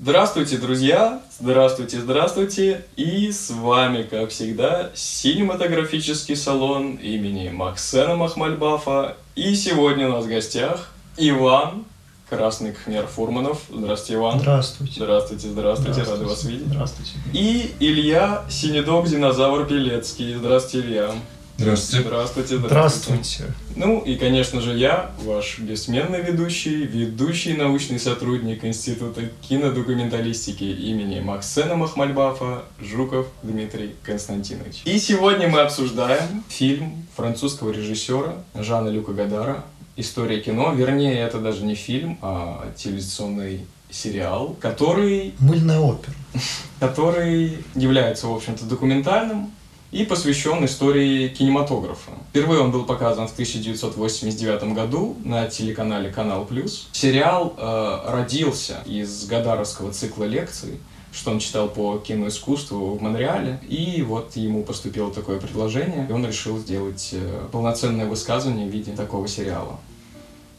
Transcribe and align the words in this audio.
Здравствуйте, 0.00 0.56
друзья! 0.56 1.20
Здравствуйте, 1.38 2.00
здравствуйте! 2.00 2.84
И 2.96 3.30
с 3.30 3.50
вами, 3.50 4.02
как 4.02 4.30
всегда, 4.30 4.90
синематографический 4.94 6.34
салон 6.34 6.94
имени 6.94 7.50
Максена 7.50 8.16
Махмальбафа. 8.16 9.16
И 9.36 9.54
сегодня 9.54 10.08
у 10.08 10.12
нас 10.12 10.24
в 10.24 10.28
гостях 10.28 10.90
Иван 11.16 11.84
Красный 12.28 12.72
Кхмер 12.72 13.06
Фурманов. 13.06 13.62
Здравствуйте, 13.72 14.14
Иван. 14.14 14.40
Здравствуйте. 14.40 14.94
Здравствуйте, 14.96 15.48
здравствуйте, 15.48 16.02
рады 16.02 16.24
вас 16.24 16.44
видеть. 16.44 16.66
Здравствуйте. 16.66 17.12
И 17.32 17.74
Илья 17.78 18.44
Синедок 18.50 19.06
Динозавр 19.06 19.66
Пелецкий. 19.66 20.34
Здравствуйте, 20.34 20.86
Илья. 20.86 21.12
Здравствуйте. 21.60 22.06
Здравствуйте, 22.06 22.56
здравствуйте. 22.58 23.08
Здравствуйте. 23.08 23.54
Ну 23.74 23.98
и, 23.98 24.14
конечно 24.14 24.60
же, 24.60 24.78
я, 24.78 25.10
ваш 25.18 25.58
бессменный 25.58 26.22
ведущий, 26.22 26.84
ведущий 26.84 27.54
научный 27.54 27.98
сотрудник 27.98 28.64
Института 28.64 29.22
кинодокументалистики 29.42 30.62
имени 30.62 31.18
Максена 31.18 31.74
Махмальбафа 31.74 32.62
Жуков 32.80 33.26
Дмитрий 33.42 33.96
Константинович. 34.04 34.82
И 34.84 35.00
сегодня 35.00 35.48
мы 35.48 35.58
обсуждаем 35.58 36.44
фильм 36.48 37.08
французского 37.16 37.72
режиссера 37.72 38.36
Жана 38.54 38.88
Люка 38.88 39.12
Гадара 39.12 39.64
«История 39.96 40.38
кино». 40.40 40.72
Вернее, 40.72 41.18
это 41.18 41.40
даже 41.40 41.64
не 41.64 41.74
фильм, 41.74 42.18
а 42.22 42.72
телевизионный 42.76 43.66
сериал, 43.90 44.56
который, 44.60 45.34
Мыльная 45.40 45.80
опера. 45.80 46.14
который 46.78 47.64
является, 47.74 48.28
в 48.28 48.32
общем-то, 48.32 48.64
документальным, 48.64 49.50
и 49.90 50.04
посвящен 50.04 50.64
истории 50.64 51.28
кинематографа. 51.28 52.12
Впервые 52.30 52.60
он 52.60 52.70
был 52.70 52.84
показан 52.84 53.26
в 53.26 53.32
1989 53.32 54.74
году 54.74 55.16
на 55.24 55.46
телеканале 55.46 56.10
Канал 56.10 56.44
Плюс. 56.44 56.88
Сериал 56.92 57.54
э, 57.56 58.00
родился 58.06 58.82
из 58.86 59.26
Гадаровского 59.26 59.92
цикла 59.92 60.24
лекций, 60.24 60.78
что 61.12 61.30
он 61.30 61.38
читал 61.38 61.68
по 61.68 61.98
киноискусству 61.98 62.94
в 62.94 63.02
Монреале, 63.02 63.60
и 63.66 64.02
вот 64.02 64.36
ему 64.36 64.62
поступило 64.62 65.12
такое 65.12 65.40
предложение, 65.40 66.06
и 66.08 66.12
он 66.12 66.26
решил 66.26 66.58
сделать 66.58 67.10
э, 67.12 67.46
полноценное 67.50 68.06
высказывание 68.06 68.68
в 68.68 68.70
виде 68.70 68.92
такого 68.92 69.26
сериала. 69.26 69.78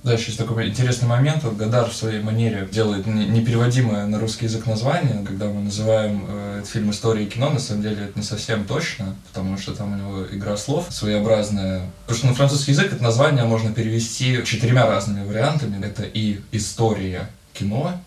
Да, 0.01 0.13
еще 0.13 0.27
есть 0.27 0.37
такой 0.37 0.69
интересный 0.69 1.09
момент. 1.09 1.43
Вот 1.43 1.57
Гадар 1.57 1.89
в 1.89 1.95
своей 1.95 2.21
манере 2.21 2.67
делает 2.71 3.05
не- 3.05 3.27
непереводимое 3.27 4.05
на 4.05 4.17
русский 4.17 4.45
язык 4.45 4.65
название. 4.65 5.25
Когда 5.27 5.47
мы 5.47 5.61
называем 5.61 6.25
э, 6.27 6.59
этот 6.59 6.69
фильм 6.69 6.91
«История 6.91 7.25
кино», 7.25 7.49
на 7.49 7.59
самом 7.59 7.81
деле 7.81 8.05
это 8.05 8.17
не 8.17 8.23
совсем 8.23 8.63
точно, 8.63 9.13
потому 9.27 9.57
что 9.57 9.73
там 9.73 9.93
у 9.93 9.95
него 9.97 10.25
игра 10.31 10.55
слов 10.55 10.85
своеобразная. 10.89 11.81
Потому 12.05 12.17
что 12.17 12.27
на 12.27 12.33
французский 12.33 12.71
язык 12.71 12.93
это 12.93 13.03
название 13.03 13.43
можно 13.43 13.73
перевести 13.73 14.41
четырьмя 14.45 14.87
разными 14.87 15.25
вариантами. 15.27 15.85
Это 15.85 16.03
и 16.03 16.39
«История 16.53 17.29
кино», 17.53 17.99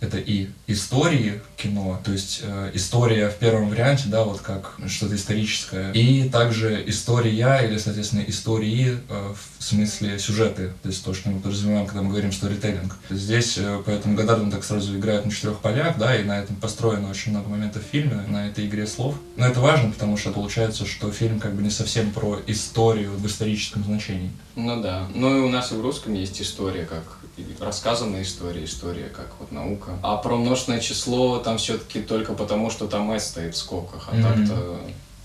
это 0.00 0.18
и 0.18 0.48
истории 0.66 1.40
кино, 1.56 2.00
то 2.04 2.12
есть 2.12 2.40
э, 2.42 2.70
история 2.74 3.28
в 3.28 3.36
первом 3.36 3.68
варианте, 3.68 4.04
да, 4.06 4.24
вот 4.24 4.40
как 4.40 4.76
что-то 4.88 5.14
историческое, 5.14 5.92
и 5.92 6.28
также 6.28 6.82
история 6.86 7.60
или, 7.64 7.76
соответственно, 7.78 8.24
истории 8.26 8.98
э, 9.08 9.34
в 9.58 9.62
смысле 9.62 10.18
сюжеты, 10.18 10.72
то 10.82 10.88
есть 10.88 11.04
то, 11.04 11.12
что 11.12 11.30
мы 11.30 11.40
подразумеваем, 11.40 11.86
когда 11.86 12.02
мы 12.02 12.10
говорим 12.10 12.32
сторителлинг. 12.32 12.96
Здесь 13.10 13.58
э, 13.58 13.82
поэтому 13.84 14.16
Гадар 14.16 14.40
он 14.40 14.50
так 14.50 14.64
сразу 14.64 14.96
играет 14.96 15.26
на 15.26 15.30
четырех 15.30 15.60
полях, 15.60 15.98
да, 15.98 16.16
и 16.16 16.24
на 16.24 16.38
этом 16.38 16.56
построено 16.56 17.10
очень 17.10 17.32
много 17.32 17.48
моментов 17.48 17.82
в 17.84 17.90
фильме, 17.90 18.22
на 18.28 18.48
этой 18.48 18.66
игре 18.66 18.86
слов. 18.86 19.16
Но 19.36 19.46
это 19.46 19.60
важно, 19.60 19.90
потому 19.92 20.16
что 20.16 20.32
получается, 20.32 20.86
что 20.86 21.10
фильм 21.12 21.40
как 21.40 21.54
бы 21.54 21.62
не 21.62 21.70
совсем 21.70 22.10
про 22.10 22.40
историю 22.46 23.12
в 23.12 23.26
историческом 23.26 23.84
значении. 23.84 24.30
Ну 24.56 24.82
да. 24.82 25.06
Ну 25.14 25.38
и 25.38 25.40
у 25.40 25.48
нас 25.48 25.72
и 25.72 25.74
в 25.74 25.80
русском 25.80 26.14
есть 26.14 26.40
история, 26.40 26.84
как 26.84 27.19
рассказанная 27.60 28.22
история, 28.22 28.64
история 28.64 29.04
как 29.06 29.28
вот 29.38 29.52
наука. 29.52 29.92
А 30.02 30.16
про 30.16 30.36
множественное 30.36 30.80
число 30.80 31.38
там 31.38 31.58
все-таки 31.58 32.00
только 32.00 32.32
потому, 32.34 32.70
что 32.70 32.86
там 32.86 33.10
«с» 33.12 33.24
стоит 33.28 33.54
в 33.54 33.58
скобках, 33.58 34.08
а 34.10 34.14
Мгм. 34.14 34.22
так-то 34.22 34.80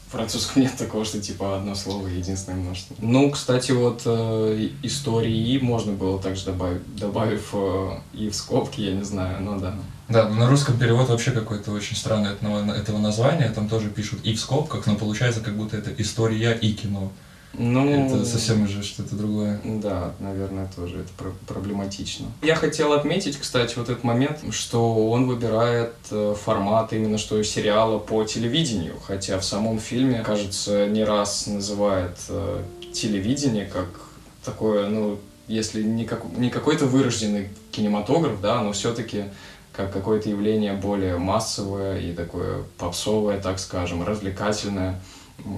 в 0.07 0.11
французском 0.11 0.61
нет 0.63 0.75
такого, 0.77 1.03
что 1.05 1.19
типа 1.21 1.57
одно 1.57 1.75
слово 1.75 2.07
единственное 2.07 2.59
множество. 2.59 2.95
Ну, 2.99 3.29
кстати, 3.31 3.71
вот 3.71 4.01
э, 4.05 4.69
истории 4.83 5.57
можно 5.59 5.93
было 5.93 6.19
также 6.21 6.45
добавить, 6.45 6.95
добавив 6.95 7.49
э, 7.53 7.97
и 8.13 8.29
в 8.29 8.35
скобки, 8.35 8.81
я 8.81 8.93
не 8.93 9.03
знаю, 9.03 9.41
ну 9.41 9.59
да. 9.59 9.75
Да, 10.07 10.29
но 10.29 10.35
на 10.35 10.49
русском 10.49 10.77
перевод 10.77 11.09
вообще 11.09 11.31
какой-то 11.31 11.71
очень 11.71 11.95
странный 11.95 12.33
этого, 12.33 12.71
этого 12.71 12.99
названия, 12.99 13.49
там 13.49 13.67
тоже 13.67 13.89
пишут 13.89 14.19
и 14.23 14.35
в 14.35 14.39
скобках, 14.39 14.85
но 14.85 14.95
получается 14.95 15.41
как 15.41 15.57
будто 15.57 15.77
это 15.77 15.91
история 15.97 16.53
и 16.53 16.73
кино. 16.73 17.11
Ну, 17.57 17.89
Это 17.89 18.25
совсем 18.25 18.63
уже 18.63 18.83
что-то 18.83 19.15
другое. 19.15 19.59
Да, 19.63 20.13
наверное, 20.19 20.69
тоже 20.75 20.99
это 21.01 21.09
про- 21.17 21.53
проблематично. 21.53 22.27
Я 22.41 22.55
хотел 22.55 22.93
отметить, 22.93 23.37
кстати, 23.37 23.75
вот 23.77 23.89
этот 23.89 24.03
момент, 24.03 24.39
что 24.51 25.09
он 25.09 25.27
выбирает 25.27 25.93
э, 26.11 26.35
формат 26.43 26.93
именно 26.93 27.17
что 27.17 27.41
сериала 27.43 27.99
по 27.99 28.23
телевидению, 28.23 28.95
хотя 29.05 29.39
в 29.39 29.45
самом 29.45 29.79
фильме, 29.79 30.21
кажется, 30.23 30.87
не 30.87 31.03
раз 31.03 31.47
называет 31.47 32.17
э, 32.29 32.63
телевидение 32.93 33.65
как 33.65 33.87
такое, 34.43 34.87
ну, 34.87 35.19
если 35.47 35.83
не, 35.83 36.05
как, 36.05 36.23
не 36.37 36.49
какой-то 36.49 36.85
вырожденный 36.85 37.49
кинематограф, 37.71 38.41
да, 38.41 38.61
но 38.61 38.71
все-таки 38.71 39.25
как 39.73 39.91
какое-то 39.91 40.29
явление 40.29 40.73
более 40.73 41.17
массовое 41.17 41.99
и 41.99 42.13
такое 42.13 42.63
попсовое, 42.77 43.39
так 43.41 43.59
скажем, 43.59 44.03
развлекательное. 44.05 45.01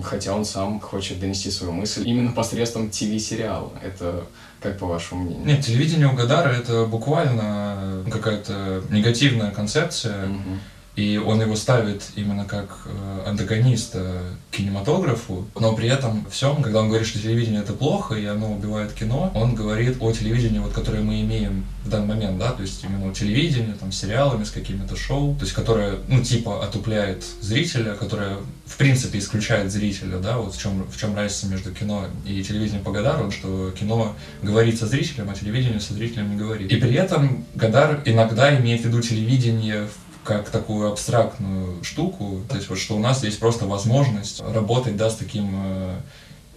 Хотя 0.03 0.33
он 0.33 0.43
сам 0.43 0.79
хочет 0.79 1.19
донести 1.19 1.49
свою 1.51 1.71
мысль 1.71 2.03
именно 2.07 2.31
посредством 2.31 2.89
ТВ-сериала. 2.89 3.71
Это 3.83 4.25
как 4.61 4.79
по 4.79 4.87
вашему 4.87 5.23
мнению? 5.23 5.45
Нет, 5.45 5.65
телевидение 5.65 6.07
у 6.07 6.13
Гадара 6.13 6.49
это 6.49 6.85
буквально 6.85 8.03
какая-то 8.11 8.83
негативная 8.89 9.51
концепция, 9.51 10.25
Мгм. 10.27 10.59
И 10.97 11.21
он 11.23 11.39
его 11.39 11.55
ставит 11.55 12.01
именно 12.15 12.43
как 12.43 12.79
э, 12.85 13.29
антагониста 13.29 14.23
кинематографу, 14.49 15.47
но 15.57 15.73
при 15.75 15.87
этом 15.87 16.25
всем, 16.31 16.63
когда 16.63 16.81
он 16.81 16.87
говорит, 16.89 17.07
что 17.07 17.19
телевидение 17.19 17.61
это 17.61 17.73
плохо 17.73 18.15
и 18.15 18.25
оно 18.25 18.51
убивает 18.51 18.93
кино, 18.93 19.31
он 19.35 19.53
говорит 19.53 19.97
о 19.99 20.11
телевидении, 20.11 20.57
вот, 20.57 20.73
которое 20.73 21.03
мы 21.03 21.21
имеем 21.21 21.65
в 21.85 21.89
данный 21.89 22.07
момент, 22.07 22.39
да, 22.39 22.51
то 22.51 22.63
есть 22.63 22.83
именно 22.83 23.13
телевидение, 23.13 23.75
там, 23.79 23.91
с 23.91 23.99
сериалами, 23.99 24.43
с 24.43 24.49
какими-то 24.49 24.95
шоу, 24.95 25.35
то 25.35 25.43
есть 25.43 25.53
которое, 25.53 25.99
ну, 26.07 26.23
типа, 26.23 26.65
отупляет 26.65 27.23
зрителя, 27.41 27.93
которое, 27.93 28.37
в 28.65 28.75
принципе, 28.77 29.19
исключает 29.19 29.71
зрителя, 29.71 30.17
да, 30.17 30.39
вот 30.39 30.55
в 30.55 30.59
чем, 30.59 30.83
в 30.89 30.99
чем 30.99 31.15
разница 31.15 31.45
между 31.45 31.71
кино 31.73 32.07
и 32.25 32.43
телевидением 32.43 32.83
по 32.83 32.91
Гадару, 32.91 33.29
что 33.29 33.71
кино 33.79 34.15
говорит 34.41 34.79
со 34.79 34.87
зрителем, 34.87 35.29
а 35.29 35.35
телевидение 35.35 35.79
со 35.79 35.93
зрителем 35.93 36.31
не 36.31 36.37
говорит. 36.37 36.71
И 36.71 36.75
при 36.77 36.95
этом 36.95 37.45
Гадар 37.53 38.01
иногда 38.05 38.57
имеет 38.59 38.81
в 38.81 38.85
виду 38.85 38.99
телевидение 38.99 39.85
в 39.85 40.06
как 40.27 40.49
такую 40.49 40.91
абстрактную 40.91 41.81
штуку, 41.85 42.41
то 42.49 42.57
есть 42.57 42.67
вот 42.67 42.77
что 42.77 42.97
у 42.97 42.99
нас 42.99 43.23
есть 43.23 43.39
просто 43.39 43.65
возможность 43.65 44.41
работать, 44.41 44.97
да, 44.97 45.09
с 45.09 45.15
таким 45.15 45.49
э, 45.53 45.99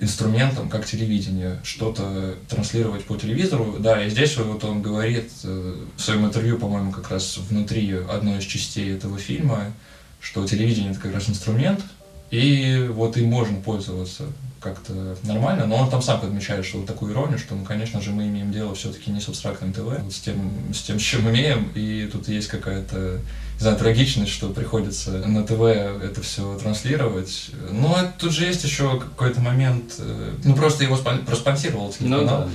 инструментом, 0.00 0.68
как 0.68 0.84
телевидение, 0.86 1.60
что-то 1.62 2.34
транслировать 2.48 3.04
по 3.04 3.16
телевизору, 3.16 3.76
да, 3.78 4.04
и 4.04 4.10
здесь 4.10 4.36
вот 4.38 4.64
он 4.64 4.82
говорит 4.82 5.30
э, 5.44 5.76
в 5.96 6.00
своем 6.00 6.26
интервью, 6.26 6.58
по-моему, 6.58 6.90
как 6.90 7.12
раз 7.12 7.38
внутри 7.48 7.94
одной 7.94 8.38
из 8.38 8.44
частей 8.44 8.92
этого 8.92 9.18
фильма, 9.18 9.72
что 10.20 10.44
телевидение 10.44 10.90
это 10.90 10.98
как 10.98 11.14
раз 11.14 11.28
инструмент, 11.30 11.80
и 12.32 12.88
вот 12.90 13.16
им 13.18 13.28
можно 13.28 13.60
пользоваться 13.60 14.24
как-то 14.60 15.16
нормально, 15.24 15.66
но 15.66 15.76
он 15.76 15.90
там 15.90 16.02
сам 16.02 16.20
подмечает, 16.20 16.64
что 16.66 16.78
вот 16.78 16.86
такую 16.86 17.12
иронию, 17.12 17.38
что, 17.38 17.54
ну, 17.54 17.64
конечно 17.64 18.00
же, 18.00 18.10
мы 18.10 18.26
имеем 18.28 18.52
дело 18.52 18.74
все-таки 18.74 19.10
не 19.10 19.20
с 19.20 19.28
абстрактным 19.28 19.72
ТВ, 19.72 19.80
вот 20.02 20.12
с 20.12 20.20
тем, 20.20 20.52
с 20.72 20.82
тем, 20.82 20.98
с 21.00 21.02
чем 21.02 21.28
имеем, 21.30 21.70
и 21.74 22.08
тут 22.12 22.28
есть 22.28 22.48
какая-то, 22.48 23.18
не 23.56 23.60
знаю, 23.60 23.76
трагичность, 23.78 24.30
что 24.32 24.50
приходится 24.50 25.10
на 25.26 25.42
ТВ 25.44 25.60
это 25.62 26.20
все 26.22 26.56
транслировать. 26.58 27.50
Но 27.70 27.96
это- 27.98 28.12
тут 28.18 28.32
же 28.32 28.44
есть 28.44 28.62
еще 28.64 29.00
какой-то 29.00 29.40
момент, 29.40 29.94
э, 29.98 30.32
ну, 30.44 30.54
просто 30.54 30.84
его 30.84 30.96
спон- 30.96 31.24
проспонсировал 31.24 31.86
Ну 31.86 31.92
телеканал. 31.92 32.26
да, 32.26 32.44
да. 32.44 32.50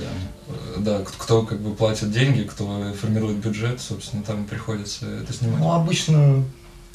Э, 0.48 0.76
Да, 0.78 0.98
кто, 1.00 1.16
кто 1.18 1.42
как 1.42 1.58
бы 1.60 1.74
платит 1.74 2.12
деньги, 2.12 2.42
кто 2.42 2.92
формирует 3.00 3.38
бюджет, 3.38 3.80
собственно, 3.80 4.22
там 4.22 4.44
приходится 4.44 5.06
это 5.06 5.32
снимать. 5.32 5.58
Ну, 5.58 5.72
обычно 5.72 6.44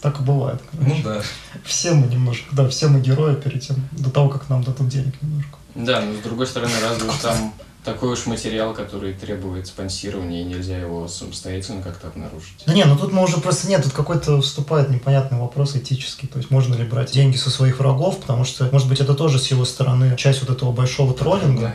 так 0.02 0.20
и 0.20 0.24
бывает. 0.24 0.62
Ну 0.74 0.80
короче. 0.80 1.04
да. 1.04 1.22
Все 1.64 1.94
мы 1.94 2.08
немножко, 2.08 2.56
да, 2.56 2.68
все 2.68 2.88
мы 2.88 3.00
герои 3.00 3.36
перед 3.36 3.62
тем, 3.62 3.78
до 3.92 4.10
того, 4.10 4.30
как 4.30 4.50
нам 4.50 4.64
дадут 4.64 4.88
денег 4.90 5.14
немножко. 5.22 5.58
Да, 5.76 6.02
но 6.02 6.14
с 6.14 6.24
другой 6.24 6.48
стороны, 6.48 6.74
разве 6.82 7.10
там 7.22 7.54
такой 7.84 8.14
уж 8.14 8.26
материал, 8.26 8.74
который 8.74 9.14
требует 9.14 9.68
спонсирования, 9.68 10.42
и 10.42 10.46
нельзя 10.46 10.78
его 10.78 11.08
самостоятельно 11.08 11.82
как-то 11.82 12.08
обнаружить. 12.08 12.64
Да 12.66 12.74
не, 12.74 12.84
ну 12.86 12.96
тут 12.98 13.12
мы 13.12 13.24
уже 13.24 13.38
просто 13.38 13.68
нет, 13.68 13.84
тут 13.84 13.94
какой-то 13.94 14.42
вступает 14.42 14.90
непонятный 14.90 15.40
вопрос 15.40 15.76
этический. 15.76 16.28
То 16.28 16.38
есть 16.38 16.52
можно 16.52 16.76
ли 16.76 16.84
брать 16.84 17.12
деньги 17.12 17.38
со 17.38 17.50
своих 17.50 17.80
врагов, 17.80 18.20
потому 18.20 18.44
что, 18.46 18.70
может 18.72 18.88
быть, 18.88 19.00
это 19.00 19.14
тоже 19.14 19.40
с 19.40 19.48
его 19.48 19.66
стороны 19.66 20.16
часть 20.18 20.42
вот 20.42 20.50
этого 20.50 20.72
большого 20.72 21.14
троллинга. 21.14 21.74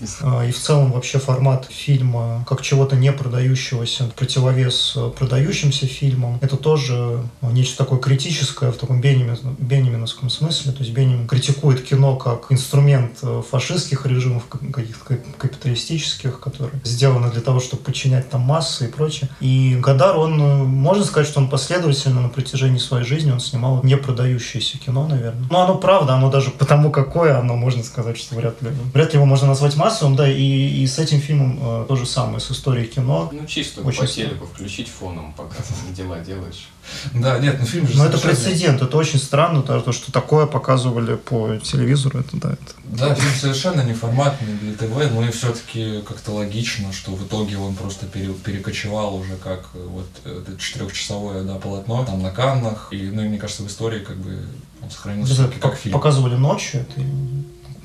Да. 0.00 0.06
А, 0.40 0.46
И 0.46 0.52
в 0.52 0.58
целом 0.58 0.92
вообще 0.92 1.18
формат 1.18 1.66
фильма 1.70 2.44
как 2.46 2.62
чего-то 2.62 2.96
не 2.96 3.12
продающегося, 3.12 4.10
противовес 4.16 4.94
э, 4.96 5.10
продающимся 5.16 5.86
фильмам, 5.86 6.38
это 6.42 6.56
тоже 6.56 7.22
э, 7.42 7.50
нечто 7.52 7.78
такое 7.78 7.98
критическое 7.98 8.70
в 8.72 8.76
таком 8.76 9.00
бенемин- 9.00 9.56
бенеминовском 9.58 10.30
смысле. 10.30 10.72
То 10.72 10.80
есть 10.80 10.92
Бенемин 10.92 11.26
критикует 11.26 11.82
кино 11.82 12.16
как 12.16 12.50
инструмент 12.50 13.18
э, 13.22 13.42
фашистских 13.48 14.06
режимов, 14.06 14.44
как- 14.48 14.70
каких-то 14.70 15.16
капиталистических, 15.46 16.40
которые 16.40 16.80
сделаны 16.84 17.30
для 17.30 17.40
того, 17.40 17.60
чтобы 17.60 17.82
подчинять 17.82 18.28
там 18.30 18.42
массы 18.42 18.86
и 18.86 18.88
прочее. 18.88 19.30
И 19.40 19.76
Гадар, 19.80 20.16
он, 20.16 20.40
э, 20.40 20.56
можно 20.64 21.04
сказать, 21.04 21.28
что 21.28 21.40
он 21.40 21.48
последовательно 21.48 22.20
на 22.20 22.28
протяжении 22.28 22.78
своей 22.78 23.04
жизни, 23.04 23.30
он 23.30 23.40
снимал 23.40 23.82
не 23.82 23.96
продающееся 23.96 24.78
кино, 24.78 25.06
наверное. 25.06 25.46
Но 25.50 25.62
оно 25.62 25.76
правда, 25.76 26.14
оно 26.14 26.30
даже 26.30 26.50
потому 26.50 26.90
какое, 26.90 27.38
оно 27.38 27.56
можно 27.56 27.82
сказать, 27.82 28.18
что 28.18 28.34
вряд 28.34 28.60
ли, 28.62 28.70
вряд 28.92 29.12
ли 29.12 29.16
его 29.16 29.26
можно 29.26 29.48
назвать 29.48 29.76
массовым, 29.76 30.16
да, 30.16 30.30
и, 30.30 30.82
и 30.82 30.86
с 30.86 30.98
этим 30.98 31.20
фильмом 31.20 31.58
э, 31.60 31.84
то 31.88 31.96
же 31.96 32.06
самое, 32.06 32.40
с 32.40 32.50
историей 32.50 32.86
кино. 32.86 33.30
Ну, 33.32 33.46
чисто 33.46 33.82
Очень 33.82 34.00
по 34.00 34.06
телеку 34.06 34.46
включить 34.46 34.88
фоном, 34.88 35.32
пока 35.36 35.56
там 35.56 35.94
дела 35.94 36.18
делаешь. 36.20 36.68
Да, 37.14 37.38
нет, 37.38 37.56
ну 37.58 37.66
фильм 37.66 37.88
же 37.88 37.96
Но 37.96 38.06
это 38.06 38.18
прецедент, 38.18 38.80
это 38.82 38.96
очень 38.96 39.18
странно, 39.18 39.62
то, 39.62 39.80
то, 39.80 39.92
что 39.92 40.12
такое 40.12 40.46
показывали 40.46 41.16
по 41.16 41.56
телевизору, 41.56 42.20
это 42.20 42.36
да, 42.36 42.52
это 42.52 42.74
Да, 42.84 43.14
фильм 43.14 43.32
совершенно 43.34 43.80
не 43.82 43.92
форматный 43.92 44.54
для 44.54 44.72
ТВ, 44.74 45.12
но 45.12 45.26
и 45.26 45.30
все-таки 45.36 46.02
как-то 46.02 46.32
логично, 46.32 46.92
что 46.92 47.12
в 47.12 47.26
итоге 47.26 47.56
он 47.58 47.74
просто 47.74 48.06
пере- 48.06 48.32
перекочевал 48.34 49.14
уже 49.16 49.36
как 49.36 49.68
э, 49.74 49.86
вот 49.86 50.06
это 50.24 50.56
четырехчасовое 50.58 51.42
да, 51.44 51.56
полотно 51.56 52.04
там 52.04 52.22
на 52.22 52.30
Каннах. 52.30 52.88
И, 52.92 53.02
ну 53.10 53.22
и 53.22 53.28
мне 53.28 53.38
кажется, 53.38 53.62
в 53.62 53.66
истории 53.68 54.00
как 54.00 54.16
бы 54.16 54.44
он 54.82 54.90
сохранился 54.90 55.32
Это 55.32 55.42
все-таки 55.42 55.60
как 55.60 55.74
пок- 55.74 55.76
фильм. 55.76 55.94
показывали 55.94 56.34
ночью, 56.36 56.80
это 56.80 57.00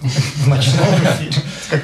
в 0.01 0.48
ночном 0.48 0.88
эфире. 0.88 1.42
Как 1.69 1.81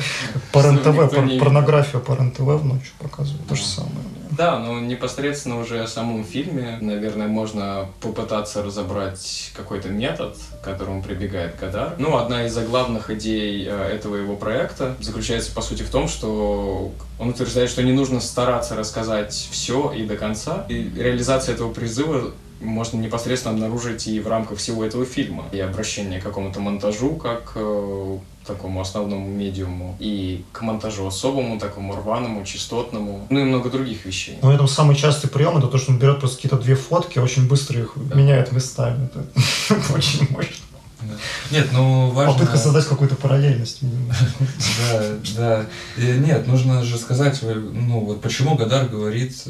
по 0.51 0.61
пор- 0.61 1.39
порнографию 1.39 2.01
по 2.01 2.13
РЕН-ТВ 2.13 2.39
в 2.39 2.65
ночью 2.65 2.91
показывают, 2.99 3.47
то 3.47 3.55
же 3.55 3.63
самое. 3.63 3.93
Да, 4.37 4.59
но 4.59 4.79
непосредственно 4.79 5.59
уже 5.59 5.81
о 5.81 5.87
самом 5.87 6.23
фильме, 6.23 6.77
наверное, 6.79 7.27
можно 7.27 7.87
попытаться 8.01 8.61
разобрать 8.61 9.51
какой-то 9.55 9.89
метод, 9.89 10.37
к 10.61 10.63
которому 10.63 11.01
прибегает 11.01 11.59
Гадар. 11.59 11.95
Ну, 11.97 12.17
одна 12.17 12.45
из 12.45 12.53
заглавных 12.53 13.09
идей 13.09 13.65
э, 13.67 13.71
этого 13.71 14.15
его 14.15 14.35
проекта 14.35 14.95
заключается, 14.99 15.51
по 15.53 15.61
сути, 15.61 15.81
в 15.81 15.89
том, 15.89 16.07
что 16.07 16.91
он 17.17 17.29
утверждает, 17.29 17.71
что 17.71 17.81
не 17.81 17.93
нужно 17.93 18.21
стараться 18.21 18.75
рассказать 18.75 19.33
все 19.33 19.91
и 19.91 20.05
до 20.05 20.15
конца. 20.15 20.65
И 20.69 20.87
реализация 20.95 21.55
этого 21.55 21.73
призыва 21.73 22.31
можно 22.59 22.99
непосредственно 22.99 23.53
обнаружить 23.55 24.07
и 24.07 24.19
в 24.19 24.27
рамках 24.27 24.57
всего 24.57 24.83
этого 24.83 25.05
фильма. 25.05 25.45
И 25.51 25.59
обращение 25.59 26.19
к 26.19 26.23
какому-то 26.23 26.59
монтажу, 26.59 27.15
как 27.15 27.53
э, 27.55 28.17
такому 28.45 28.81
основному 28.81 29.27
медиуму, 29.27 29.95
и 29.99 30.43
к 30.51 30.61
монтажу 30.61 31.05
особому, 31.05 31.59
такому 31.59 31.95
рваному, 31.95 32.43
частотному, 32.45 33.27
ну 33.29 33.39
и 33.39 33.43
много 33.43 33.69
других 33.69 34.05
вещей. 34.05 34.39
Но 34.41 34.53
это 34.53 34.65
самый 34.67 34.95
частый 34.95 35.29
прием, 35.29 35.57
это 35.57 35.67
то, 35.67 35.77
что 35.77 35.91
он 35.91 35.99
берет 35.99 36.19
просто 36.19 36.37
какие-то 36.37 36.57
две 36.57 36.75
фотки, 36.75 37.19
очень 37.19 37.47
быстро 37.47 37.79
их 37.79 37.95
меняет 37.95 38.51
местами. 38.51 39.09
Это 39.13 39.93
очень 39.93 40.27
мощно. 40.31 40.55
Да. 40.99 41.13
Нет, 41.51 41.67
ну 41.71 42.09
важно... 42.09 42.33
Попытка 42.33 42.57
создать 42.57 42.85
какую-то 42.85 43.15
параллельность. 43.15 43.79
Да, 43.81 45.03
да. 45.35 45.65
И 45.95 46.05
Нет, 46.17 46.47
нужно 46.47 46.83
же 46.83 46.97
сказать, 46.97 47.39
э, 47.43 47.53
ну 47.53 47.99
вот 47.99 48.21
почему 48.21 48.55
Гадар 48.55 48.87
говорит... 48.87 49.43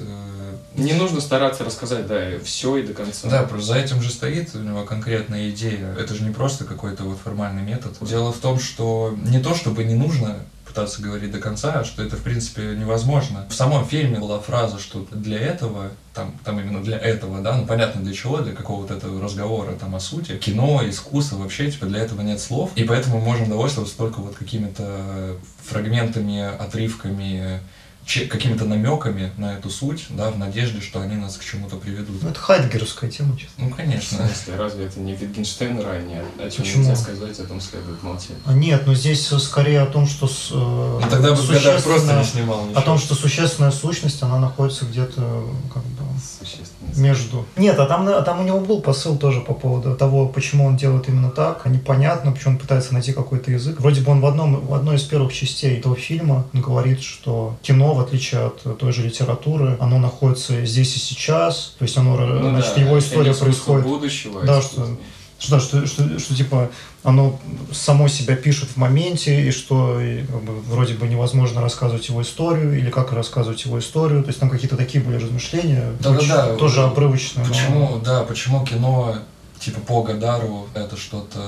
Не 0.78 0.94
нужно 0.94 1.22
стараться 1.22 1.64
рассказать, 1.64 2.08
да, 2.08 2.40
все 2.44 2.78
и 2.78 2.84
до 2.84 2.94
конца. 2.94 3.28
Да, 3.30 3.44
просто 3.44 3.74
за 3.74 3.80
этим 3.80 4.02
же 4.02 4.12
стоит 4.12 4.56
у 4.56 4.60
него 4.60 4.84
конкретная 4.84 5.50
идея. 5.50 5.94
Это 6.00 6.14
же 6.14 6.24
не 6.24 6.32
просто 6.32 6.66
какой-то 6.66 7.04
вот 7.04 7.18
формальный 7.18 7.64
метод. 7.64 7.98
Дело 8.02 8.32
в 8.32 8.38
том, 8.38 8.60
что 8.60 9.18
не 9.26 9.40
то, 9.40 9.56
чтобы 9.56 9.84
не 9.84 9.96
нужно 9.96 10.38
пытаться 10.66 11.02
говорить 11.02 11.32
до 11.32 11.40
конца, 11.40 11.80
а 11.80 11.84
что 11.84 12.04
это, 12.04 12.16
в 12.18 12.22
принципе, 12.22 12.76
невозможно. 12.76 13.48
В 13.50 13.54
самом 13.56 13.88
фильме 13.88 14.20
была 14.20 14.40
фраза, 14.40 14.78
что 14.78 15.08
для 15.12 15.40
этого, 15.40 15.90
там, 16.14 16.36
там 16.44 16.60
именно 16.60 16.84
для 16.84 17.00
этого, 17.00 17.42
да, 17.42 17.56
ну 17.58 17.66
понятно 17.66 18.02
для 18.02 18.14
чего, 18.14 18.38
для 18.40 18.54
какого-то 18.54 18.94
этого 18.94 19.20
разговора 19.20 19.72
там 19.72 19.96
о 19.96 20.00
сути, 20.00 20.38
кино, 20.38 20.84
искусство, 20.88 21.38
вообще, 21.38 21.72
типа, 21.72 21.88
для 21.88 22.02
этого 22.02 22.22
нет 22.22 22.40
слов, 22.40 22.70
и 22.76 22.84
поэтому 22.84 23.20
можем 23.20 23.50
довольствоваться 23.50 23.98
только 23.98 24.20
вот 24.20 24.36
какими-то 24.36 25.38
фрагментами, 25.66 26.42
отрывками, 26.42 27.62
какими-то 28.30 28.66
намеками 28.66 29.32
на 29.38 29.54
эту 29.58 29.70
суть, 29.70 30.06
да, 30.10 30.32
в 30.32 30.38
надежде, 30.40 30.80
что 30.82 31.02
они 31.02 31.16
нас 31.18 31.36
к 31.38 31.44
чему-то 31.44 31.76
приведут. 31.76 32.24
Ну, 32.24 32.30
это 32.30 32.40
хайдгеровская 32.40 33.10
тема, 33.12 33.36
честно. 33.38 33.66
Ну, 33.66 33.70
В 33.70 33.76
конечно. 33.76 34.18
смысле, 34.26 34.56
разве 34.56 34.86
это 34.86 35.00
не 35.00 35.14
Wittgenstein 35.14 35.84
ранее? 35.84 36.24
О 36.40 36.50
чем 36.50 36.64
Почему? 36.64 36.84
нельзя 36.84 36.96
сказать, 36.96 37.40
о 37.40 37.44
том 37.46 37.60
следует 37.62 38.02
молчать. 38.04 38.38
А 38.46 38.54
Нет, 38.54 38.88
но 38.88 38.96
здесь 38.96 39.28
скорее 39.28 39.82
о 39.82 39.86
том, 39.88 40.08
что 40.08 40.28
с, 40.28 40.50
э, 40.52 40.56
Ну, 40.56 41.02
тогда 41.10 41.34
бы 41.36 41.42
Гадар 41.46 41.62
просто 41.82 41.82
существенная- 41.82 42.20
не 42.20 42.26
снимал 42.26 42.66
ничего. 42.66 42.80
о 42.80 42.82
том, 42.84 42.98
что 42.98 43.16
существенная 43.16 43.72
сущность, 43.72 44.24
она 44.24 44.40
находится 44.40 44.86
где-то 44.86 45.22
как 45.74 45.84
бы. 45.84 45.97
Между. 46.98 47.46
Нет, 47.56 47.80
а 47.80 47.86
там, 47.86 48.08
а 48.08 48.22
там 48.22 48.42
у 48.42 48.44
него 48.44 48.60
был 48.60 48.82
посыл 48.82 49.18
тоже 49.18 49.42
по 49.42 49.54
поводу 49.54 49.96
того, 49.96 50.28
почему 50.28 50.66
он 50.66 50.78
делает 50.78 51.08
именно 51.08 51.30
так. 51.30 51.62
А 51.66 51.70
непонятно, 51.70 52.32
почему 52.32 52.54
он 52.54 52.60
пытается 52.60 52.94
найти 52.94 53.14
какой-то 53.14 53.52
язык. 53.52 53.80
Вроде 53.80 54.02
бы 54.02 54.12
он 54.12 54.22
в, 54.22 54.26
одном, 54.26 54.66
в 54.66 54.74
одной 54.74 54.98
из 54.98 55.04
первых 55.04 55.34
частей 55.34 55.78
этого 55.78 55.96
фильма 55.96 56.46
говорит, 56.54 57.02
что 57.02 57.56
кино, 57.62 57.94
в 57.94 58.00
отличие 58.00 58.48
от 58.48 58.78
той 58.78 58.92
же 58.92 59.04
литературы, 59.04 59.78
оно 59.80 60.00
находится 60.00 60.66
здесь 60.66 60.96
и 60.96 61.00
сейчас. 61.00 61.76
То 61.78 61.84
есть 61.84 61.98
оно, 61.98 62.18
Ну 62.18 62.50
значит, 62.50 62.74
да, 62.76 62.82
его 62.82 63.00
история 63.00 63.34
происходит 63.34 63.86
будущего, 63.86 64.44
Да, 64.44 64.60
искусство. 64.60 64.98
Что, 65.40 65.60
что, 65.60 65.86
что, 65.86 66.20
что, 66.20 66.36
типа 66.36 66.70
оно 67.04 67.40
само 67.72 68.08
себя 68.08 68.36
пишет 68.36 68.70
в 68.70 68.78
моменте, 68.78 69.48
и 69.48 69.52
что 69.52 70.02
и, 70.02 70.24
как 70.26 70.44
бы, 70.44 70.60
вроде 70.62 70.94
бы 70.96 71.08
невозможно 71.08 71.62
рассказывать 71.62 72.10
его 72.10 72.22
историю, 72.22 72.78
или 72.78 72.90
как 72.90 73.14
рассказывать 73.14 73.64
его 73.66 73.80
историю. 73.80 74.24
То 74.24 74.30
есть 74.30 74.40
там 74.40 74.50
какие-то 74.50 74.76
такие 74.76 75.02
были 75.04 75.16
размышления, 75.16 75.92
Да-да-да. 76.02 76.48
очень- 76.48 76.58
тоже 76.58 76.82
обрывочные. 76.84 77.46
но- 77.46 77.52
Почему, 77.54 78.00
да, 78.04 78.24
почему 78.24 78.66
кино, 78.66 79.16
типа, 79.60 79.80
по 79.82 80.04
Гадару, 80.04 80.68
это 80.74 80.98
что-то, 80.98 81.40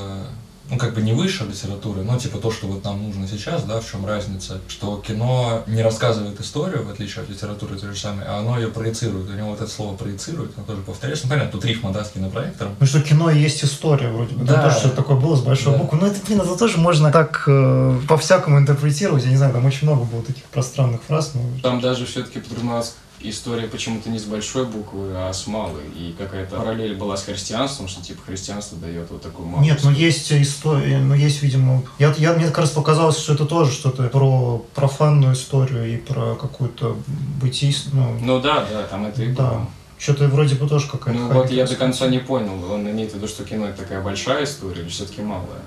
ну, 0.70 0.78
как 0.78 0.94
бы 0.94 1.02
не 1.02 1.14
выше 1.14 1.46
литературы, 1.46 2.04
но, 2.04 2.18
типа, 2.18 2.38
то, 2.38 2.52
что 2.52 2.68
вот 2.68 2.84
нам 2.84 3.02
нужно 3.08 3.28
сейчас, 3.28 3.64
да, 3.64 3.80
в 3.80 3.90
чем 3.90 4.06
разница, 4.06 4.60
что 4.68 5.02
кино 5.06 5.64
не 5.68 5.82
рассказывает 5.82 6.40
историю, 6.40 6.86
в 6.86 6.90
отличие 6.92 7.24
от 7.24 7.30
литературы 7.30 7.78
той 7.78 7.94
же 7.94 8.00
самой, 8.00 8.26
а 8.28 8.40
оно 8.40 8.58
ее 8.60 8.68
проецирует, 8.68 9.30
у 9.30 9.34
него 9.34 9.50
вот 9.50 9.62
это 9.62 9.72
слово 9.72 9.96
проецирует, 9.96 10.52
оно 10.58 10.66
тоже 10.66 10.82
повторяется, 10.82 11.26
ну, 11.26 11.32
понятно, 11.32 11.52
тут 11.52 11.66
рифма, 11.66 11.92
да, 11.92 12.04
с 12.04 12.12
кинопроектором, 12.12 12.76
Ну 12.80 12.86
что 12.86 13.02
кино 13.02 13.32
и 13.32 13.40
есть 13.40 13.64
история 13.64 14.12
вроде 14.12 14.36
бы. 14.36 14.46
Да. 14.46 14.64
Тоже 14.64 14.80
что-то 14.80 14.96
такое 14.98 15.18
было 15.18 15.36
с 15.36 15.42
большой 15.42 15.74
Да. 15.74 15.80
буквы. 15.80 15.98
Но 16.00 16.08
это, 16.08 16.20
блин, 16.26 16.42
это 16.42 16.56
тоже 16.56 16.78
можно 16.78 17.12
так 17.12 17.44
э, 17.48 18.00
по-всякому 18.08 18.60
интерпретировать. 18.60 19.24
Я 19.24 19.32
не 19.32 19.38
знаю, 19.38 19.54
там 19.54 19.66
очень 19.66 19.88
много 19.88 20.04
было 20.06 20.22
таких 20.22 20.44
пространных 20.46 21.02
фраз. 21.04 21.32
Но... 21.34 21.42
Там 21.62 21.82
даже 21.82 22.06
все-таки 22.06 22.40
подразумевалась 22.40 22.94
история 23.22 23.68
почему-то 23.68 24.10
не 24.10 24.20
с 24.20 24.24
большой 24.24 24.66
буквы, 24.66 25.12
а 25.16 25.32
с 25.34 25.48
малой. 25.48 25.84
И 25.96 26.16
какая-то 26.18 26.56
параллель 26.58 26.96
была 26.96 27.18
с 27.18 27.24
христианством, 27.24 27.88
что 27.88 28.02
типа 28.02 28.22
христианство 28.26 28.78
дает 28.78 29.10
вот 29.10 29.22
такую 29.22 29.48
малую. 29.48 29.64
Нет, 29.66 29.82
но 29.84 29.92
есть 29.92 30.32
история, 30.32 31.00
ну 31.00 31.14
есть, 31.14 31.42
видимо... 31.42 31.84
Я, 31.98 32.14
я, 32.18 32.34
мне 32.34 32.46
как 32.46 32.60
раз 32.60 32.72
показалось, 32.72 33.18
что 33.18 33.34
это 33.34 33.46
тоже 33.46 33.72
что-то 33.72 34.04
про 34.10 34.66
профанную 34.76 35.34
историю 35.34 35.94
и 35.94 35.98
про 35.98 36.36
какую-то 36.36 36.98
бытийственную... 37.42 38.20
Ну, 38.20 38.36
Ну 38.36 38.40
да, 38.42 38.66
да, 38.72 38.84
там 38.84 39.06
это 39.06 39.24
и 39.24 39.32
Да. 39.34 39.50
было. 39.52 39.68
что-то 39.98 40.28
вроде 40.28 40.56
бы 40.56 40.68
тоже 40.68 40.88
какая-то... 40.88 41.20
Ну 41.20 41.34
вот 41.34 41.52
я 41.52 41.66
до 41.66 41.76
конца 41.76 42.08
не 42.08 42.20
понял, 42.20 42.72
он 42.72 42.90
имеет 42.90 43.12
в 43.12 43.16
виду, 43.16 43.28
что 43.28 43.44
кино 43.44 43.68
это 43.68 43.80
такая 43.80 44.02
большая 44.02 44.44
история 44.46 44.82
или 44.82 44.90
все-таки 44.90 45.22
малая? 45.22 45.62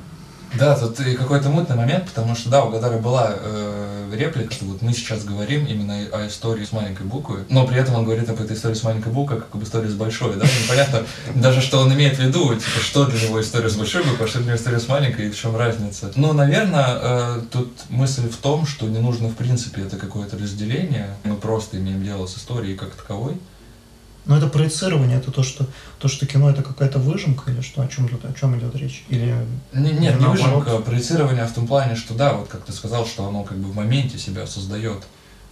Да, 0.55 0.77
тут 0.77 0.99
какой-то 1.19 1.49
мутный 1.49 1.77
момент, 1.77 2.07
потому 2.07 2.35
что, 2.35 2.51
да, 2.51 2.65
у 2.65 2.71
Гадара 2.71 2.99
была 2.99 3.35
э, 3.37 4.11
реплика, 4.15 4.53
что 4.53 4.65
вот 4.67 4.83
мы 4.83 4.93
сейчас 4.93 5.25
говорим 5.25 5.67
именно 5.67 5.95
о 6.13 6.27
истории 6.27 6.65
с 6.65 6.73
маленькой 6.73 7.07
буквы, 7.07 7.45
но 7.49 7.67
при 7.67 7.79
этом 7.79 7.95
он 7.95 8.05
говорит 8.05 8.29
об 8.29 8.41
этой 8.41 8.57
истории 8.57 8.75
с 8.75 8.83
маленькой 8.83 9.13
буквы, 9.13 9.39
как 9.39 9.55
об 9.55 9.63
истории 9.63 9.89
с 9.89 9.95
большой, 9.95 10.37
да, 10.37 10.47
непонятно 10.63 11.03
даже, 11.35 11.61
что 11.61 11.79
он 11.79 11.93
имеет 11.95 12.17
в 12.17 12.21
виду, 12.21 12.55
типа, 12.55 12.81
что 12.81 13.07
для 13.07 13.21
него 13.21 13.41
история 13.41 13.69
с 13.69 13.77
большой 13.77 14.05
буквы, 14.05 14.25
а 14.25 14.29
что 14.29 14.39
для 14.39 14.49
него 14.49 14.57
история 14.57 14.81
с 14.81 14.89
маленькой, 14.89 15.29
и 15.29 15.31
в 15.31 15.39
чем 15.39 15.57
разница. 15.57 16.13
Ну, 16.17 16.33
наверное, 16.33 16.99
э, 17.01 17.41
тут 17.51 17.73
мысль 17.89 18.29
в 18.29 18.37
том, 18.37 18.67
что 18.67 18.87
не 18.87 18.99
нужно, 18.99 19.29
в 19.29 19.35
принципе, 19.35 19.83
это 19.83 19.97
какое-то 19.97 20.37
разделение, 20.37 21.09
мы 21.25 21.37
просто 21.37 21.79
имеем 21.79 22.05
дело 22.05 22.27
с 22.27 22.37
историей 22.37 22.77
как 22.77 22.91
таковой, 22.91 23.37
Но 24.25 24.37
это 24.37 24.47
проецирование, 24.47 25.19
это 25.19 25.33
то, 25.33 25.43
что, 25.43 25.67
то, 25.99 26.09
что 26.09 26.27
кино 26.27 26.49
это 26.51 26.63
какая-то 26.63 26.99
выжимка 26.99 27.51
или 27.51 27.61
что? 27.61 27.83
О 27.83 27.89
чем 27.89 28.09
тут, 28.09 28.25
о 28.25 28.33
чем 28.33 28.57
идет 28.59 28.75
речь? 28.77 29.05
Или 29.09 29.35
Не- 29.73 29.93
Нет, 29.93 30.21
не 30.21 30.27
выжимка, 30.27 30.77
а 30.77 30.81
проецирование 30.81 31.45
в 31.45 31.53
том 31.53 31.67
плане, 31.67 31.97
что 31.97 32.15
да, 32.15 32.35
вот 32.35 32.49
как 32.49 32.65
ты 32.65 32.73
сказал, 32.73 33.05
что 33.07 33.27
оно 33.27 33.43
как 33.43 33.59
бы 33.59 33.71
в 33.71 33.75
моменте 33.75 34.19
себя 34.19 34.47
создает. 34.47 35.03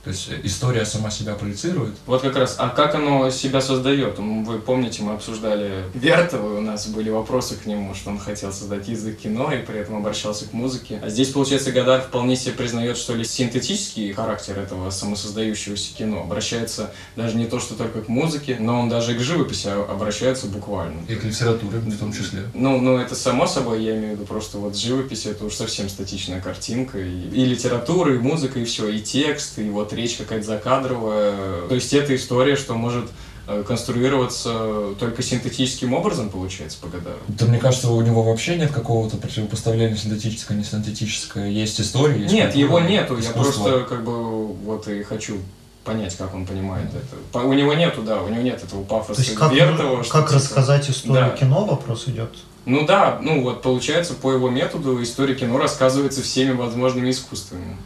То 0.04 0.10
есть 0.10 0.28
э, 0.30 0.40
история 0.44 0.84
сама 0.84 1.10
себя 1.10 1.34
проецирует. 1.34 1.94
Вот 2.06 2.22
как 2.22 2.36
раз, 2.36 2.56
а 2.58 2.68
как 2.68 2.94
оно 2.94 3.30
себя 3.30 3.60
создает? 3.60 4.18
Вы 4.18 4.58
помните, 4.58 5.02
мы 5.02 5.12
обсуждали 5.12 5.84
Вертова, 5.94 6.58
у 6.58 6.60
нас 6.60 6.86
были 6.86 7.10
вопросы 7.10 7.56
к 7.56 7.66
нему, 7.66 7.94
что 7.94 8.10
он 8.10 8.18
хотел 8.18 8.52
создать 8.52 8.88
язык 8.88 9.18
кино 9.18 9.52
и 9.52 9.58
при 9.58 9.78
этом 9.78 9.96
обращался 9.96 10.46
к 10.46 10.52
музыке. 10.52 11.00
А 11.02 11.10
здесь, 11.10 11.28
получается, 11.28 11.72
Гадар 11.72 12.00
вполне 12.00 12.36
себе 12.36 12.54
признает, 12.54 12.96
что 12.96 13.14
ли, 13.14 13.24
синтетический 13.24 14.12
характер 14.12 14.58
этого 14.58 14.90
самосоздающегося 14.90 15.94
кино 15.94 16.22
обращается 16.22 16.92
даже 17.16 17.36
не 17.36 17.46
то, 17.46 17.60
что 17.60 17.74
только 17.74 18.00
к 18.00 18.08
музыке, 18.08 18.56
но 18.58 18.80
он 18.80 18.88
даже 18.88 19.14
и 19.14 19.18
к 19.18 19.20
живописи 19.20 19.68
обращается 19.68 20.46
буквально. 20.46 21.02
И 21.08 21.14
к 21.14 21.24
литературе 21.24 21.78
в 21.78 21.98
том 21.98 22.12
числе. 22.12 22.44
Ну, 22.54 22.80
ну, 22.80 22.98
это 22.98 23.14
само 23.14 23.46
собой, 23.46 23.82
я 23.82 23.96
имею 23.96 24.12
в 24.12 24.14
виду 24.16 24.24
просто 24.24 24.58
вот 24.58 24.76
живопись, 24.76 25.26
это 25.26 25.44
уж 25.44 25.54
совсем 25.54 25.88
статичная 25.88 26.40
картинка. 26.40 26.98
И, 26.98 27.28
и 27.28 27.44
литература, 27.44 28.14
и 28.14 28.18
музыка, 28.18 28.58
и 28.58 28.64
все, 28.64 28.88
и 28.88 29.00
текст, 29.00 29.58
и 29.58 29.68
вот 29.68 29.89
речь 29.92 30.16
какая-то 30.16 30.46
закадровая. 30.46 31.68
То 31.68 31.74
есть 31.74 31.92
это 31.92 32.14
история, 32.16 32.56
что 32.56 32.74
может 32.74 33.06
э, 33.46 33.62
конструироваться 33.66 34.94
только 34.98 35.22
синтетическим 35.22 35.92
образом, 35.94 36.30
получается, 36.30 36.78
по 36.80 36.88
Гадару. 36.88 37.18
Да 37.28 37.46
мне 37.46 37.58
кажется, 37.58 37.90
у 37.90 38.00
него 38.02 38.22
вообще 38.22 38.56
нет 38.56 38.70
какого-то 38.72 39.16
противопоставления 39.16 39.96
синтетическое, 39.96 40.56
не 40.56 40.64
синтетическое. 40.64 41.48
Есть 41.48 41.80
история, 41.80 42.20
есть 42.22 42.32
Нет, 42.34 42.54
его 42.54 42.80
нету. 42.80 43.14
Я 43.16 43.20
искусство. 43.20 43.62
просто 43.64 43.84
как 43.88 44.04
бы 44.04 44.46
вот 44.46 44.88
и 44.88 45.02
хочу 45.02 45.38
понять, 45.84 46.14
как 46.16 46.34
он 46.34 46.44
понимает 46.46 46.88
это. 46.90 47.16
По- 47.32 47.38
У 47.38 47.52
него 47.54 47.72
нету, 47.74 48.02
да, 48.02 48.22
у 48.22 48.28
него 48.28 48.42
нет 48.42 48.62
этого 48.62 48.82
пафоса 48.84 49.14
То 49.22 49.26
есть 49.26 49.34
как, 49.34 49.52
Вертова, 49.52 50.04
что 50.04 50.12
как 50.12 50.26
типа- 50.28 50.36
рассказать 50.36 50.90
историю 50.90 51.30
Да. 51.30 51.36
кино, 51.36 51.64
вопрос 51.64 52.06
идет. 52.08 52.30
Ну 52.66 52.84
да, 52.86 53.18
ну 53.22 53.42
вот 53.42 53.62
получается, 53.62 54.12
по 54.14 54.30
его 54.32 54.50
методу 54.50 55.02
история 55.02 55.34
кино 55.34 55.56
рассказывается 55.56 56.22
всеми 56.22 56.52
возможными 56.52 57.10
искусствами. 57.10 57.76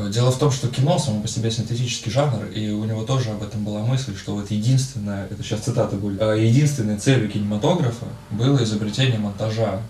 Э, 0.00 0.10
Дело 0.10 0.30
в 0.30 0.38
том, 0.38 0.50
что 0.50 0.68
кино 0.68 0.98
само 0.98 1.20
по 1.20 1.28
себе 1.28 1.50
синтетический 1.50 2.10
жанр, 2.10 2.46
и 2.46 2.70
у 2.70 2.84
него 2.84 3.04
тоже 3.04 3.30
об 3.30 3.42
этом 3.42 3.64
была 3.64 3.80
мысль, 3.80 4.16
что 4.16 4.34
вот 4.34 4.50
единственная, 4.50 5.26
это 5.26 5.42
сейчас 5.42 5.60
цитата 5.60 5.96
будет, 5.96 6.20
«э, 6.20 6.44
единственной 6.44 6.98
целью 6.98 7.30
кинематографа 7.30 8.06
было 8.30 8.62
изобретение 8.62 9.18
монтажа. 9.18 9.80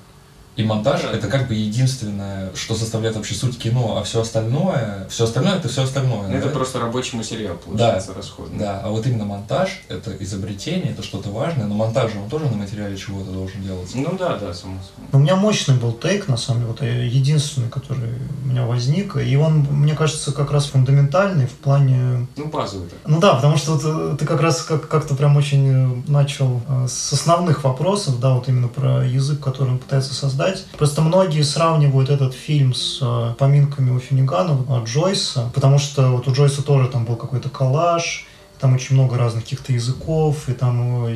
И 0.61 0.65
монтаж 0.65 1.03
Да. 1.03 1.13
это 1.13 1.29
как 1.29 1.49
бы 1.49 1.55
единственное, 1.55 2.51
что 2.55 2.75
составляет 2.75 3.17
вообще 3.17 3.35
суть 3.35 3.59
кино, 3.59 3.97
а 3.99 4.05
все 4.05 4.21
остальное, 4.21 5.07
все 5.11 5.25
остальное 5.25 5.57
это 5.57 5.69
все 5.69 5.83
остальное. 5.85 6.29
Ну, 6.29 6.35
Это 6.35 6.49
да? 6.49 6.53
просто 6.55 6.79
рабочий 6.81 7.17
материал, 7.17 7.57
получается, 7.57 8.13
расходный. 8.15 8.59
Да, 8.59 8.81
а 8.85 8.91
вот 8.91 9.07
именно 9.07 9.25
монтаж 9.25 9.83
это 9.89 10.13
изобретение, 10.21 10.93
это 10.93 11.03
что-то 11.03 11.31
важное, 11.31 11.67
но 11.67 11.75
монтаж 11.75 12.13
же 12.13 12.19
он 12.19 12.29
тоже 12.29 12.47
на 12.47 12.57
материале 12.57 12.97
чего-то 12.97 13.31
должен 13.31 13.63
делаться. 13.63 13.97
Ну 13.97 14.17
да, 14.19 14.37
да, 14.37 14.53
само 14.55 14.75
собой. 14.83 15.09
У 15.13 15.19
меня 15.19 15.37
мощный 15.37 15.77
был 15.77 15.93
тейк, 15.93 16.29
на 16.29 16.37
самом 16.37 16.61
деле, 16.61 16.73
вот 16.73 16.83
э, 16.83 17.07
единственный, 17.07 17.69
который 17.71 18.11
у 18.45 18.49
меня 18.49 18.65
возник, 18.67 19.17
и 19.17 19.37
он, 19.37 19.61
мне 19.71 19.95
кажется, 19.95 20.33
как 20.33 20.51
раз 20.51 20.67
фундаментальный 20.67 21.47
в 21.47 21.53
плане... 21.53 22.27
Ну, 22.37 22.47
базовый 22.47 22.89
так. 22.89 22.99
Ну 23.07 23.19
да, 23.21 23.35
потому 23.35 23.57
что 23.57 23.73
вот 23.77 23.83
э, 23.85 24.17
ты 24.19 24.27
как 24.27 24.41
раз 24.41 24.63
как- 24.63 24.89
как-то 24.89 25.15
прям 25.15 25.37
очень 25.37 25.69
э, 25.69 26.11
начал 26.11 26.61
с 26.89 27.13
основных 27.13 27.65
вопросов, 27.65 28.21
да, 28.21 28.35
вот 28.35 28.49
именно 28.49 28.69
про 28.69 29.05
язык, 29.07 29.41
который 29.41 29.71
он 29.71 29.79
пытается 29.79 30.15
создать. 30.15 30.50
Просто 30.79 31.03
многие 31.03 31.43
сравнивают 31.43 32.11
этот 32.11 32.35
фильм 32.35 32.75
с 32.75 32.99
э, 33.03 33.35
поминками 33.39 33.91
у 33.91 33.99
Финнигана, 33.99 34.57
от 34.69 34.89
Джойса, 34.89 35.51
потому 35.55 35.79
что 35.79 36.09
вот 36.09 36.29
у 36.29 36.33
Джойса 36.33 36.63
тоже 36.63 36.89
там 36.89 37.05
был 37.05 37.17
какой-то 37.17 37.49
коллаж, 37.49 38.27
там 38.61 38.75
очень 38.75 38.95
много 38.95 39.17
разных 39.17 39.45
каких-то 39.45 39.73
языков, 39.73 40.49
и 40.49 40.53
там 40.53 41.07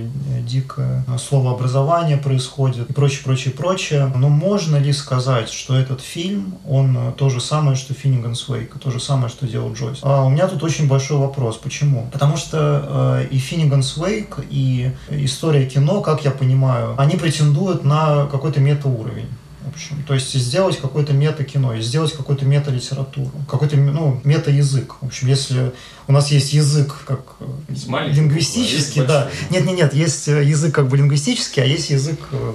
дикое 0.47 1.05
словообразование 1.19 2.17
происходит, 2.17 2.91
и 2.91 2.93
прочее, 2.93 3.21
прочее, 3.25 3.55
прочее. 3.55 4.13
Но 4.17 4.29
можно 4.29 4.77
ли 4.77 4.93
сказать, 4.93 5.51
что 5.51 5.77
этот 5.77 6.01
фильм, 6.01 6.59
он 6.69 6.97
э, 6.97 7.13
то 7.17 7.29
же 7.29 7.41
самое, 7.41 7.77
что 7.77 7.95
Финниганс 7.95 8.49
Вейк, 8.49 8.79
то 8.79 8.91
же 8.91 9.01
самое, 9.01 9.29
что 9.29 9.47
делал 9.47 9.73
Джойс? 9.73 10.01
А 10.03 10.25
у 10.25 10.31
меня 10.31 10.49
тут 10.49 10.63
очень 10.63 10.89
большой 10.89 11.19
вопрос. 11.19 11.57
Почему? 11.57 12.09
Потому 12.13 12.37
что 12.37 13.19
э, 13.23 13.27
и 13.31 13.39
Финниганс 13.39 13.97
Вейк, 13.97 14.39
и 14.51 14.93
история 15.11 15.67
кино, 15.67 16.01
как 16.01 16.25
я 16.25 16.31
понимаю, 16.31 16.95
они 16.99 17.17
претендуют 17.17 17.85
на 17.85 18.27
какой-то 18.27 18.61
метауровень. 18.61 19.29
В 19.75 19.77
общем, 19.77 20.05
то 20.07 20.15
есть 20.15 20.33
сделать 20.33 20.79
какое-то 20.81 21.13
мета-кино, 21.13 21.77
сделать 21.81 22.13
какую-то 22.13 22.45
мета-литературу, 22.45 23.33
какой-то 23.51 23.77
ну, 23.77 24.21
мета-язык. 24.23 24.95
В 25.01 25.07
общем, 25.07 25.27
если 25.27 25.73
у 26.07 26.13
нас 26.13 26.31
есть 26.31 26.53
язык 26.53 26.95
как 27.05 27.35
э, 27.41 27.45
маленький 27.89 28.21
лингвистический, 28.21 29.03
а 29.03 29.05
да. 29.05 29.29
есть 29.29 29.43
большой. 29.43 29.51
Нет, 29.51 29.67
нет, 29.67 29.77
нет, 29.77 29.95
есть 29.95 30.29
э, 30.29 30.45
язык 30.45 30.73
как 30.73 30.87
бы 30.87 30.97
лингвистический, 30.97 31.61
а 31.61 31.67
есть 31.67 31.91
язык 31.91 32.21
э, 32.31 32.55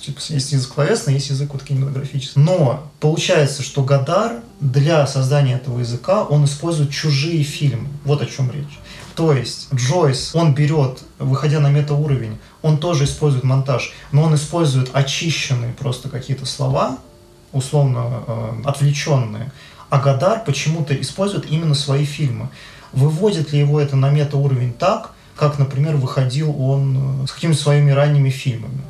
типа, 0.00 0.20
есть 0.28 0.52
язык 0.52 0.72
словесный, 0.72 1.14
есть 1.14 1.30
язык 1.30 1.52
вот 1.52 1.64
кинематографический. 1.64 2.40
Но 2.40 2.88
получается, 3.00 3.64
что 3.64 3.82
Гадар 3.82 4.42
для 4.60 5.04
создания 5.08 5.54
этого 5.54 5.80
языка 5.80 6.22
он 6.22 6.44
использует 6.44 6.92
чужие 6.92 7.42
фильмы. 7.42 7.88
Вот 8.04 8.22
о 8.22 8.26
чем 8.26 8.52
речь. 8.52 8.78
То 9.16 9.32
есть 9.32 9.68
Джойс, 9.74 10.32
он 10.32 10.54
берет, 10.54 11.00
выходя 11.18 11.58
на 11.58 11.70
метауровень, 11.70 12.38
он 12.62 12.78
тоже 12.78 13.04
использует 13.04 13.44
монтаж, 13.44 13.92
но 14.12 14.22
он 14.22 14.34
использует 14.34 14.90
очищенные 14.94 15.72
просто 15.72 16.08
какие-то 16.08 16.46
слова, 16.46 16.98
условно 17.52 18.22
э, 18.26 18.62
отвлеченные, 18.64 19.52
а 19.90 19.98
Гадар 19.98 20.42
почему-то 20.44 20.98
использует 20.98 21.50
именно 21.50 21.74
свои 21.74 22.04
фильмы. 22.04 22.48
Выводит 22.92 23.52
ли 23.52 23.58
его 23.58 23.80
это 23.80 23.96
на 23.96 24.10
метауровень 24.10 24.72
так, 24.72 25.12
как, 25.36 25.58
например, 25.58 25.96
выходил 25.96 26.54
он 26.58 27.24
э, 27.24 27.26
с 27.26 27.32
какими-то 27.32 27.60
своими 27.60 27.90
ранними 27.90 28.30
фильмами? 28.30 28.82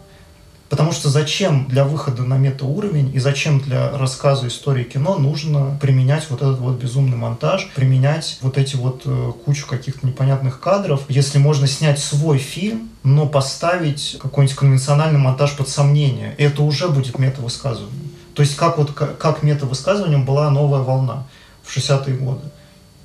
Потому 0.73 0.93
что 0.93 1.11
зачем 1.11 1.67
для 1.69 1.85
выхода 1.85 2.23
на 2.23 2.39
метауровень 2.39 3.15
и 3.15 3.19
зачем 3.19 3.61
для 3.61 3.91
рассказа 3.91 4.49
истории 4.49 4.85
кино 4.85 5.19
нужно 5.19 5.77
применять 5.83 6.31
вот 6.31 6.41
этот 6.41 6.61
вот 6.61 6.81
безумный 6.81 7.19
монтаж, 7.19 7.71
применять 7.75 8.39
вот 8.41 8.57
эти 8.57 8.77
вот 8.77 9.03
э, 9.05 9.33
кучу 9.45 9.67
каких-то 9.67 10.07
непонятных 10.07 10.61
кадров, 10.61 11.03
если 11.11 11.37
можно 11.37 11.67
снять 11.67 11.99
свой 11.99 12.39
фильм, 12.39 12.89
но 13.03 13.27
поставить 13.27 14.17
какой-нибудь 14.19 14.57
конвенциональный 14.57 15.19
монтаж 15.19 15.55
под 15.59 15.69
сомнение. 15.69 16.35
И 16.39 16.45
это 16.45 16.63
уже 16.63 16.89
будет 16.89 17.19
метавысказывание. 17.19 18.09
То 18.33 18.41
есть 18.41 18.57
как 18.57 18.79
вот 18.79 18.93
как, 18.93 19.43
метавысказыванием 19.43 20.25
была 20.25 20.49
новая 20.49 20.81
волна 20.81 21.27
в 21.63 21.77
60-е 21.77 22.17
годы. 22.17 22.47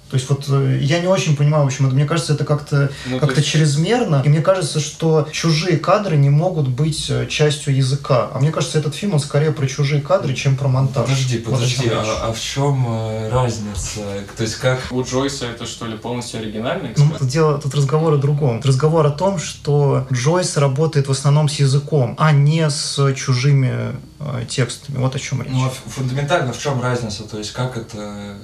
То 0.09 0.15
есть 0.15 0.29
вот 0.29 0.45
э, 0.49 0.79
я 0.81 0.99
не 0.99 1.07
очень 1.07 1.35
понимаю, 1.35 1.63
в 1.63 1.67
общем, 1.67 1.85
это, 1.87 1.95
мне 1.95 2.05
кажется, 2.05 2.33
это 2.33 2.45
как-то 2.45 2.89
Ну, 3.07 3.19
то 3.19 3.25
как-то 3.25 3.41
есть- 3.41 3.51
чрезмерно. 3.51 4.21
И 4.25 4.29
мне 4.29 4.41
кажется, 4.41 4.79
что 4.79 5.27
чужие 5.31 5.77
кадры 5.77 6.15
не 6.15 6.29
могут 6.29 6.67
быть 6.69 7.07
э, 7.09 7.27
частью 7.27 7.75
языка. 7.75 8.29
А 8.33 8.39
мне 8.39 8.51
кажется, 8.51 8.79
этот 8.79 8.95
фильм, 8.95 9.15
он 9.15 9.19
скорее 9.19 9.51
про 9.51 9.67
чужие 9.67 10.01
кадры, 10.01 10.33
чем 10.33 10.55
про 10.55 10.69
монтаж. 10.69 11.05
Подожди, 11.09 11.39
Вот 11.45 11.55
подожди, 11.55 11.83
речь. 11.83 11.93
а, 11.93 12.27
а 12.29 12.33
в 12.33 12.39
чем 12.39 12.85
э, 12.87 13.29
разница? 13.29 13.99
То 14.37 14.43
есть 14.43 14.55
как 14.55 14.79
У 14.91 15.03
Джойса 15.03 15.45
это 15.47 15.65
что 15.65 15.85
ли 15.85 15.97
полностью 15.97 16.39
оригинальный 16.39 16.89
Ну, 16.95 17.03
экспресс? 17.03 17.19
тут 17.19 17.27
дело, 17.27 17.57
тут 17.59 17.75
разговор 17.75 18.13
о 18.13 18.17
другом. 18.17 18.57
Тут 18.57 18.67
разговор 18.67 19.05
о 19.05 19.11
том, 19.11 19.39
что 19.39 20.07
Джойс 20.13 20.55
работает 20.57 21.07
в 21.07 21.11
основном 21.11 21.49
с 21.49 21.55
языком, 21.59 22.15
а 22.17 22.31
не 22.31 22.69
с 22.69 23.13
чужими 23.13 23.93
э, 24.19 24.45
текстами. 24.47 24.97
Вот 24.99 25.15
о 25.15 25.19
чем 25.19 25.41
речь. 25.41 25.51
Ну, 25.51 25.65
а 25.65 25.69
фундаментально 25.89 26.53
в 26.53 26.59
чем 26.59 26.81
разница? 26.81 27.23
То 27.23 27.37
есть 27.37 27.51
как 27.51 27.75
это 27.77 28.37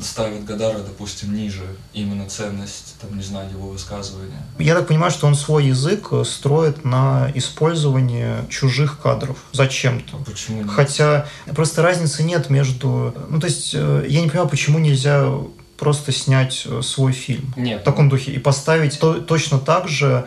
ставит 0.00 0.44
Гадара, 0.44 0.78
допустим, 0.78 1.34
ниже 1.34 1.64
именно 1.92 2.28
ценность, 2.28 2.94
там, 3.00 3.16
не 3.16 3.22
знаю, 3.22 3.50
его 3.50 3.68
высказывания? 3.70 4.42
Я 4.58 4.74
так 4.74 4.86
понимаю, 4.86 5.10
что 5.10 5.26
он 5.26 5.34
свой 5.34 5.66
язык 5.66 6.08
э, 6.12 6.24
строит 6.24 6.84
на 6.84 7.30
использовании 7.34 8.48
чужих 8.48 9.00
кадров 9.00 9.36
зачем-то. 9.52 10.16
Почему 10.18 10.62
нет? 10.62 10.70
Хотя 10.70 11.26
просто 11.54 11.82
разницы 11.82 12.22
нет 12.22 12.50
между... 12.50 13.14
Ну, 13.28 13.40
то 13.40 13.46
есть, 13.46 13.72
э, 13.74 14.06
я 14.08 14.20
не 14.20 14.28
понимаю, 14.28 14.48
почему 14.48 14.78
нельзя 14.78 15.28
просто 15.76 16.12
снять 16.12 16.64
э, 16.66 16.82
свой 16.82 17.12
фильм 17.12 17.52
Нет. 17.56 17.82
в 17.82 17.84
таком 17.84 18.08
духе 18.08 18.32
и 18.32 18.38
поставить 18.38 18.98
то- 18.98 19.20
точно 19.20 19.58
так 19.58 19.88
же 19.88 20.26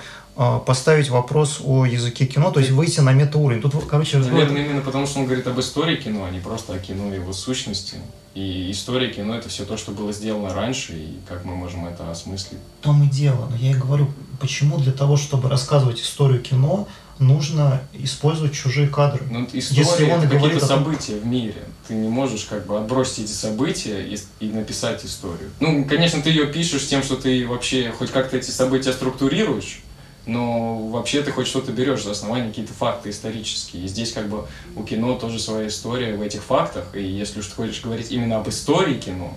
поставить 0.65 1.09
вопрос 1.09 1.59
о 1.63 1.85
языке 1.85 2.25
кино, 2.25 2.51
то 2.51 2.61
есть 2.61 2.71
выйти 2.71 3.01
на 3.01 3.11
метауровень. 3.11 3.61
Тут, 3.61 3.75
короче, 3.87 4.17
разговор- 4.17 4.39
Наверное, 4.45 4.65
именно 4.65 4.81
потому, 4.81 5.05
что 5.05 5.19
он 5.19 5.25
говорит 5.25 5.45
об 5.45 5.59
истории 5.59 5.97
кино, 5.97 6.23
а 6.23 6.31
не 6.31 6.39
просто 6.39 6.73
о 6.73 6.79
кино 6.79 7.11
и 7.13 7.17
его 7.17 7.33
сущности. 7.33 7.97
И 8.33 8.71
история 8.71 9.09
кино— 9.09 9.35
это 9.37 9.49
все 9.49 9.65
то, 9.65 9.75
что 9.75 9.91
было 9.91 10.13
сделано 10.13 10.53
раньше, 10.53 10.93
и 10.93 11.19
как 11.27 11.43
мы 11.43 11.55
можем 11.55 11.85
это 11.85 12.09
осмыслить. 12.09 12.59
в 12.79 12.83
том 12.83 13.03
и 13.03 13.07
дело. 13.07 13.47
Но 13.49 13.57
я 13.57 13.71
и 13.71 13.73
говорю, 13.73 14.09
почему 14.39 14.77
для 14.77 14.93
того, 14.93 15.17
чтобы 15.17 15.49
рассказывать 15.49 15.99
историю 16.01 16.41
кино, 16.41 16.87
нужно 17.19 17.81
использовать 17.93 18.53
чужие 18.53 18.87
кадры. 18.87 19.25
Ну, 19.29 19.47
история 19.53 19.81
Если 19.81 20.03
он 20.05 20.19
это 20.19 20.27
говорит 20.27 20.43
какие-то 20.43 20.65
события 20.65 21.15
в 21.15 21.25
мире. 21.25 21.63
Ты 21.87 21.93
не 21.93 22.09
можешь 22.09 22.45
как 22.45 22.65
бы 22.65 22.77
отбросить 22.77 23.25
эти 23.25 23.31
события 23.31 24.01
и, 24.01 24.17
и 24.39 24.49
написать 24.49 25.05
историю. 25.05 25.51
Ну, 25.59 25.85
конечно, 25.85 26.21
ты 26.21 26.29
ее 26.29 26.47
пишешь 26.47 26.87
тем, 26.87 27.03
что 27.03 27.15
ты 27.15 27.45
вообще 27.45 27.91
хоть 27.97 28.11
как-то 28.11 28.37
эти 28.37 28.49
события 28.49 28.93
структурируешь, 28.93 29.81
но 30.25 30.77
вообще 30.89 31.21
ты 31.23 31.31
хоть 31.31 31.47
что-то 31.47 31.71
берешь 31.71 32.03
за 32.03 32.11
основание 32.11 32.49
какие-то 32.49 32.73
факты 32.73 33.09
исторические. 33.09 33.83
И 33.83 33.87
здесь 33.87 34.13
как 34.13 34.29
бы 34.29 34.45
у 34.75 34.83
кино 34.83 35.15
тоже 35.15 35.39
своя 35.39 35.67
история 35.67 36.15
в 36.15 36.21
этих 36.21 36.43
фактах. 36.43 36.85
И 36.93 37.03
если 37.03 37.39
уж 37.39 37.47
ты 37.47 37.55
хочешь 37.55 37.81
говорить 37.81 38.11
именно 38.11 38.37
об 38.37 38.47
истории 38.47 38.95
кино, 38.95 39.33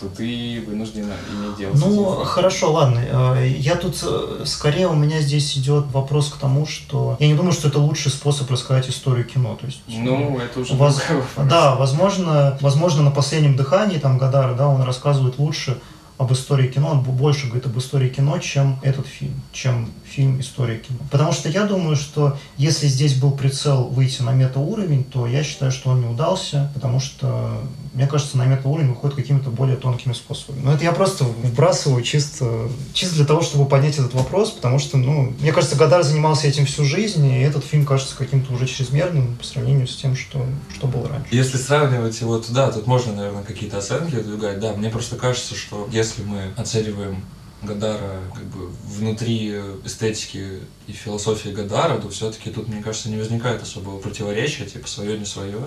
то 0.00 0.08
ты 0.08 0.62
вынужден 0.66 1.04
иметь 1.04 1.56
дело 1.56 1.72
Ну, 1.74 2.24
хорошо, 2.24 2.72
ладно. 2.72 3.00
Э, 3.04 3.48
Я 3.48 3.76
тут, 3.76 3.96
э, 4.02 4.42
скорее, 4.44 4.88
у 4.88 4.94
меня 4.94 5.20
здесь 5.20 5.56
идет 5.56 5.86
вопрос 5.92 6.30
к 6.30 6.36
тому, 6.36 6.66
что 6.66 7.16
я 7.20 7.28
не 7.28 7.34
думаю, 7.34 7.52
что 7.52 7.68
это 7.68 7.78
лучший 7.78 8.10
способ 8.10 8.50
рассказать 8.50 8.88
историю 8.88 9.24
кино. 9.24 9.56
То 9.60 9.66
есть, 9.66 9.80
Ну, 9.86 10.38
это 10.38 10.60
уже 10.60 10.74
Воз-. 10.74 11.00
Да, 11.48 11.76
возможно, 11.76 12.58
возможно, 12.60 13.02
на 13.02 13.10
последнем 13.10 13.56
дыхании 13.56 13.98
там 13.98 14.18
Гадара, 14.18 14.54
да, 14.54 14.68
он 14.68 14.82
рассказывает 14.82 15.38
лучше 15.38 15.78
об 16.18 16.32
истории 16.32 16.68
кино, 16.68 16.90
он 16.90 17.00
больше 17.00 17.46
говорит 17.46 17.66
об 17.66 17.76
истории 17.78 18.08
кино, 18.08 18.38
чем 18.38 18.78
этот 18.82 19.06
фильм, 19.06 19.40
чем 19.52 19.90
фильм 20.14 20.40
«История 20.40 20.78
кино». 20.78 20.98
Потому 21.10 21.32
что 21.32 21.48
я 21.48 21.64
думаю, 21.64 21.96
что 21.96 22.36
если 22.56 22.86
здесь 22.86 23.14
был 23.14 23.32
прицел 23.32 23.88
выйти 23.88 24.22
на 24.22 24.32
метауровень, 24.32 25.04
то 25.04 25.26
я 25.26 25.42
считаю, 25.42 25.72
что 25.72 25.90
он 25.90 26.02
не 26.02 26.06
удался, 26.06 26.70
потому 26.74 27.00
что, 27.00 27.60
мне 27.92 28.06
кажется, 28.06 28.38
на 28.38 28.46
метауровень 28.46 28.88
выходит 28.88 29.16
какими-то 29.16 29.50
более 29.50 29.76
тонкими 29.76 30.12
способами. 30.12 30.62
Но 30.62 30.72
это 30.72 30.84
я 30.84 30.92
просто 30.92 31.24
вбрасываю 31.24 32.02
чисто, 32.02 32.68
чисто 32.92 33.16
для 33.16 33.26
того, 33.26 33.42
чтобы 33.42 33.66
поднять 33.66 33.94
этот 33.94 34.14
вопрос, 34.14 34.50
потому 34.50 34.78
что, 34.78 34.96
ну, 34.96 35.34
мне 35.40 35.52
кажется, 35.52 35.76
Гадар 35.76 36.02
занимался 36.02 36.46
этим 36.46 36.66
всю 36.66 36.84
жизнь, 36.84 37.26
и 37.26 37.40
этот 37.40 37.64
фильм 37.64 37.84
кажется 37.84 38.16
каким-то 38.16 38.52
уже 38.52 38.66
чрезмерным 38.66 39.36
по 39.36 39.44
сравнению 39.44 39.86
с 39.86 39.96
тем, 39.96 40.16
что, 40.16 40.44
что 40.74 40.86
было 40.86 41.08
раньше. 41.08 41.28
Если 41.30 41.56
сравнивать 41.56 42.20
его 42.20 42.38
туда, 42.38 42.70
тут 42.70 42.86
можно, 42.86 43.12
наверное, 43.12 43.42
какие-то 43.42 43.78
оценки 43.78 44.14
выдвигать. 44.14 44.60
Да, 44.60 44.72
мне 44.74 44.90
просто 44.90 45.16
кажется, 45.16 45.54
что 45.54 45.88
если 45.90 46.22
мы 46.22 46.52
оцениваем 46.56 47.22
Гадара 47.64 48.20
как 48.34 48.44
бы 48.44 48.68
внутри 48.86 49.50
эстетики 49.84 50.60
и 50.86 50.92
философии 50.92 51.50
Гадара, 51.50 51.98
то 51.98 52.08
все-таки 52.08 52.50
тут, 52.50 52.68
мне 52.68 52.82
кажется, 52.82 53.08
не 53.08 53.16
возникает 53.16 53.62
особого 53.62 53.98
противоречия, 53.98 54.66
типа 54.66 54.86
свое 54.86 55.18
не 55.18 55.24
свое. 55.24 55.60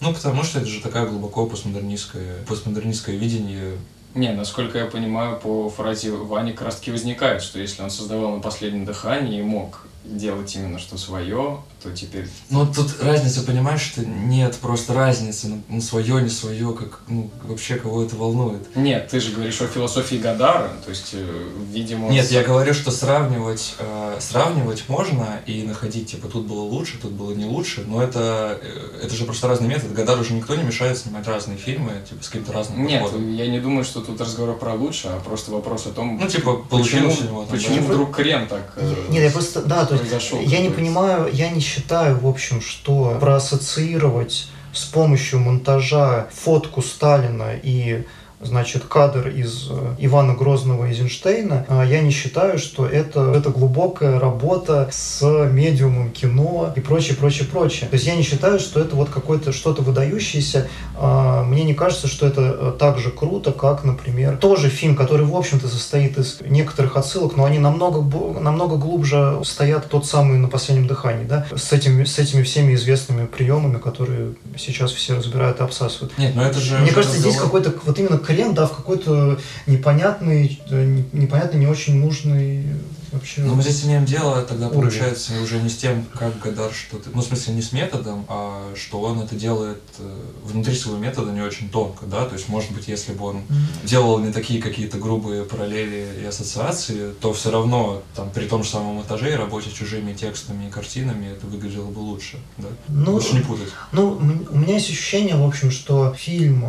Ну, 0.00 0.14
потому 0.14 0.44
что 0.44 0.58
это 0.58 0.68
же 0.68 0.80
такая 0.80 1.06
глубоко 1.06 1.46
постмодернистское, 1.46 2.44
постмодернистское 2.46 3.16
видение 3.16 3.74
не, 4.14 4.32
насколько 4.32 4.78
я 4.78 4.86
понимаю, 4.86 5.38
по 5.38 5.68
фразе 5.68 6.10
Вани 6.10 6.52
таки 6.52 6.90
возникает, 6.90 7.42
что 7.42 7.60
если 7.60 7.82
он 7.82 7.90
создавал 7.90 8.36
на 8.36 8.40
последнем 8.40 8.84
дыхании 8.84 9.38
и 9.38 9.42
мог 9.42 9.86
делать 10.04 10.54
именно 10.56 10.78
что 10.78 10.96
свое, 10.96 11.58
то 11.82 11.90
теперь... 11.92 12.26
Ну, 12.50 12.66
тут 12.66 13.00
разница, 13.00 13.42
понимаешь, 13.42 13.80
что 13.80 14.04
нет 14.04 14.56
просто 14.56 14.94
разницы, 14.94 15.48
ну, 15.48 15.62
ну 15.68 15.80
свое, 15.80 16.20
не 16.22 16.28
свое, 16.28 16.74
как, 16.74 17.00
ну, 17.08 17.30
вообще 17.44 17.76
кого 17.76 18.02
это 18.02 18.16
волнует. 18.16 18.74
Нет, 18.74 19.08
ты 19.08 19.20
же 19.20 19.32
говоришь 19.32 19.60
о 19.60 19.68
философии 19.68 20.16
Гадара, 20.16 20.70
то 20.84 20.90
есть, 20.90 21.10
э, 21.12 21.48
видимо... 21.72 22.08
Нет, 22.08 22.26
с... 22.26 22.30
я 22.32 22.42
говорю, 22.42 22.74
что 22.74 22.90
сравнивать, 22.90 23.76
э, 23.78 24.16
сравнивать 24.20 24.84
можно 24.88 25.40
и 25.46 25.62
находить, 25.62 26.10
типа, 26.10 26.28
тут 26.28 26.46
было 26.46 26.62
лучше, 26.62 26.98
тут 27.00 27.12
было 27.12 27.32
не 27.32 27.44
лучше, 27.44 27.84
но 27.86 28.02
это, 28.02 28.58
э, 28.60 29.04
это 29.04 29.14
же 29.14 29.24
просто 29.24 29.46
разный 29.46 29.68
метод. 29.68 29.92
Гадару 29.92 30.22
уже 30.22 30.34
никто 30.34 30.56
не 30.56 30.64
мешает 30.64 30.98
снимать 30.98 31.28
разные 31.28 31.58
фильмы, 31.58 31.92
типа, 32.08 32.24
с 32.24 32.28
каким-то 32.28 32.52
разным 32.52 32.84
Нет, 32.84 33.02
подходом. 33.02 33.34
я 33.34 33.46
не 33.46 33.60
думаю, 33.60 33.84
что 33.84 34.00
тут 34.00 34.20
разговор 34.20 34.58
про 34.58 34.74
лучше, 34.74 35.08
а 35.08 35.20
просто 35.20 35.52
вопрос 35.52 35.86
о 35.86 35.90
том, 35.90 36.18
ну, 36.20 36.26
типа, 36.26 36.56
почему, 36.68 37.46
почему 37.48 37.82
вдруг 37.82 38.16
крем 38.16 38.48
так 38.48 38.72
э, 38.76 38.94
Нет, 39.10 39.22
я 39.22 39.30
просто, 39.30 39.62
да, 39.62 39.86
то 39.86 39.94
есть, 39.94 40.32
я 40.42 40.60
не 40.60 40.70
понимаю, 40.70 41.30
я 41.32 41.50
не 41.50 41.60
считаю, 41.68 42.18
в 42.18 42.26
общем, 42.26 42.60
что 42.60 43.16
проассоциировать 43.20 44.48
с 44.72 44.84
помощью 44.84 45.40
монтажа 45.40 46.28
фотку 46.32 46.80
Сталина 46.82 47.52
и 47.62 48.04
значит, 48.40 48.84
кадр 48.84 49.28
из 49.28 49.68
э, 49.70 49.94
Ивана 49.98 50.34
Грозного 50.34 50.86
Эйзенштейна, 50.86 51.66
а 51.68 51.84
я 51.84 52.00
не 52.00 52.10
считаю, 52.10 52.58
что 52.58 52.86
это, 52.86 53.32
это 53.32 53.50
глубокая 53.50 54.20
работа 54.20 54.88
с 54.92 55.22
медиумом 55.50 56.10
кино 56.10 56.72
и 56.76 56.80
прочее, 56.80 57.16
прочее, 57.16 57.48
прочее. 57.48 57.88
То 57.88 57.94
есть 57.94 58.06
я 58.06 58.14
не 58.14 58.22
считаю, 58.22 58.60
что 58.60 58.80
это 58.80 58.94
вот 58.94 59.10
какое-то 59.10 59.52
что-то 59.52 59.82
выдающееся. 59.82 60.68
А, 60.96 61.42
мне 61.44 61.64
не 61.64 61.74
кажется, 61.74 62.06
что 62.06 62.26
это 62.26 62.56
э, 62.58 62.72
так 62.78 62.98
же 62.98 63.10
круто, 63.10 63.52
как, 63.52 63.84
например, 63.84 64.36
тоже 64.36 64.68
фильм, 64.68 64.94
который, 64.94 65.26
в 65.26 65.36
общем-то, 65.36 65.66
состоит 65.66 66.16
из 66.16 66.40
некоторых 66.40 66.96
отсылок, 66.96 67.36
но 67.36 67.44
они 67.44 67.58
намного, 67.58 68.00
намного 68.38 68.76
глубже 68.76 69.40
стоят 69.44 69.88
тот 69.88 70.06
самый 70.06 70.38
на 70.38 70.48
последнем 70.48 70.86
дыхании, 70.86 71.24
да, 71.24 71.46
с 71.56 71.72
этими, 71.72 72.04
с 72.04 72.18
этими 72.18 72.42
всеми 72.42 72.74
известными 72.74 73.26
приемами, 73.26 73.78
которые 73.78 74.34
сейчас 74.56 74.92
все 74.92 75.16
разбирают 75.16 75.60
и 75.60 75.64
обсасывают. 75.64 76.16
Нет, 76.18 76.34
но 76.36 76.44
это 76.44 76.60
же... 76.60 76.78
Мне 76.78 76.92
кажется, 76.92 77.16
разговор... 77.16 77.32
здесь 77.32 77.42
какой-то 77.42 77.74
вот 77.84 77.98
именно 77.98 78.18
крем, 78.28 78.54
да, 78.54 78.66
в 78.66 78.76
какой-то 78.76 79.38
непонятный, 79.66 80.60
э, 80.68 81.02
непонятный, 81.12 81.60
не 81.60 81.66
очень 81.66 81.98
нужный 81.98 82.66
вообще. 83.10 83.40
Но 83.40 83.54
мы 83.54 83.62
здесь 83.62 83.86
имеем 83.86 84.04
дело 84.04 84.42
тогда 84.42 84.66
уровень. 84.66 84.82
получается 84.82 85.40
уже 85.42 85.62
не 85.62 85.70
с 85.70 85.76
тем, 85.76 86.04
как 86.12 86.38
Гадар 86.40 86.70
что-то, 86.72 87.08
ну 87.14 87.22
в 87.22 87.24
смысле 87.24 87.54
не 87.54 87.62
с 87.62 87.72
методом, 87.72 88.26
а 88.28 88.74
что 88.76 89.00
он 89.00 89.20
это 89.20 89.34
делает 89.34 89.80
э, 89.98 90.20
внутри 90.44 90.74
своего 90.74 90.98
метода 90.98 91.32
не 91.32 91.40
очень 91.40 91.70
тонко, 91.70 92.04
да, 92.04 92.26
то 92.26 92.34
есть 92.34 92.50
может 92.50 92.70
быть 92.72 92.86
если 92.86 93.14
бы 93.14 93.24
он 93.24 93.36
mm-hmm. 93.36 93.86
делал 93.86 94.18
не 94.18 94.30
такие 94.30 94.60
какие-то 94.60 94.98
грубые 94.98 95.44
параллели 95.44 96.20
и 96.22 96.24
ассоциации, 96.26 97.12
то 97.20 97.32
все 97.32 97.50
равно 97.50 98.02
там 98.14 98.28
при 98.28 98.44
том 98.44 98.62
же 98.62 98.68
самом 98.68 98.96
монтаже 98.96 99.32
и 99.32 99.36
работе 99.36 99.70
с 99.70 99.72
чужими 99.72 100.12
текстами 100.12 100.66
и 100.66 100.70
картинами 100.70 101.28
это 101.32 101.46
выглядело 101.46 101.86
бы 101.86 102.00
лучше, 102.00 102.38
да, 102.58 102.68
ну, 102.88 103.14
лучше 103.14 103.34
не 103.36 103.40
путать. 103.40 103.68
Ну 103.92 104.18
у 104.50 104.58
меня 104.58 104.74
есть 104.74 104.90
ощущение, 104.90 105.36
в 105.36 105.46
общем, 105.46 105.70
что 105.70 106.12
фильм 106.12 106.62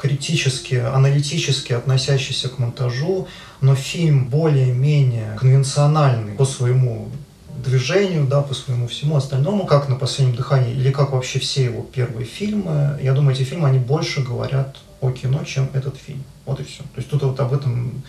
критически, 0.00 0.74
аналитически 0.74 1.74
относящийся 1.74 2.48
к 2.48 2.58
монтажу, 2.58 3.28
но 3.60 3.74
фильм 3.74 4.28
более-менее 4.28 5.36
конвенциональный 5.38 6.32
по 6.32 6.46
своему 6.46 7.10
движению, 7.62 8.26
да, 8.26 8.40
по 8.40 8.54
своему 8.54 8.88
всему 8.88 9.16
остальному, 9.16 9.66
как 9.66 9.90
на 9.90 9.96
последнем 9.96 10.36
дыхании, 10.36 10.72
или 10.72 10.90
как 10.90 11.12
вообще 11.12 11.38
все 11.38 11.64
его 11.64 11.82
первые 11.82 12.24
фильмы. 12.24 12.98
Я 13.02 13.12
думаю, 13.12 13.34
эти 13.34 13.42
фильмы, 13.42 13.68
они 13.68 13.78
больше 13.78 14.22
говорят 14.22 14.78
о 15.02 15.10
кино, 15.10 15.44
чем 15.44 15.68
этот 15.74 15.98
фильм. 15.98 16.24
Вот 16.46 16.60
и 16.60 16.64
все. 16.64 16.82
То 16.82 16.96
есть 16.96 17.10
тут 17.10 17.22
вот 17.22 17.38
об 17.38 17.52
этом 17.52 18.02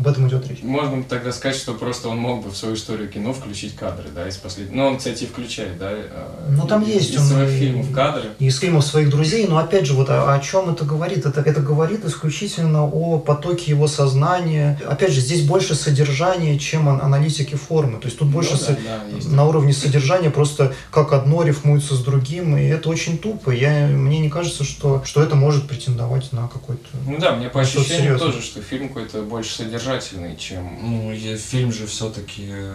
об 0.00 0.08
этом 0.08 0.28
идет 0.28 0.48
речь. 0.48 0.62
Можно 0.62 1.02
тогда 1.04 1.30
сказать, 1.30 1.56
что 1.56 1.74
просто 1.74 2.08
он 2.08 2.16
мог 2.16 2.42
бы 2.42 2.50
в 2.50 2.56
свою 2.56 2.74
историю 2.74 3.08
кино 3.08 3.34
включить 3.34 3.76
кадры, 3.76 4.08
да, 4.14 4.26
из 4.26 4.36
последнего. 4.36 4.74
Ну, 4.74 4.86
он, 4.86 4.96
кстати, 4.96 5.24
и 5.24 5.26
включает, 5.26 5.78
да. 5.78 5.90
А, 5.90 6.48
ну, 6.48 6.66
там 6.66 6.82
есть 6.86 7.14
из 7.14 7.28
своих 7.28 7.50
фильмов 7.50 7.92
кадры. 7.92 8.30
И 8.38 8.46
из 8.46 8.58
фильмов 8.58 8.86
своих 8.86 9.10
друзей, 9.10 9.46
но 9.46 9.58
опять 9.58 9.84
же, 9.84 9.92
вот 9.92 10.08
о, 10.08 10.32
о 10.32 10.40
чем 10.40 10.70
это 10.70 10.86
говорит? 10.86 11.26
Это, 11.26 11.42
это 11.42 11.60
говорит 11.60 12.04
исключительно 12.06 12.86
о 12.86 13.18
потоке 13.18 13.70
его 13.70 13.88
сознания. 13.88 14.80
Опять 14.88 15.12
же, 15.12 15.20
здесь 15.20 15.42
больше 15.42 15.74
содержания, 15.74 16.58
чем 16.58 16.88
аналитики 16.88 17.56
формы. 17.56 17.98
То 17.98 18.06
есть 18.06 18.18
тут 18.18 18.28
ну 18.28 18.34
больше 18.34 18.52
ну, 18.52 18.58
да, 18.58 18.64
со... 18.64 18.72
да, 18.72 19.36
на 19.36 19.44
уровне 19.44 19.74
содержания 19.74 20.30
просто 20.30 20.72
как 20.90 21.12
одно 21.12 21.42
рифмуется 21.42 21.94
с 21.94 22.02
другим, 22.02 22.56
и 22.56 22.64
это 22.64 22.88
очень 22.88 23.18
тупо. 23.18 23.50
Я, 23.50 23.86
мне 23.86 24.20
не 24.20 24.30
кажется, 24.30 24.64
что, 24.64 25.02
что 25.04 25.22
это 25.22 25.36
может 25.36 25.68
претендовать 25.68 26.32
на 26.32 26.48
какой-то... 26.48 26.86
Ну 27.06 27.18
да, 27.18 27.36
мне 27.36 27.50
по 27.50 27.60
ощущениям 27.60 28.18
тоже, 28.18 28.40
что 28.40 28.62
фильм 28.62 28.88
какой-то 28.88 29.20
больше 29.22 29.56
содержания 29.56 29.79
содержательный, 29.80 30.36
чем... 30.36 30.68
Ну, 30.82 31.14
фильм 31.36 31.72
же 31.72 31.86
все-таки 31.86 32.46
э, 32.48 32.74